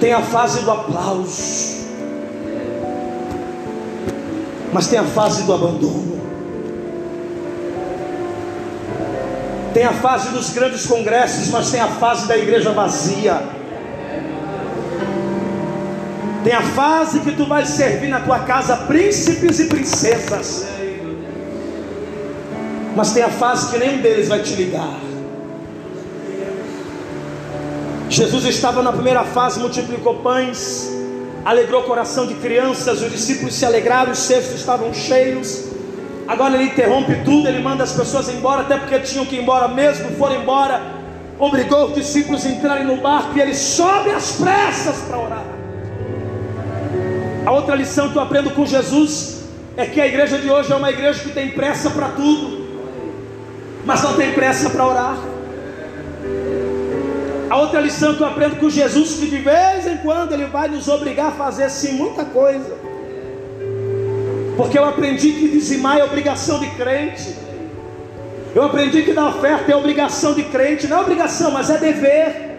Tem 0.00 0.12
a 0.12 0.20
fase 0.20 0.64
do 0.64 0.72
aplauso, 0.72 1.86
mas 4.72 4.88
tem 4.88 4.98
a 4.98 5.04
fase 5.04 5.44
do 5.44 5.52
abandono. 5.52 6.20
Tem 9.72 9.84
a 9.84 9.92
fase 9.92 10.30
dos 10.30 10.50
grandes 10.50 10.84
congressos, 10.84 11.48
mas 11.50 11.70
tem 11.70 11.80
a 11.80 11.86
fase 11.86 12.26
da 12.26 12.36
igreja 12.36 12.72
vazia. 12.72 13.61
Tem 16.44 16.52
a 16.52 16.62
fase 16.62 17.20
que 17.20 17.32
tu 17.32 17.46
vais 17.46 17.68
servir 17.68 18.08
na 18.08 18.20
tua 18.20 18.40
casa 18.40 18.76
príncipes 18.76 19.60
e 19.60 19.66
princesas. 19.66 20.66
Mas 22.96 23.12
tem 23.12 23.22
a 23.22 23.28
fase 23.28 23.70
que 23.70 23.78
nenhum 23.78 24.02
deles 24.02 24.28
vai 24.28 24.40
te 24.40 24.54
ligar. 24.54 24.98
Jesus 28.10 28.44
estava 28.44 28.82
na 28.82 28.92
primeira 28.92 29.24
fase, 29.24 29.60
multiplicou 29.60 30.16
pães, 30.16 30.90
alegrou 31.44 31.80
o 31.80 31.84
coração 31.84 32.26
de 32.26 32.34
crianças, 32.34 33.00
os 33.00 33.10
discípulos 33.10 33.54
se 33.54 33.64
alegraram, 33.64 34.12
os 34.12 34.18
cestos 34.18 34.56
estavam 34.56 34.92
cheios. 34.92 35.70
Agora 36.28 36.54
ele 36.54 36.64
interrompe 36.64 37.14
tudo, 37.24 37.48
ele 37.48 37.60
manda 37.60 37.84
as 37.84 37.92
pessoas 37.92 38.28
embora, 38.28 38.62
até 38.62 38.76
porque 38.76 38.98
tinham 39.00 39.24
que 39.24 39.36
ir 39.36 39.42
embora 39.42 39.68
mesmo, 39.68 40.10
foram 40.16 40.42
embora. 40.42 40.82
Obrigou 41.38 41.86
os 41.86 41.94
discípulos 41.94 42.44
a 42.44 42.50
entrarem 42.50 42.84
no 42.84 42.96
barco 42.96 43.36
e 43.36 43.40
ele 43.40 43.54
sobe 43.54 44.10
às 44.10 44.32
pressas 44.32 44.96
para 45.08 45.18
orar. 45.18 45.61
A 47.44 47.50
outra 47.50 47.74
lição 47.74 48.10
que 48.10 48.16
eu 48.16 48.22
aprendo 48.22 48.50
com 48.50 48.64
Jesus 48.64 49.42
é 49.76 49.84
que 49.86 50.00
a 50.00 50.06
igreja 50.06 50.38
de 50.38 50.48
hoje 50.48 50.72
é 50.72 50.76
uma 50.76 50.90
igreja 50.90 51.20
que 51.20 51.30
tem 51.30 51.50
pressa 51.50 51.90
para 51.90 52.08
tudo, 52.10 52.62
mas 53.84 54.02
não 54.02 54.14
tem 54.14 54.32
pressa 54.32 54.70
para 54.70 54.86
orar. 54.86 55.16
A 57.50 57.56
outra 57.58 57.80
lição 57.80 58.14
que 58.14 58.22
eu 58.22 58.26
aprendo 58.26 58.56
com 58.56 58.70
Jesus 58.70 59.14
que 59.14 59.26
de 59.26 59.38
vez 59.38 59.86
em 59.86 59.98
quando 59.98 60.32
ele 60.32 60.46
vai 60.46 60.68
nos 60.68 60.88
obrigar 60.88 61.28
a 61.28 61.32
fazer 61.32 61.68
sim 61.68 61.92
muita 61.92 62.24
coisa. 62.24 62.76
Porque 64.56 64.78
eu 64.78 64.84
aprendi 64.84 65.32
que 65.32 65.48
dizimar 65.48 65.98
é 65.98 66.04
obrigação 66.04 66.60
de 66.60 66.70
crente. 66.70 67.36
Eu 68.54 68.62
aprendi 68.62 69.02
que 69.02 69.12
dar 69.12 69.28
oferta 69.28 69.72
é 69.72 69.76
obrigação 69.76 70.32
de 70.34 70.44
crente, 70.44 70.86
não 70.86 70.98
é 70.98 71.00
obrigação, 71.00 71.50
mas 71.50 71.70
é 71.70 71.78
dever. 71.78 72.51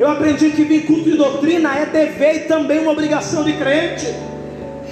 Eu 0.00 0.10
aprendi 0.10 0.48
que 0.52 0.64
vir 0.64 0.86
culto 0.86 1.10
de 1.10 1.14
doutrina 1.14 1.76
é 1.76 1.84
dever 1.84 2.36
e 2.36 2.40
também 2.48 2.78
uma 2.78 2.92
obrigação 2.92 3.44
de 3.44 3.52
crente. 3.52 4.06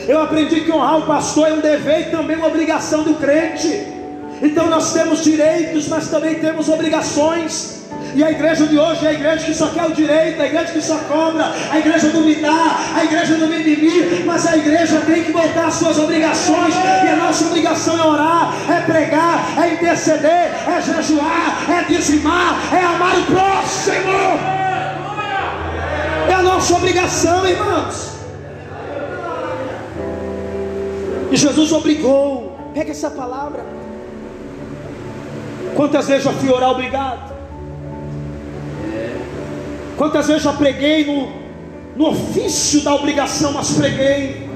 Eu 0.07 0.21
aprendi 0.21 0.61
que 0.61 0.71
honrar 0.71 0.99
o 0.99 1.07
pastor 1.07 1.49
é 1.49 1.53
um 1.55 1.61
dever 1.61 2.01
e 2.01 2.11
também 2.11 2.37
uma 2.37 2.49
obrigação 2.49 3.03
do 3.05 3.15
crente. 3.15 3.87
Então 4.43 4.67
nós 4.67 4.93
temos 4.93 5.25
direitos, 5.25 5.89
mas 5.89 6.09
também 6.09 6.35
temos 6.35 6.69
obrigações. 6.69 7.85
E 8.15 8.23
a 8.23 8.31
igreja 8.31 8.67
de 8.67 8.79
hoje 8.79 9.07
é 9.07 9.09
a 9.09 9.13
igreja 9.15 9.47
que 9.47 9.55
só 9.55 9.69
quer 9.69 9.87
o 9.87 9.93
direito, 9.93 10.43
a 10.43 10.47
igreja 10.47 10.73
que 10.73 10.83
só 10.83 10.99
cobra, 10.99 11.55
a 11.71 11.79
igreja 11.79 12.11
do 12.11 12.21
me 12.21 12.35
dá, 12.35 12.77
a 12.95 13.03
igreja 13.03 13.35
do 13.37 13.47
mimimi, 13.47 14.25
mas 14.27 14.47
a 14.47 14.59
igreja 14.59 15.01
tem 15.07 15.25
que 15.25 15.33
voltar 15.33 15.69
às 15.69 15.75
suas 15.75 15.99
obrigações, 15.99 16.75
e 16.75 17.09
a 17.09 17.17
nossa 17.17 17.47
obrigação 17.47 17.99
é 17.99 18.07
orar, 18.07 18.55
é 18.71 18.81
pregar, 18.83 19.59
é 19.59 19.73
interceder, 19.73 20.53
é 20.67 20.83
jejuar, 20.83 21.65
é 21.71 21.83
dizimar, 21.93 22.59
é 22.73 22.85
amar 22.85 23.19
o 23.19 23.23
próximo. 23.23 24.68
É 26.29 26.35
a 26.35 26.43
nossa 26.43 26.75
obrigação, 26.75 27.47
irmãos. 27.47 28.19
E 31.31 31.37
Jesus 31.37 31.73
obrigou, 31.73 32.57
pega 32.75 32.91
essa 32.91 33.11
palavra. 33.11 33.65
Quantas 35.75 36.07
vezes 36.09 36.27
eu 36.27 36.33
fui 36.33 36.51
orar 36.51 36.71
obrigado? 36.71 37.37
Quantas 39.97 40.27
vezes 40.27 40.43
já 40.43 40.53
preguei 40.53 41.05
no, 41.05 41.29
no 41.97 42.11
ofício 42.11 42.83
da 42.83 42.95
obrigação, 42.95 43.53
mas 43.53 43.73
preguei. 43.73 44.49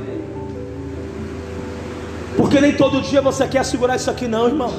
Porque 2.37 2.61
nem 2.61 2.73
todo 2.73 3.03
dia 3.03 3.21
você 3.21 3.47
quer 3.47 3.65
segurar 3.65 3.97
isso 3.97 4.11
aqui, 4.11 4.27
não, 4.27 4.47
irmão. 4.47 4.73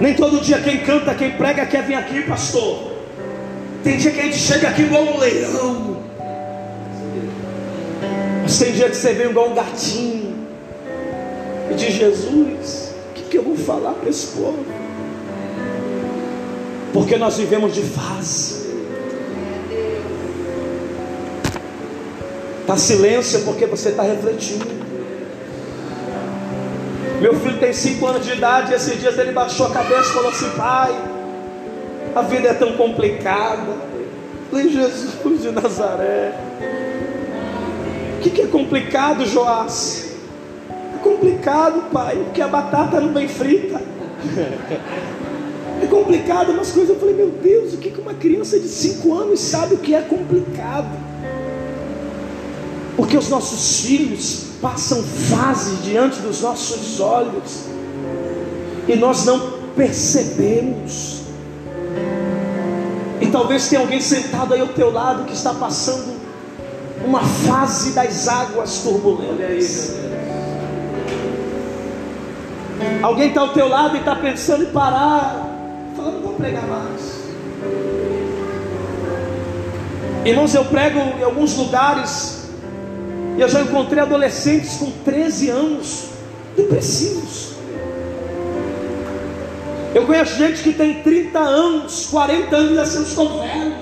Nem 0.00 0.14
todo 0.14 0.40
dia 0.40 0.60
quem 0.60 0.78
canta, 0.78 1.14
quem 1.14 1.32
prega 1.32 1.66
quer 1.66 1.82
vir 1.84 1.94
aqui, 1.94 2.22
pastor. 2.22 2.91
Tem 3.82 3.96
dia 3.96 4.10
que 4.12 4.20
a 4.20 4.22
gente 4.24 4.38
chega 4.38 4.68
aqui 4.68 4.82
igual 4.82 5.02
um 5.02 5.18
leão. 5.18 6.02
Mas 8.42 8.58
tem 8.58 8.72
dia 8.72 8.88
que 8.88 8.96
você 8.96 9.12
vem 9.12 9.30
igual 9.30 9.50
um 9.50 9.54
gatinho. 9.54 10.46
E 11.70 11.74
diz: 11.74 11.94
Jesus, 11.94 12.92
o 13.10 13.14
que, 13.14 13.22
que 13.22 13.38
eu 13.38 13.42
vou 13.42 13.56
falar 13.56 13.92
para 13.94 14.08
esse 14.08 14.28
povo? 14.28 14.64
Porque 16.92 17.16
nós 17.16 17.38
vivemos 17.38 17.74
de 17.74 17.82
fase. 17.82 18.62
Está 22.60 22.76
silêncio 22.76 23.40
porque 23.40 23.66
você 23.66 23.88
está 23.88 24.02
refletindo. 24.02 24.82
Meu 27.20 27.34
filho 27.40 27.58
tem 27.58 27.72
cinco 27.72 28.06
anos 28.06 28.24
de 28.24 28.32
idade 28.32 28.72
e 28.72 28.74
esses 28.74 29.00
dias 29.00 29.18
ele 29.18 29.32
baixou 29.32 29.66
a 29.66 29.70
cabeça 29.70 30.10
e 30.10 30.12
falou 30.12 30.30
assim: 30.30 30.50
Pai, 30.50 31.11
a 32.14 32.22
vida 32.22 32.48
é 32.48 32.54
tão 32.54 32.72
complicada. 32.72 33.76
Falei, 34.50 34.70
Jesus 34.70 35.42
de 35.42 35.50
Nazaré. 35.50 36.32
O 38.18 38.22
que, 38.22 38.30
que 38.30 38.42
é 38.42 38.46
complicado, 38.46 39.26
Joás? 39.26 40.12
É 40.94 40.98
complicado, 41.02 41.90
pai, 41.90 42.16
porque 42.24 42.42
a 42.42 42.48
batata 42.48 43.00
não 43.00 43.12
vem 43.12 43.28
frita. 43.28 43.80
É 45.82 45.86
complicado 45.86 46.52
umas 46.52 46.70
coisas. 46.70 46.90
Eu 46.90 47.00
falei, 47.00 47.14
meu 47.14 47.30
Deus, 47.30 47.74
o 47.74 47.78
que 47.78 47.92
uma 48.00 48.14
criança 48.14 48.56
de 48.58 48.68
5 48.68 49.14
anos 49.14 49.40
sabe 49.40 49.74
o 49.74 49.78
que 49.78 49.94
é 49.94 50.00
complicado? 50.00 50.96
Porque 52.96 53.16
os 53.16 53.28
nossos 53.28 53.80
filhos 53.80 54.44
passam 54.60 55.02
fases 55.02 55.82
diante 55.82 56.20
dos 56.20 56.40
nossos 56.40 57.00
olhos 57.00 57.64
e 58.86 58.94
nós 58.94 59.24
não 59.24 59.54
percebemos. 59.74 61.21
Talvez 63.32 63.68
tenha 63.68 63.80
alguém 63.80 64.00
sentado 64.00 64.54
aí 64.54 64.60
ao 64.60 64.68
teu 64.68 64.92
lado 64.92 65.24
que 65.24 65.32
está 65.32 65.54
passando 65.54 66.20
uma 67.04 67.20
fase 67.20 67.92
das 67.92 68.28
águas 68.28 68.78
turbulentas. 68.78 69.96
Alguém 73.02 73.28
está 73.28 73.40
ao 73.40 73.48
teu 73.48 73.68
lado 73.68 73.96
e 73.96 74.00
está 74.00 74.14
pensando 74.14 74.64
em 74.64 74.66
parar 74.66 75.48
falando, 75.96 76.14
não 76.14 76.22
vou 76.22 76.34
pregar 76.34 76.66
mais. 76.66 77.22
Irmãos, 80.24 80.54
eu 80.54 80.64
prego 80.64 80.98
em 81.18 81.22
alguns 81.22 81.56
lugares, 81.56 82.48
e 83.36 83.40
eu 83.40 83.48
já 83.48 83.62
encontrei 83.62 84.00
adolescentes 84.00 84.76
com 84.76 84.90
13 85.04 85.50
anos, 85.50 86.10
depressivos. 86.56 87.51
Eu 89.94 90.06
conheço 90.06 90.36
gente 90.36 90.62
que 90.62 90.72
tem 90.72 91.02
30 91.02 91.38
anos, 91.38 92.06
40 92.06 92.56
anos, 92.56 92.78
assim, 92.78 93.02
estou 93.02 93.40
velho, 93.40 93.74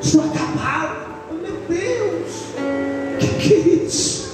estou 0.00 0.22
acabado. 0.22 1.04
Meu 1.42 1.56
Deus, 1.68 2.30
o 3.14 3.18
que, 3.18 3.28
que 3.28 3.54
é 3.54 3.58
isso? 3.84 4.24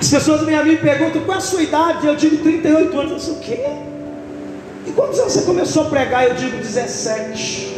As 0.00 0.10
pessoas 0.10 0.42
vêm 0.42 0.54
a 0.54 0.62
mim 0.62 0.74
e 0.74 0.76
perguntam 0.76 1.22
qual 1.22 1.36
é 1.36 1.38
a 1.38 1.40
sua 1.40 1.62
idade? 1.62 2.06
Eu 2.06 2.14
digo 2.14 2.36
38 2.36 3.00
anos. 3.00 3.12
Eu 3.12 3.18
sei 3.18 3.32
o 3.32 3.40
quê? 3.40 3.66
E 4.86 4.92
quantos 4.92 5.18
anos 5.18 5.32
você 5.32 5.42
começou 5.42 5.86
a 5.86 5.90
pregar? 5.90 6.28
Eu 6.28 6.34
digo 6.34 6.58
17. 6.58 7.74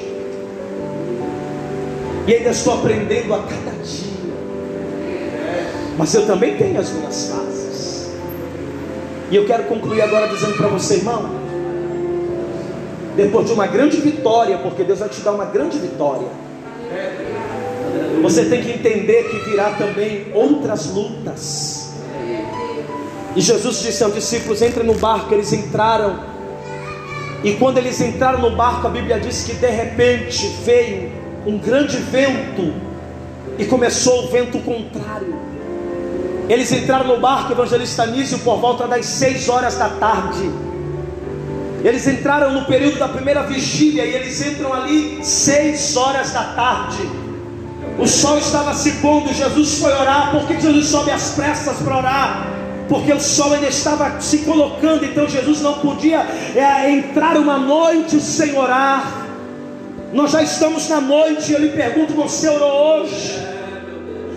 E 2.27 2.35
ainda 2.35 2.51
estou 2.51 2.75
aprendendo 2.75 3.33
a 3.33 3.39
cada 3.39 3.71
dia. 3.83 4.19
Mas 5.97 6.13
eu 6.13 6.27
também 6.27 6.57
tenho 6.57 6.79
as 6.79 6.91
minhas 6.91 7.31
fases. 7.31 7.58
E 9.31 9.37
eu 9.37 9.45
quero 9.47 9.65
concluir 9.65 10.01
agora 10.01 10.29
dizendo 10.29 10.57
para 10.57 10.69
você, 10.69 10.97
irmão. 10.97 11.31
Depois 13.15 13.47
de 13.47 13.53
uma 13.53 13.67
grande 13.67 13.99
vitória, 13.99 14.59
porque 14.59 14.85
Deus 14.85 15.01
vai 15.01 15.09
te 15.09 15.21
dar 15.21 15.33
uma 15.33 15.45
grande 15.45 15.79
vitória. 15.79 16.29
Você 18.23 18.47
tem 18.47 18.63
que 18.63 18.71
entender 18.71 19.25
que 19.25 19.51
virá 19.51 19.71
também 19.73 20.27
outras 20.33 20.87
lutas. 20.87 21.93
E 23.37 23.41
Jesus 23.41 23.83
disse 23.83 24.03
aos 24.03 24.15
discípulos: 24.15 24.63
entrem 24.63 24.87
no 24.87 24.95
barco. 24.95 25.35
Eles 25.35 25.53
entraram. 25.53 26.19
E 27.45 27.53
quando 27.53 27.79
eles 27.79 28.01
entraram 28.01 28.41
no 28.41 28.57
barco, 28.57 28.87
a 28.87 28.91
Bíblia 28.91 29.21
diz 29.21 29.45
que 29.45 29.55
de 29.55 29.69
repente 29.69 30.47
veio 30.65 31.13
um 31.47 31.59
grande 31.59 31.99
vento 31.99 32.73
e 33.59 33.65
começou 33.65 34.25
o 34.25 34.29
vento 34.29 34.59
contrário. 34.61 35.48
Eles 36.49 36.73
entraram 36.73 37.07
no 37.07 37.21
barco, 37.21 37.53
evangelista 37.53 38.07
Nísio, 38.07 38.39
por 38.39 38.59
volta 38.59 38.87
das 38.87 39.05
seis 39.07 39.49
horas 39.49 39.77
da 39.77 39.89
tarde. 39.89 40.51
Eles 41.85 42.07
entraram 42.07 42.53
no 42.53 42.65
período 42.65 42.99
da 42.99 43.09
primeira 43.09 43.43
vigília 43.43 44.05
e 44.05 44.15
eles 44.15 44.45
entram 44.45 44.73
ali 44.73 45.19
seis 45.23 45.97
horas 45.97 46.33
da 46.33 46.45
tarde. 46.45 47.09
O 47.99 48.07
sol 48.07 48.39
estava 48.39 48.75
se 48.75 48.93
pondo, 48.93 49.33
Jesus 49.33 49.79
foi 49.79 49.93
orar. 49.93 50.31
Por 50.31 50.47
que 50.47 50.61
Jesus 50.61 50.87
sobe 50.87 51.11
às 51.11 51.33
pressas 51.33 51.77
para 51.79 51.97
orar? 51.97 52.59
porque 52.89 53.13
o 53.13 53.21
sol 53.21 53.53
ainda 53.53 53.69
estava 53.69 54.19
se 54.21 54.39
colocando, 54.39 55.05
então 55.05 55.29
Jesus 55.29 55.61
não 55.61 55.75
podia 55.75 56.27
é, 56.57 56.91
entrar 56.91 57.37
uma 57.37 57.59
noite 57.59 58.19
sem 58.19 58.57
orar. 58.57 59.27
Nós 60.13 60.31
já 60.31 60.43
estamos 60.43 60.89
na 60.89 61.01
noite, 61.01 61.53
eu 61.53 61.61
lhe 61.61 61.69
pergunto: 61.69 62.15
você 62.15 62.49
orou 62.49 63.03
hoje? 63.03 63.39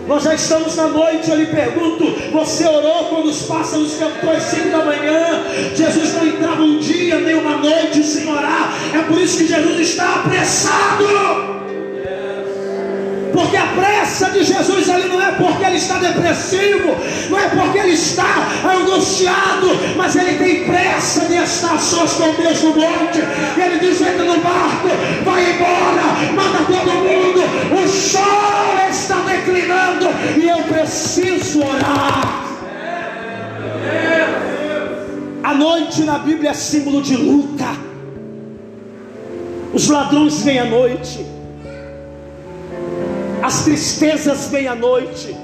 Nós 0.06 0.24
já 0.24 0.34
estamos 0.34 0.74
na 0.76 0.88
noite, 0.88 1.30
eu 1.30 1.36
lhe 1.36 1.46
pergunto: 1.46 2.04
você 2.32 2.66
orou 2.66 3.04
quando 3.04 3.26
os 3.26 3.42
pássaros 3.42 3.96
cantou 3.96 4.30
às 4.30 4.42
cinco 4.42 4.70
da 4.70 4.84
manhã? 4.84 5.44
Jesus 5.74 6.14
não 6.14 6.26
entrava 6.26 6.62
um 6.62 6.78
dia 6.78 7.20
nem 7.20 7.34
uma 7.34 7.58
noite 7.58 8.02
sem 8.02 8.28
orar, 8.28 8.72
é 8.94 9.02
por 9.02 9.20
isso 9.20 9.38
que 9.38 9.46
Jesus 9.46 9.78
está 9.78 10.16
apressado. 10.16 11.51
Porque 13.42 13.56
a 13.56 13.66
pressa 13.66 14.30
de 14.30 14.44
Jesus 14.44 14.88
ali 14.88 15.08
não 15.08 15.20
é 15.20 15.32
porque 15.32 15.64
ele 15.64 15.76
está 15.76 15.98
depressivo, 15.98 16.96
não 17.28 17.38
é 17.38 17.48
porque 17.48 17.76
ele 17.76 17.90
está 17.90 18.24
angustiado, 18.64 19.66
mas 19.96 20.14
ele 20.14 20.38
tem 20.38 20.64
pressa 20.64 21.26
de 21.26 21.34
estar 21.34 21.76
sós 21.78 22.12
com 22.12 22.32
Deus 22.34 22.62
no 22.62 22.70
monte. 22.70 23.18
Ele 23.56 23.80
diz: 23.80 24.00
entra 24.00 24.24
no 24.24 24.38
barco, 24.40 24.88
vai 25.24 25.54
embora, 25.54 26.04
manda 26.36 26.58
todo 26.66 26.92
mundo. 26.94 27.40
O 27.82 27.88
sol 27.88 28.88
está 28.88 29.16
declinando 29.16 30.06
e 30.40 30.48
eu 30.48 30.58
preciso 30.58 31.64
orar. 31.64 32.42
A 35.42 35.54
noite 35.54 36.04
na 36.04 36.18
Bíblia 36.18 36.50
é 36.50 36.54
símbolo 36.54 37.02
de 37.02 37.16
luta. 37.16 37.66
Os 39.74 39.88
ladrões 39.88 40.42
vêm 40.44 40.60
à 40.60 40.64
noite 40.64 41.41
as 43.42 43.64
tristezas 43.64 44.48
vêm 44.48 44.68
à 44.68 44.74
noite, 44.74 45.36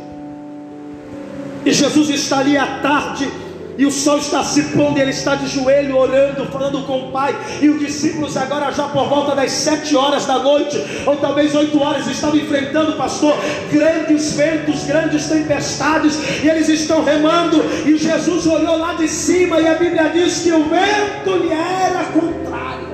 E 1.64 1.72
Jesus 1.72 2.08
está 2.08 2.38
ali 2.38 2.56
à 2.56 2.78
tarde 2.80 3.30
e 3.76 3.86
o 3.86 3.92
sol 3.92 4.18
está 4.18 4.42
se 4.42 4.62
pondo, 4.70 4.98
ele 4.98 5.10
está 5.10 5.36
de 5.36 5.46
joelho 5.46 5.96
orando, 5.96 6.46
falando 6.46 6.82
com 6.84 6.98
o 6.98 7.12
Pai, 7.12 7.36
e 7.60 7.68
os 7.68 7.78
discípulos 7.78 8.36
agora 8.36 8.72
já 8.72 8.88
por 8.88 9.06
volta 9.06 9.36
das 9.36 9.52
sete 9.52 9.94
horas 9.94 10.26
da 10.26 10.40
noite, 10.40 10.82
ou 11.06 11.14
talvez 11.16 11.54
oito 11.54 11.80
horas, 11.80 12.08
estavam 12.08 12.36
enfrentando, 12.36 12.94
pastor, 12.94 13.36
grandes 13.70 14.32
ventos, 14.32 14.82
grandes 14.82 15.28
tempestades, 15.28 16.18
e 16.42 16.48
eles 16.48 16.68
estão 16.68 17.04
remando, 17.04 17.62
e 17.86 17.96
Jesus 17.96 18.48
olhou 18.48 18.78
lá 18.78 18.94
de 18.94 19.06
cima, 19.06 19.60
e 19.60 19.68
a 19.68 19.74
Bíblia 19.74 20.10
diz 20.12 20.40
que 20.40 20.50
o 20.50 20.64
vento 20.64 21.36
lhe 21.36 21.52
era 21.52 22.02
contrário. 22.06 22.88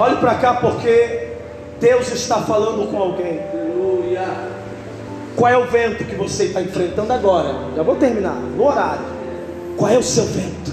Olhe 0.00 0.16
para 0.16 0.34
cá 0.34 0.54
porque 0.54 1.19
Deus 1.80 2.12
está 2.12 2.42
falando 2.42 2.90
com 2.90 2.98
alguém. 2.98 3.40
Aleluia. 3.52 4.28
Qual 5.34 5.50
é 5.50 5.56
o 5.56 5.66
vento 5.66 6.04
que 6.04 6.14
você 6.14 6.44
está 6.44 6.60
enfrentando 6.60 7.12
agora? 7.12 7.54
Já 7.74 7.82
vou 7.82 7.96
terminar, 7.96 8.34
no 8.34 8.66
horário. 8.66 9.04
Qual 9.76 9.90
é 9.90 9.96
o 9.96 10.02
seu 10.02 10.26
vento? 10.26 10.70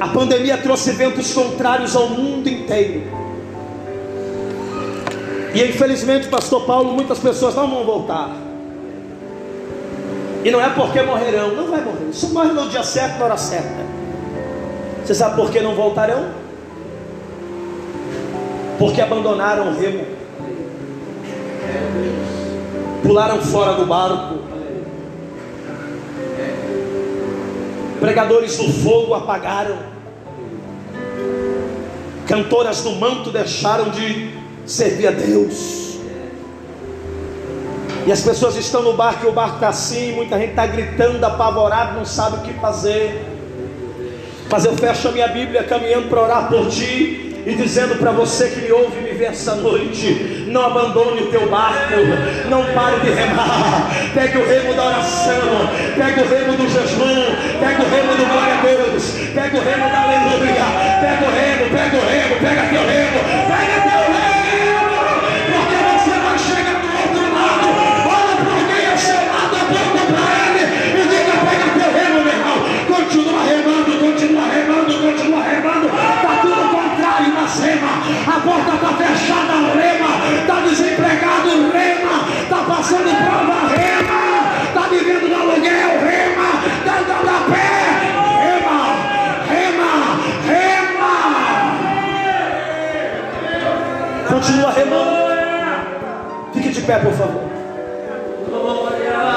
A 0.00 0.08
pandemia 0.08 0.58
trouxe 0.58 0.90
ventos 0.92 1.32
contrários 1.32 1.94
ao 1.94 2.08
mundo 2.08 2.48
inteiro. 2.48 3.02
E 5.54 5.62
infelizmente, 5.62 6.26
Pastor 6.26 6.64
Paulo, 6.66 6.92
muitas 6.92 7.20
pessoas 7.20 7.54
não 7.54 7.70
vão 7.70 7.84
voltar. 7.84 8.36
E 10.44 10.50
não 10.50 10.60
é 10.60 10.68
porque 10.70 11.00
morrerão, 11.02 11.54
não 11.54 11.70
vai 11.70 11.80
morrer. 11.80 12.12
Só 12.12 12.26
morre 12.28 12.52
no 12.52 12.68
dia 12.68 12.82
certo, 12.82 13.18
na 13.18 13.26
hora 13.26 13.36
certa. 13.36 13.84
Você 15.04 15.14
sabe 15.14 15.36
por 15.36 15.50
que 15.50 15.60
não 15.60 15.76
voltarão? 15.76 16.43
Porque 18.78 19.00
abandonaram 19.00 19.68
o 19.68 19.78
remo 19.78 20.04
pularam 23.04 23.42
fora 23.42 23.74
do 23.74 23.84
barco. 23.84 24.38
Pregadores 28.00 28.56
do 28.56 28.72
fogo 28.72 29.14
apagaram. 29.14 29.76
Cantoras 32.26 32.80
do 32.80 32.92
manto 32.92 33.30
deixaram 33.30 33.90
de 33.90 34.34
servir 34.66 35.08
a 35.08 35.10
Deus. 35.10 35.98
E 38.06 38.12
as 38.12 38.22
pessoas 38.22 38.56
estão 38.56 38.82
no 38.82 38.94
barco 38.94 39.26
e 39.26 39.28
o 39.28 39.32
barco 39.32 39.56
está 39.56 39.68
assim. 39.68 40.12
Muita 40.12 40.38
gente 40.38 40.50
está 40.50 40.66
gritando, 40.66 41.22
apavorado, 41.24 41.96
não 41.96 42.04
sabe 42.04 42.38
o 42.38 42.40
que 42.40 42.54
fazer. 42.54 43.22
Mas 44.50 44.64
eu 44.64 44.74
fecho 44.76 45.08
a 45.08 45.12
minha 45.12 45.28
Bíblia 45.28 45.64
caminhando 45.64 46.08
para 46.08 46.22
orar 46.22 46.48
por 46.48 46.68
ti 46.68 47.23
e 47.46 47.54
dizendo 47.54 47.96
para 47.96 48.10
você 48.10 48.48
que 48.48 48.62
me 48.62 48.72
ouve 48.72 49.00
me 49.00 49.12
vê 49.12 49.26
essa 49.26 49.54
noite: 49.56 50.46
não 50.48 50.64
abandone 50.66 51.22
o 51.22 51.26
teu 51.26 51.48
barco, 51.48 51.94
não 52.48 52.64
pare 52.72 53.00
de 53.00 53.10
remar. 53.10 53.90
Pegue 54.14 54.38
o 54.38 54.46
remo 54.46 54.74
da 54.74 54.84
oração, 54.86 55.68
pegue 55.96 56.20
o 56.20 56.28
remo 56.28 56.56
do 56.56 56.68
jejum, 56.68 57.36
pegue 57.60 57.82
o 57.82 57.90
remo 57.90 58.14
do 58.14 58.24
glória 58.26 58.54
a 58.54 58.62
Deus, 58.62 59.12
pegue 59.34 59.56
o 59.56 59.60
remo 59.60 59.90
da 59.90 60.02
aleluia, 60.02 60.64
pega 61.00 61.24
o 61.24 61.34
remo, 61.34 61.70
pega 61.70 61.96
o 61.96 62.06
remo, 62.08 62.36
pega 62.40 62.62
teu 62.68 62.86
remo, 62.86 63.20
pega 63.48 63.73
desempregado, 80.74 81.70
rema, 81.70 82.26
está 82.42 82.64
passando 82.64 83.04
prova, 83.04 83.68
rema, 83.68 84.22
está 84.66 84.82
vivendo 84.90 85.28
no 85.28 85.36
aluguel, 85.36 86.00
rema, 86.02 86.48
está 86.78 86.98
andando 86.98 87.30
a 87.30 87.38
pé, 87.52 87.70
rema, 88.42 88.78
rema, 89.54 89.92
rema. 90.48 91.14
Continua 94.28 94.70
remando. 94.72 95.24
Fique 96.52 96.70
de 96.70 96.80
pé, 96.80 96.98
por 96.98 97.12
favor. 97.12 97.44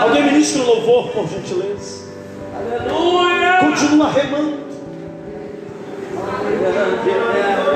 Alguém 0.02 0.24
ministra 0.24 0.64
o 0.64 0.66
louvor, 0.66 1.10
por 1.10 1.28
gentileza. 1.28 2.08
Aleluia. 2.56 3.58
Continua 3.60 4.10
remando. 4.12 4.68
Quem 7.04 7.66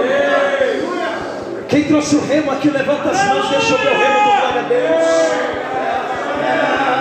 trouxe 1.92 2.16
o 2.16 2.22
remo 2.26 2.50
aqui, 2.52 2.70
levanta 2.70 3.10
as 3.10 3.22
mãos, 3.26 3.50
deixa 3.50 3.76
o 3.76 3.80
meu 3.80 3.92
remo 3.92 4.14
do 4.14 4.24
glória 4.24 4.62
a 4.62 4.64
Deus. 4.64 5.04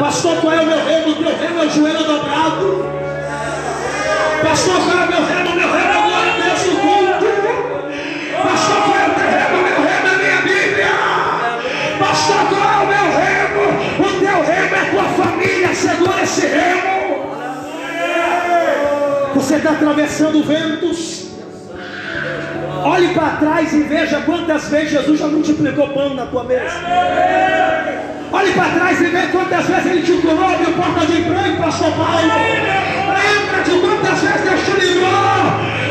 Pastor, 0.00 0.36
qual 0.40 0.52
é 0.52 0.60
o 0.62 0.66
meu 0.66 0.84
remo? 0.84 1.20
Meu 1.20 1.36
remo 1.38 1.62
é 1.62 1.66
o 1.66 1.70
joelho 1.70 2.04
dobrado. 2.04 2.86
Pastor, 4.42 4.74
qual 4.74 4.98
é 4.98 5.04
o 5.04 5.08
meu 5.08 5.24
remo? 5.26 5.54
Meu 5.54 5.72
remo 5.72 5.92
é 5.92 6.02
glória 6.08 6.32
a 6.32 6.36
Deus 6.42 6.66
no 6.66 6.74
culto. 6.80 7.26
Pastor, 8.42 8.78
qual 8.82 8.98
é 8.98 9.06
o 9.06 9.14
teu 9.14 9.28
remo? 9.30 9.56
Meu 9.62 9.78
remo 9.80 10.06
é 10.06 10.10
a 10.10 10.18
minha 10.18 10.40
Bíblia. 10.42 10.92
Pastor, 12.00 12.40
qual 12.48 12.66
é 12.66 12.76
o 12.82 12.86
meu 12.88 13.06
remo? 13.22 13.62
O 14.00 14.10
teu 14.18 14.38
remo 14.42 14.74
é 14.74 14.84
tua 14.90 15.06
família. 15.24 15.70
Segura 15.72 16.20
esse 16.20 16.46
remo. 16.48 17.30
Você 19.36 19.54
está 19.54 19.70
atravessando 19.70 20.42
ventos. 20.42 21.19
Olhe 22.84 23.08
para 23.14 23.36
trás 23.36 23.72
e 23.72 23.80
veja 23.82 24.20
quantas 24.20 24.68
vezes 24.68 24.90
Jesus 24.92 25.18
já 25.18 25.26
multiplicou 25.26 25.88
pão 25.88 26.14
na 26.14 26.26
tua 26.26 26.44
mesa. 26.44 26.76
Olhe 28.32 28.52
para 28.52 28.68
trás 28.70 29.00
e 29.00 29.04
veja 29.04 29.28
quantas 29.28 29.66
vezes 29.66 29.86
Ele 29.86 30.02
te 30.02 30.12
curou, 30.22 30.44
abriu 30.44 30.72
porta 30.72 31.06
de 31.06 31.20
emprego, 31.20 31.62
pastor 31.62 31.92
Paulo. 31.92 32.22
Lembra 32.22 33.62
de 33.64 33.80
quantas 33.80 34.18
vezes 34.20 34.40
Deus 34.42 34.60
te 34.64 34.70
livrou. 34.80 35.10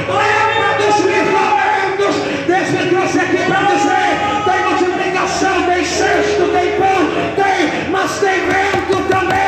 Lembra 0.10 0.70
dos 0.78 0.96
livramentos. 1.06 2.16
Deus 2.48 2.70
me 2.72 2.90
trouxe 2.90 3.20
aqui 3.20 3.38
para 3.46 3.62
dizer: 3.68 4.10
tem 4.46 4.60
multiplicação, 4.66 5.64
tem 5.64 5.84
cesto, 5.86 6.44
tem 6.54 6.72
pão, 6.80 7.02
tem, 7.36 7.92
mas 7.92 8.20
tem 8.20 8.40
vento 8.48 8.98
também. 9.10 9.40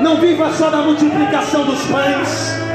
Não 0.00 0.16
viva 0.20 0.50
só 0.52 0.70
da 0.70 0.78
multiplicação 0.78 1.64
dos 1.64 1.82
pães 1.86 2.65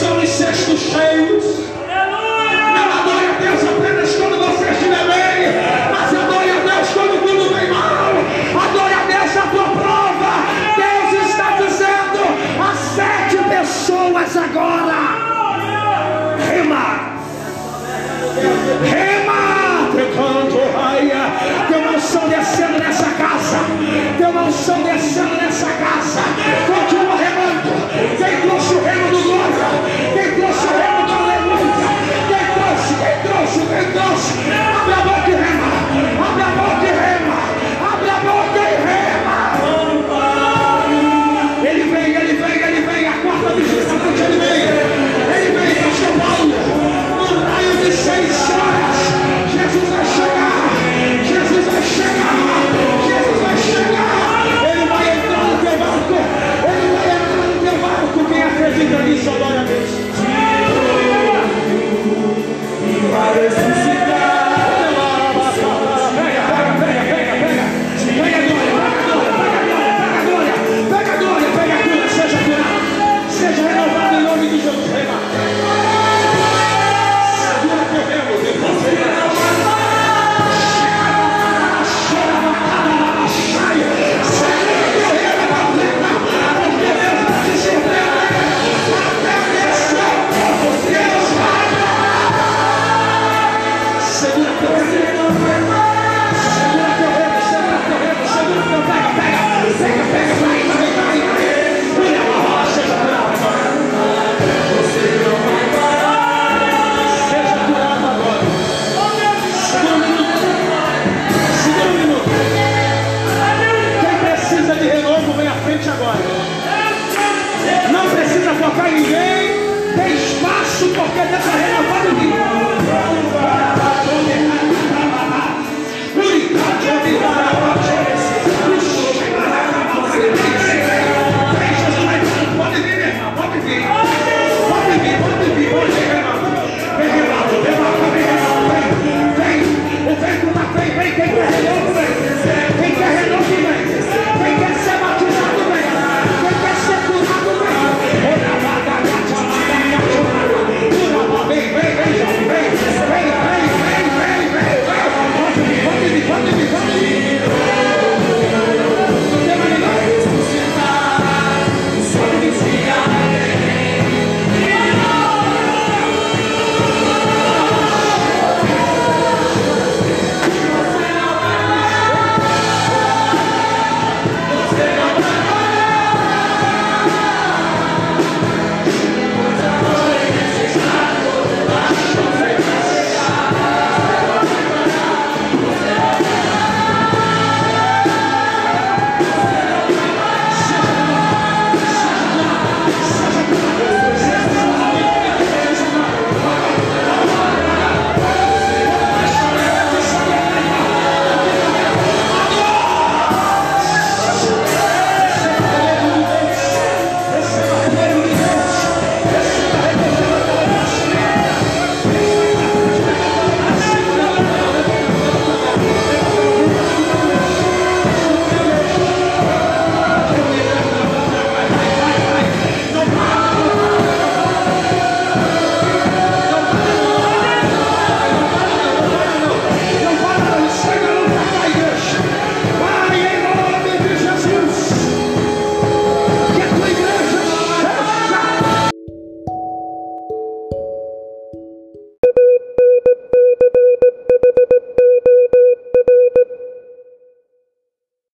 são 0.00 0.16
os 0.16 0.28
cestos 0.30 0.80
cheios. 0.80 1.44
Não 1.86 2.86
adore 3.00 3.26
a 3.26 3.38
Deus 3.38 3.60
apenas 3.68 4.16
quando 4.16 4.38
você 4.38 4.70
estiver 4.70 5.04
bem, 5.04 5.60
mas 5.92 6.14
adore 6.14 6.50
a 6.50 6.74
Deus 6.74 6.88
quando 6.94 7.20
tudo 7.20 7.54
vem 7.54 7.68
mal. 7.70 8.12
Adore 8.64 8.94
a 8.94 9.04
Deus 9.04 9.36
a 9.36 9.46
tua 9.50 9.64
prova. 9.64 10.32
Deus 10.74 11.28
está 11.28 11.50
dizendo 11.58 12.22
a 12.62 12.74
sete 12.74 13.36
pessoas 13.44 14.36
agora. 14.38 15.00
Rema. 16.48 16.86
Rema. 18.82 19.40
Teu 19.92 20.06
canto, 20.16 20.78
raia. 20.78 21.22
Teu 21.68 21.94
unção 21.94 22.26
descendo 22.26 22.78
nessa 22.78 23.04
casa. 23.04 23.58
Teu 24.16 24.30
unção 24.30 24.82
descendo 24.82 25.34
nessa 25.34 25.66
casa. 25.66 26.22
Continua 26.66 27.16
remando. 27.16 27.70
Vem 28.18 28.40
trouxe 28.40 28.74
o 28.74 28.84
reino 28.84 29.10
do 29.10 29.22
glória. 29.22 29.89